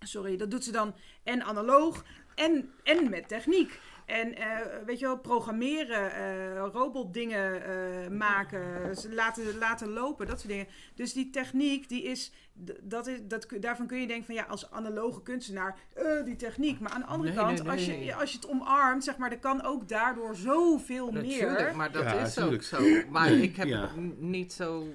sorry, 0.00 0.36
dat 0.36 0.50
doet 0.50 0.64
ze 0.64 0.72
dan 0.72 0.94
en 1.22 1.42
analoog 1.42 2.04
en, 2.34 2.70
en 2.82 3.10
met 3.10 3.28
techniek. 3.28 3.80
En 4.06 4.34
eh, 4.36 4.56
weet 4.86 4.98
je 4.98 5.04
wel, 5.06 5.18
programmeren, 5.18 6.12
eh 6.12 6.58
robotdingen 6.72 7.64
eh, 7.64 8.08
maken, 8.10 8.96
ze 8.96 9.14
laten, 9.14 9.58
laten 9.58 9.88
lopen, 9.88 10.26
dat 10.26 10.38
soort 10.40 10.50
dingen. 10.52 10.66
Dus 10.94 11.12
die 11.12 11.30
techniek, 11.30 11.88
die 11.88 12.02
is, 12.02 12.32
dat 12.82 13.06
is 13.06 13.18
dat, 13.22 13.46
daarvan 13.60 13.86
kun 13.86 14.00
je 14.00 14.06
denken 14.06 14.26
van 14.26 14.34
ja, 14.34 14.42
als 14.44 14.70
analoge 14.70 15.22
kunstenaar, 15.22 15.78
eh, 15.94 16.24
die 16.24 16.36
techniek. 16.36 16.80
Maar 16.80 16.90
aan 16.92 17.00
de 17.00 17.06
andere 17.06 17.28
Nee, 17.30 17.38
kant, 17.38 17.62
nee, 17.62 17.72
Als, 17.72 17.86
nee. 17.86 18.04
je, 18.04 18.14
als 18.14 18.30
je 18.30 18.36
het 18.36 18.48
omarmt, 18.48 19.04
zeg 19.04 19.16
maar, 19.16 19.30
er 19.30 19.38
kan 19.38 19.62
ook 19.64 19.88
daardoor 19.88 20.36
zoveel 20.36 21.10
Natuurlijk, 21.10 21.58
meer. 21.58 21.76
maar 21.76 21.92
dat 21.92 22.02
Ja, 22.02 22.12
is 22.12 22.34
tuurlijk. 22.34 22.54
ook 22.54 22.62
zo. 22.62 22.80
Maar 23.10 23.32
ik 23.32 23.56
heb 23.56 23.66
Ja. 23.66 23.90
niet 24.18 24.52
zo 24.52 24.86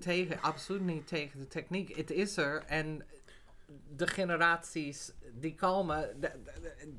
tegen, 0.00 0.40
absoluut 0.42 0.82
niet 0.82 1.06
tegen 1.06 1.38
de 1.40 1.46
techniek. 1.48 1.96
Het 1.96 2.10
is 2.10 2.36
er 2.36 2.64
en 2.66 3.02
de 3.96 4.06
generaties 4.06 5.12
die 5.32 5.54
komen, 5.54 6.10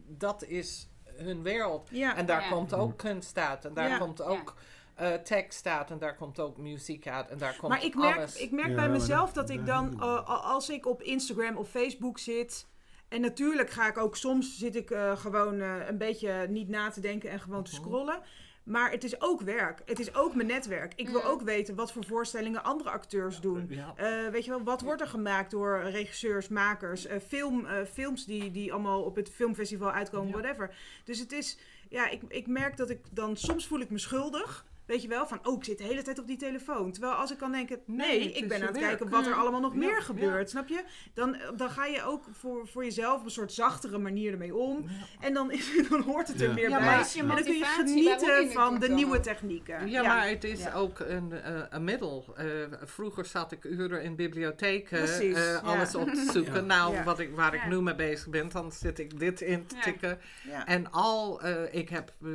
dat 0.07 0.43
is 0.43 0.89
hun 1.21 1.41
wereld. 1.43 1.87
Ja, 1.91 2.15
En 2.15 2.25
daar 2.25 2.41
Ja. 2.41 2.49
komt 2.49 2.73
ook 2.73 2.97
kunst 2.97 3.37
uit 3.37 3.65
en 3.65 3.73
daar 3.73 3.89
Ja. 3.89 3.97
komt 3.97 4.21
ook 4.21 4.55
eh, 4.95 5.13
tekst 5.13 5.65
uit 5.67 5.89
en 5.91 5.97
daar 5.97 6.15
komt 6.15 6.39
ook 6.39 6.57
muziek 6.57 7.07
uit 7.07 7.29
en 7.29 7.37
daar 7.37 7.55
komt 7.57 7.71
Maar 7.71 7.83
ik 7.85 7.95
merk, 7.95 8.17
alles. 8.17 8.35
ik 8.37 8.51
merk 8.51 8.67
Ja, 8.67 8.75
bij 8.75 8.89
mezelf 8.89 9.31
dat- 9.33 9.47
dat 9.47 9.57
ik 9.57 9.65
dan, 9.65 9.93
eh, 10.01 10.07
a- 10.07 10.23
als 10.33 10.69
ik 10.69 10.85
op 10.85 11.01
Instagram 11.01 11.57
of 11.57 11.69
Facebook 11.69 12.19
zit. 12.19 12.67
En 13.09 13.21
natuurlijk 13.21 13.69
ga 13.69 13.87
ik 13.87 13.97
ook 13.97 14.15
soms 14.15 14.57
zit 14.57 14.75
ik 14.75 14.91
eh, 14.91 15.17
gewoon 15.17 15.61
eh, 15.61 15.75
een 15.87 15.97
beetje 15.97 16.45
niet 16.49 16.69
na 16.69 16.89
te 16.89 16.99
denken 17.01 17.29
en 17.29 17.39
gewoon 17.39 17.63
te 17.63 17.71
Mhm. 17.71 17.81
scrollen. 17.81 18.19
Maar 18.63 18.91
het 18.91 19.03
is 19.03 19.21
ook 19.21 19.41
werk. 19.41 19.81
Het 19.85 19.99
is 19.99 20.15
ook 20.15 20.35
mijn 20.35 20.47
netwerk. 20.47 20.93
Ik 20.95 21.09
wil 21.09 21.21
Mm. 21.21 21.27
ook 21.27 21.41
weten 21.41 21.75
wat 21.75 21.91
voor 21.91 22.05
voorstellingen 22.05 22.63
andere 22.63 22.89
acteurs 22.89 23.39
doen. 23.39 23.65
Ja. 23.69 23.93
Eh, 23.95 24.27
weet 24.31 24.45
je 24.45 24.51
wel, 24.51 24.63
wat 24.63 24.81
wordt 24.81 25.01
er 25.01 25.07
gemaakt 25.07 25.51
door 25.51 25.81
regisseurs, 25.81 26.47
makers, 26.47 27.05
eh, 27.05 27.19
film, 27.27 27.65
eh, 27.65 27.85
films 27.85 28.25
die, 28.25 28.51
die 28.51 28.71
allemaal 28.73 29.01
op 29.03 29.15
het 29.15 29.29
filmfestival 29.29 29.91
uitkomen, 29.91 30.31
whatever. 30.31 30.75
Dus 31.03 31.19
het 31.19 31.31
is, 31.31 31.57
ja, 31.89 32.09
ik, 32.09 32.21
ik 32.27 32.47
merk 32.47 32.77
dat 32.77 32.89
ik 32.89 32.99
dan 33.11 33.37
soms 33.37 33.67
voel 33.67 33.79
ik 33.79 33.89
me 33.89 33.97
schuldig. 33.97 34.65
Weet 34.91 35.01
je 35.01 35.07
wel, 35.07 35.27
van 35.27 35.39
oh, 35.43 35.57
ik 35.57 35.63
zit 35.63 35.77
de 35.77 35.83
hele 35.83 36.01
tijd 36.01 36.19
op 36.19 36.27
die 36.27 36.37
telefoon. 36.37 36.91
Terwijl 36.91 37.13
als 37.13 37.31
ik 37.31 37.37
kan 37.37 37.51
denken, 37.51 37.79
nee, 37.85 38.31
ik 38.31 38.47
ben 38.47 38.59
aan 38.61 38.67
het 38.67 38.71
werk. 38.77 38.87
kijken 38.87 39.09
wat 39.09 39.25
er 39.27 39.33
allemaal 39.33 39.59
nog 39.59 39.71
Ja, 39.73 39.77
meer 39.79 39.89
ja. 39.89 40.01
gebeurt, 40.01 40.49
snap 40.49 40.67
je? 40.67 40.83
Dan, 41.13 41.37
dan 41.55 41.69
ga 41.69 41.85
je 41.85 42.03
ook 42.03 42.23
voor, 42.31 42.67
voor 42.67 42.83
jezelf 42.83 43.19
op 43.19 43.25
een 43.25 43.31
soort 43.31 43.53
zachtere 43.53 43.97
manier 43.97 44.31
ermee 44.31 44.55
om. 44.55 44.83
Ja. 44.87 45.25
En 45.25 45.33
dan, 45.33 45.51
is, 45.51 45.71
dan 45.89 46.01
hoort 46.01 46.27
het 46.27 46.41
er 46.41 46.53
meer 46.53 46.69
Ja, 46.69 46.77
bij. 46.77 46.85
maar 46.85 46.99
is 46.99 47.13
je 47.13 47.19
en 47.21 47.27
dan 47.27 47.43
kun 47.43 47.57
je 47.57 47.65
genieten 47.65 48.51
van 48.51 48.79
de 48.79 48.89
nieuwe 48.89 49.19
technieken. 49.19 49.89
Ja, 49.89 50.01
maar 50.01 50.27
het 50.29 50.43
is 50.43 50.59
Ja. 50.63 50.73
ook 50.73 50.99
een, 50.99 51.31
eh, 51.31 51.61
een 51.69 51.83
middel. 51.83 52.33
Eh, 52.37 52.45
vroeger 52.83 53.25
zat 53.25 53.51
ik 53.51 53.63
uren 53.63 54.03
in 54.03 54.15
bibliotheken 54.15 55.19
eh, 55.35 55.63
alles 55.63 55.95
op 55.95 56.07
te 56.09 56.29
zoeken. 56.33 56.53
Ja. 56.53 56.61
Nou, 56.61 56.93
Ja. 56.93 57.03
wat 57.03 57.19
ik, 57.19 57.35
waar 57.35 57.53
ik 57.53 57.67
nu 57.67 57.81
mee 57.81 57.95
bezig 57.95 58.29
ben, 58.29 58.49
dan 58.49 58.71
zit 58.71 58.99
ik 58.99 59.19
dit 59.19 59.41
in 59.41 59.65
te 59.65 59.75
Ja. 59.75 59.81
tikken. 59.81 60.19
Ja. 60.43 60.67
En 60.67 60.91
al, 60.91 61.41
eh, 61.41 61.73
ik 61.79 61.89
heb 61.89 62.13
eh, 62.23 62.29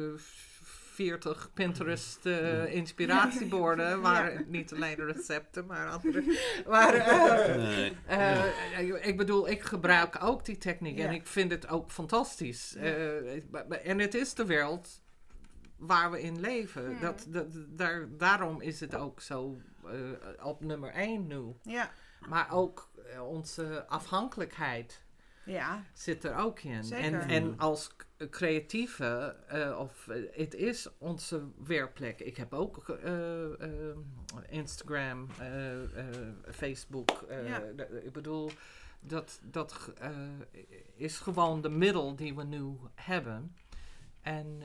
40 0.96 1.50
Pinterest 1.54 2.26
eh, 2.26 2.74
inspiratieborden, 2.74 4.00
waar 4.08 4.42
niet 4.46 4.72
alleen 4.72 4.94
recepten, 4.94 5.66
maar 5.66 5.88
andere. 5.90 6.38
Maar, 6.66 6.94
eh, 6.94 7.56
Nee. 7.56 7.96
eh, 8.06 9.06
ik 9.06 9.16
bedoel, 9.16 9.48
ik 9.48 9.62
gebruik 9.62 10.22
ook 10.24 10.44
die 10.44 10.58
techniek 10.58 10.98
en 10.98 11.12
ik 11.12 11.26
vind 11.26 11.50
het 11.50 11.68
ook 11.68 11.90
fantastisch. 11.90 12.74
En 13.82 13.98
het 13.98 14.14
is 14.14 14.34
de 14.34 14.44
wereld 14.46 15.02
waar 15.76 16.10
we 16.10 16.22
in 16.22 16.40
leven. 16.40 16.96
Dat, 17.00 17.26
dat, 17.28 17.46
daar, 17.68 18.08
daarom 18.10 18.60
is 18.60 18.80
het 18.80 18.94
ook 18.94 19.20
zo 19.20 19.56
op 20.42 20.64
nummer 20.64 20.90
één 20.90 21.26
nu. 21.26 21.54
Ja. 21.62 21.90
Maar 22.28 22.46
ook 22.52 22.90
onze 23.20 23.86
afhankelijkheid 23.88 25.02
Ja. 25.44 25.82
zit 25.92 26.24
er 26.24 26.36
ook 26.36 26.60
in. 26.60 26.84
Zeker. 26.84 27.04
En, 27.20 27.28
en 27.28 27.58
als 27.58 27.96
k- 27.96 28.05
creatieve, 28.30 29.36
eh, 29.46 29.78
of 29.78 30.08
eh, 30.08 30.22
het 30.32 30.54
is 30.54 30.88
onze 30.98 31.42
werkplek. 31.64 32.20
Ik 32.20 32.36
heb 32.36 32.52
ook 32.52 32.88
eh, 32.88 33.12
Instagram, 34.48 35.28
Facebook. 36.50 37.24
Ja. 37.46 37.62
ik 38.02 38.12
bedoel, 38.12 38.50
dat, 39.00 39.40
dat 39.42 39.92
is 40.94 41.18
gewoon 41.18 41.60
de 41.60 41.68
middel 41.68 42.16
die 42.16 42.34
we 42.34 42.44
nu 42.44 42.76
hebben. 42.94 43.56
En, 44.20 44.60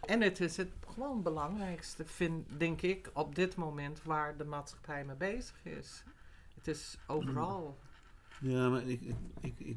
en 0.00 0.20
het 0.20 0.40
is 0.40 0.56
het 0.56 0.72
gewoon 0.86 1.22
belangrijkste, 1.22 2.04
vind, 2.06 2.58
denk 2.58 2.82
ik, 2.82 3.10
op 3.12 3.34
dit 3.34 3.56
moment 3.56 4.02
waar 4.02 4.36
de 4.36 4.44
maatschappij 4.44 5.04
mee 5.04 5.16
bezig 5.16 5.64
is. 5.64 6.04
Het 6.54 6.68
is 6.68 6.98
overal. 7.06 7.78
Ja, 8.40 8.68
maar 8.68 8.82
ik, 8.86 9.00
ik, 9.00 9.14
ik, 9.40 9.58
ik 9.60 9.76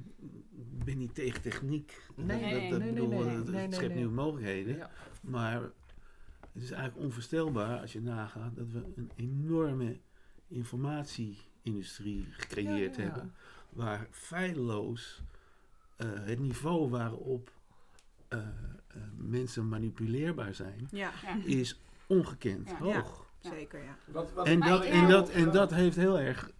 ben 0.86 0.97
niet 0.97 1.16
tegen 1.16 1.41
techniek. 1.41 2.01
Nee, 2.16 2.28
dat, 2.28 2.39
nee, 2.51 2.70
dat, 2.70 2.80
nee, 2.80 2.93
bedoel, 2.93 3.07
nee, 3.09 3.24
nee, 3.24 3.28
het- 3.36 3.45
nee, 3.45 3.61
het 3.61 3.70
nee, 3.70 3.72
schept 3.74 3.88
nee. 3.88 3.97
nieuwe 3.97 4.14
mogelijkheden. 4.14 4.76
Ja. 4.78 4.89
Maar 5.22 5.61
het 6.53 6.64
is 6.64 6.72
eigenlijk 6.72 7.05
onvoorstelbaar 7.05 7.80
als 7.80 7.93
je 7.93 8.01
nagaat 8.01 8.55
dat 8.55 8.72
we 8.72 8.84
een 8.95 9.11
enorme 9.16 9.99
informatieindustrie 10.47 12.26
gecreëerd 12.32 12.95
Ja, 12.95 13.01
ja. 13.03 13.09
hebben. 13.09 13.34
Waar 13.70 14.07
feilloos 14.11 15.22
eh, 15.95 16.07
het 16.14 16.39
niveau 16.39 16.89
waarop 16.89 17.51
eh, 18.28 18.39
eh, 18.39 18.47
mensen 19.18 19.68
manipuleerbaar 19.68 20.53
zijn, 20.53 20.89
is 21.45 21.82
ongekend 22.07 22.70
Ja. 22.70 22.78
hoog. 22.78 23.26
Ja. 23.41 23.49
Zeker, 23.49 23.84
ja. 23.84 23.97
Wat, 24.05 24.34
wat 24.34 24.45
En 24.45 24.59
dat, 24.59 24.84
en, 24.86 25.07
dat, 25.09 25.30
en 25.30 25.51
dat 25.51 25.72
heeft 25.74 25.95
heel 25.95 26.20
erg. 26.20 26.51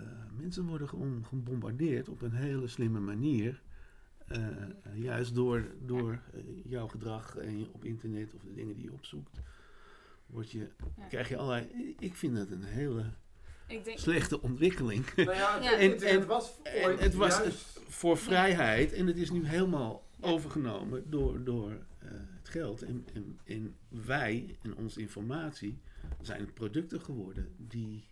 Eh, 0.00 0.06
mensen 0.36 0.64
worden 0.66 0.88
gewoon 0.88 1.24
gebombardeerd 1.24 2.08
op 2.08 2.22
een 2.22 2.32
hele 2.32 2.66
slimme 2.68 3.00
manier. 3.00 3.62
eh, 4.26 4.40
juist 4.94 5.34
door, 5.34 5.64
door 5.86 6.20
eh, 6.34 6.40
jouw 6.64 6.86
gedrag 6.88 7.36
en 7.36 7.58
je- 7.58 7.68
op 7.72 7.84
internet 7.84 8.34
of 8.34 8.42
de 8.42 8.54
dingen 8.54 8.74
die 8.74 8.84
je 8.84 8.92
opzoekt, 8.92 9.40
word 10.26 10.50
je, 10.50 10.68
Ja. 10.96 11.06
krijg 11.08 11.28
je 11.28 11.36
allerlei. 11.36 11.94
Ik 11.98 12.14
vind 12.14 12.36
dat 12.36 12.50
een 12.50 12.62
hele 12.62 13.04
Ik 13.66 13.84
denk, 13.84 13.98
slechte 13.98 14.40
ontwikkeling 14.42 15.04
Nou 15.16 15.32
ja, 15.32 15.60
het, 15.60 16.00
Ja. 16.00 16.06
En- 16.08 16.26
was 16.26 16.58
het 16.98 17.14
was- 17.14 17.38
juist... 17.38 17.80
voor 17.88 18.16
vrijheid. 18.18 18.92
En 18.92 19.06
het 19.06 19.16
is 19.16 19.30
nu 19.30 19.46
helemaal 19.46 20.08
overgenomen 20.20 21.10
door, 21.10 21.44
door 21.44 21.70
eh, 21.98 22.08
het 22.38 22.48
geld. 22.48 22.82
En, 22.82 23.06
en, 23.14 23.38
en 23.44 23.74
wij 23.88 24.56
en 24.62 24.76
onze 24.76 25.00
informatie 25.00 25.78
zijn 26.20 26.52
producten 26.52 27.00
geworden 27.00 27.48
die 27.56 28.04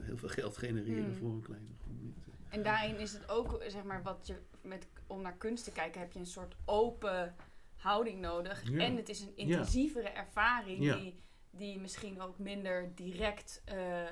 heel 0.00 0.16
veel 0.16 0.28
geld 0.28 0.56
genereren 0.56 1.04
Hmm. 1.04 1.14
voor 1.14 1.30
een 1.30 1.42
kleine 1.42 1.66
groep 1.82 1.96
mensen. 2.02 2.32
En 2.48 2.62
daarin 2.62 2.96
is 2.98 3.12
het 3.12 3.28
ook, 3.28 3.62
zeg 3.68 3.82
maar, 3.84 4.02
wat 4.02 4.26
je 4.26 4.34
met, 4.62 4.86
om 5.06 5.22
naar 5.22 5.36
kunst 5.36 5.64
te 5.64 5.72
kijken, 5.72 6.00
heb 6.00 6.12
je 6.12 6.18
een 6.18 6.26
soort 6.26 6.54
open 6.64 7.34
houding 7.76 8.20
nodig. 8.20 8.70
Ja. 8.70 8.78
En 8.78 8.96
het 8.96 9.08
is 9.08 9.20
een 9.20 9.36
intensievere 9.36 10.08
ervaring 10.08 10.82
Ja. 10.84 10.96
die, 10.96 11.14
die 11.50 11.78
misschien 11.80 12.20
ook 12.20 12.38
minder 12.38 12.90
direct 12.94 13.62
eh, 13.64 14.02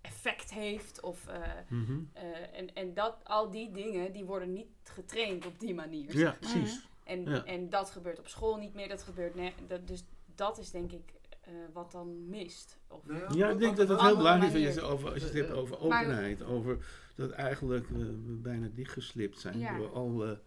effect 0.00 0.50
heeft. 0.54 1.00
Of, 1.00 1.26
eh, 1.26 1.40
Mhm. 1.68 1.98
eh, 2.12 2.58
en 2.58 2.74
en 2.74 2.94
dat, 2.94 3.16
al 3.24 3.50
die 3.50 3.70
dingen 3.70 4.12
die 4.12 4.24
worden 4.24 4.52
niet 4.52 4.66
getraind 4.82 5.46
op 5.46 5.60
die 5.60 5.74
manier. 5.74 6.16
Ja, 6.18 6.36
precies. 6.40 6.86
En, 7.04 7.46
en 7.46 7.70
dat 7.70 7.90
gebeurt 7.90 8.18
op 8.18 8.28
school 8.28 8.56
niet 8.56 8.74
meer, 8.74 8.88
dat 8.88 9.02
gebeurt 9.02 9.34
ne- 9.34 9.52
dat, 9.66 9.86
Dus 9.88 10.04
dat 10.34 10.58
is 10.58 10.70
denk 10.70 10.92
ik 10.92 11.12
eh, 11.46 11.52
wat 11.72 11.92
dan 11.92 12.28
mist. 12.28 12.78
Of, 12.88 13.06
Nou 13.06 13.36
Ja, 13.36 13.48
ik 13.50 13.58
denk 13.58 13.76
dat 13.76 13.88
het 13.88 14.00
heel 14.00 14.10
een 14.10 14.16
belangrijk 14.16 14.52
is 14.52 14.66
als 14.66 14.74
je, 14.74 14.80
over, 14.82 15.08
als 15.12 15.18
je 15.18 15.24
het 15.24 15.34
hebt 15.34 15.50
over 15.50 15.88
Maar- 15.88 16.02
openheid. 16.02 16.42
Over 16.42 16.86
dat 17.16 17.30
eigenlijk 17.30 17.84
eh, 17.90 17.96
we 17.96 18.38
bijna 18.42 18.68
dichtgeslipt 18.74 19.38
zijn 19.38 19.58
Ja. 19.58 19.76
door 19.78 19.92
alle. 19.92 20.40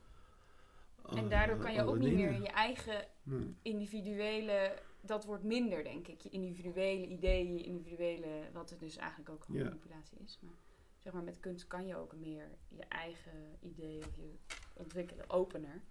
en 1.16 1.30
daardoor 1.30 1.58
kan 1.58 1.74
je 1.74 1.84
ook 1.84 1.98
niet 1.98 2.14
meer 2.14 2.41
je 2.41 2.48
eigen 2.48 3.06
Nee. 3.24 3.56
individuele, 3.62 4.74
dat 5.02 5.26
wordt 5.26 5.43
minder, 5.43 5.84
denk 5.84 6.08
ik. 6.08 6.22
Je 6.22 6.30
individuele 6.30 7.08
ideeën, 7.08 7.54
je 7.58 7.64
individuele, 7.64 8.28
wat 8.54 8.70
het 8.70 8.80
dus 8.80 8.95
eigenlijk 8.98 9.30
ook 9.30 9.43
gewoon 9.43 9.62
Ja. 9.62 9.68
manipulatie 9.68 10.18
is. 10.24 10.39
Maar 10.41 10.54
zeg 10.98 11.14
maar, 11.14 11.24
met 11.24 11.39
kunst 11.39 11.68
kan 11.68 11.86
je 11.88 11.95
ook 11.95 12.16
meer 12.16 12.58
je 12.68 12.84
eigen 12.84 13.58
idee 13.62 13.98
of 14.00 14.16
je 14.16 14.34
ontwikkelen, 14.74 15.30
opener. 15.30 15.82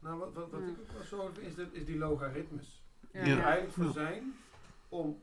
Nou, 0.00 0.18
wat, 0.18 0.32
wat, 0.34 0.50
wat 0.50 0.60
Ja. 0.60 0.66
ik 0.68 0.78
ook 0.80 0.92
wel 0.92 1.02
zo 1.04 1.30
vind, 1.32 1.46
is, 1.46 1.54
dat, 1.54 1.72
is 1.72 1.84
die 1.84 1.98
logaritmes. 1.98 2.82
Ja. 3.12 3.24
Die 3.24 3.32
er 3.32 3.42
eigenlijk 3.42 3.72
voor 3.72 3.92
zijn 3.92 4.34
om 4.88 5.22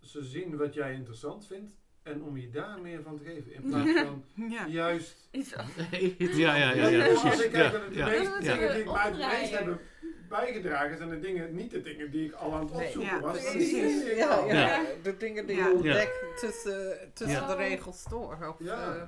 ze 0.00 0.24
zien 0.24 0.56
wat 0.56 0.74
jij 0.74 0.92
interessant 0.94 1.46
vindt 1.46 1.72
en 2.02 2.22
om 2.22 2.36
je 2.36 2.50
daar 2.50 2.80
meer 2.80 3.02
van 3.02 3.16
te 3.18 3.24
geven. 3.24 3.52
In 3.52 3.62
plaats 3.62 3.90
van 4.06 4.24
Ja. 4.50 4.66
juist... 4.66 5.28
Ja, 5.36 6.54
ja, 6.56 6.72
ja, 6.74 6.88
ja, 6.88 7.06
Als 7.08 7.20
precies. 7.20 7.44
ik 7.44 7.50
kijk 7.52 7.72
de 7.72 7.94
ja, 7.98 8.06
meeste 8.06 8.38
Ja. 8.42 8.54
dingen 8.54 8.74
die 8.74 8.84
mij 8.84 9.02
het 9.02 9.12
Opdraaien. 9.12 9.40
meest 9.40 9.50
hebben 9.52 9.80
bijgedragen, 10.28 10.96
zijn 10.96 11.08
de 11.10 11.18
dingen, 11.20 11.54
niet 11.54 11.70
de 11.70 11.80
dingen 11.80 12.10
die 12.10 12.24
ik 12.26 12.32
al 12.32 12.54
aan 12.54 12.60
het 12.64 12.72
Nee. 12.74 12.86
opzoeken 12.86 13.14
Ja, 13.14 13.20
was. 13.20 13.40
precies. 13.40 13.70
die 13.70 14.10
ik 14.10 14.16
Ja, 14.16 14.44
ja, 14.46 14.52
Ja. 14.54 14.84
de 15.02 15.16
dingen 15.16 15.46
die 15.46 15.56
Ja. 15.56 15.66
je 15.66 15.74
ontdekt 15.74 16.38
tussen, 16.40 17.10
tussen 17.14 17.40
Ja. 17.40 17.46
de 17.46 17.54
regels 17.54 18.04
door. 18.04 18.46
Of, 18.48 18.56
Ja. 18.66 18.94
eh, 18.96 19.02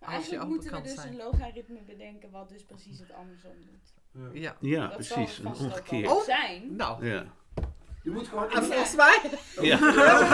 Maar 0.00 0.14
Als 0.16 0.28
je 0.28 0.38
moeten 0.38 0.72
we 0.72 0.80
dus 0.82 0.94
zijn. 0.94 1.08
een 1.08 1.16
logaritme 1.16 1.78
bedenken 1.86 2.30
wat 2.30 2.48
dus 2.48 2.64
precies 2.64 2.98
het 2.98 3.12
andersom 3.12 3.52
doet. 3.56 3.92
Ja. 4.12 4.20
ja. 4.32 4.56
Ja, 4.60 4.80
dat 4.86 4.94
precies. 4.94 5.38
Een 5.38 5.44
er 5.46 5.50
omgekeerd. 5.60 6.10
Oh. 6.10 6.22
zijn. 6.24 6.76
Nou, 6.76 7.06
Ja. 7.06 7.24
Je 8.02 8.10
moet 8.14 8.28
gewoon... 8.28 8.50
en 8.50 8.64
volgens 8.64 8.94
mij 8.94 9.20
Ja. 9.68 9.78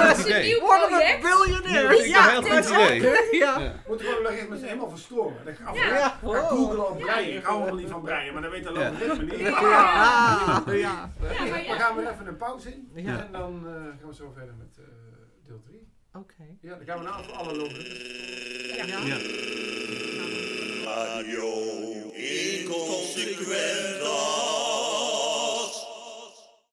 Dat 0.07 0.19
is 0.19 0.25
een 0.35 0.43
nieuw 0.43 0.61
worden 0.61 0.89
we 0.89 1.19
project. 1.21 1.69
Ja, 1.71 1.93
Ja, 2.05 2.31
heel 2.31 2.41
dit 2.41 2.51
goed 2.53 2.59
is 2.59 2.71
idee. 2.71 3.01
ja. 3.39 3.59
Ja. 3.61 3.75
moet 3.87 4.01
gewoon 4.03 4.23
logaritmes 4.23 4.61
helemaal 4.61 4.89
verstoren. 4.91 5.37
Dan 5.45 5.55
ga 5.55 5.75
Ja. 5.75 5.85
Ja, 5.95 6.19
googlen 6.49 6.89
op 6.91 6.99
breien. 6.99 7.37
Ik 7.37 7.45
hou 7.45 7.59
helemaal 7.59 7.81
niet 7.81 7.91
van 7.91 8.03
breien, 8.03 8.33
maar 8.33 8.43
dan 8.43 8.51
weet 8.51 8.65
de 8.65 8.73
Ja. 8.73 8.91
logaritme 8.91 9.25
niet. 9.25 9.39
Ja, 9.39 9.61
ja. 9.61 10.63
Ja, 10.63 10.63
maar 10.65 10.65
We 10.65 11.63
ja. 11.65 11.79
gaan 11.79 11.97
weer 11.97 12.11
even 12.11 12.27
een 12.27 12.37
pauze 12.37 12.69
in. 12.73 12.91
Ja. 12.95 13.19
En 13.19 13.29
dan 13.33 13.63
eh, 13.67 13.73
gaan 13.73 14.09
we 14.09 14.15
zo 14.15 14.33
verder 14.37 14.55
met 14.59 14.79
eh, 14.79 14.85
deel 15.47 15.61
3. 15.67 15.89
Oké. 16.13 16.45
Ja, 16.61 16.75
dan 16.77 16.87
gaan 16.87 16.99
we 16.99 17.05
nou 17.05 17.25
voor 17.25 17.35
alle 17.35 17.57
logaritmes. 17.57 18.87
Ja. 18.87 18.99
Ja. 19.05 19.17
Radio 22.25 22.33
Inconsequentas. 22.63 24.64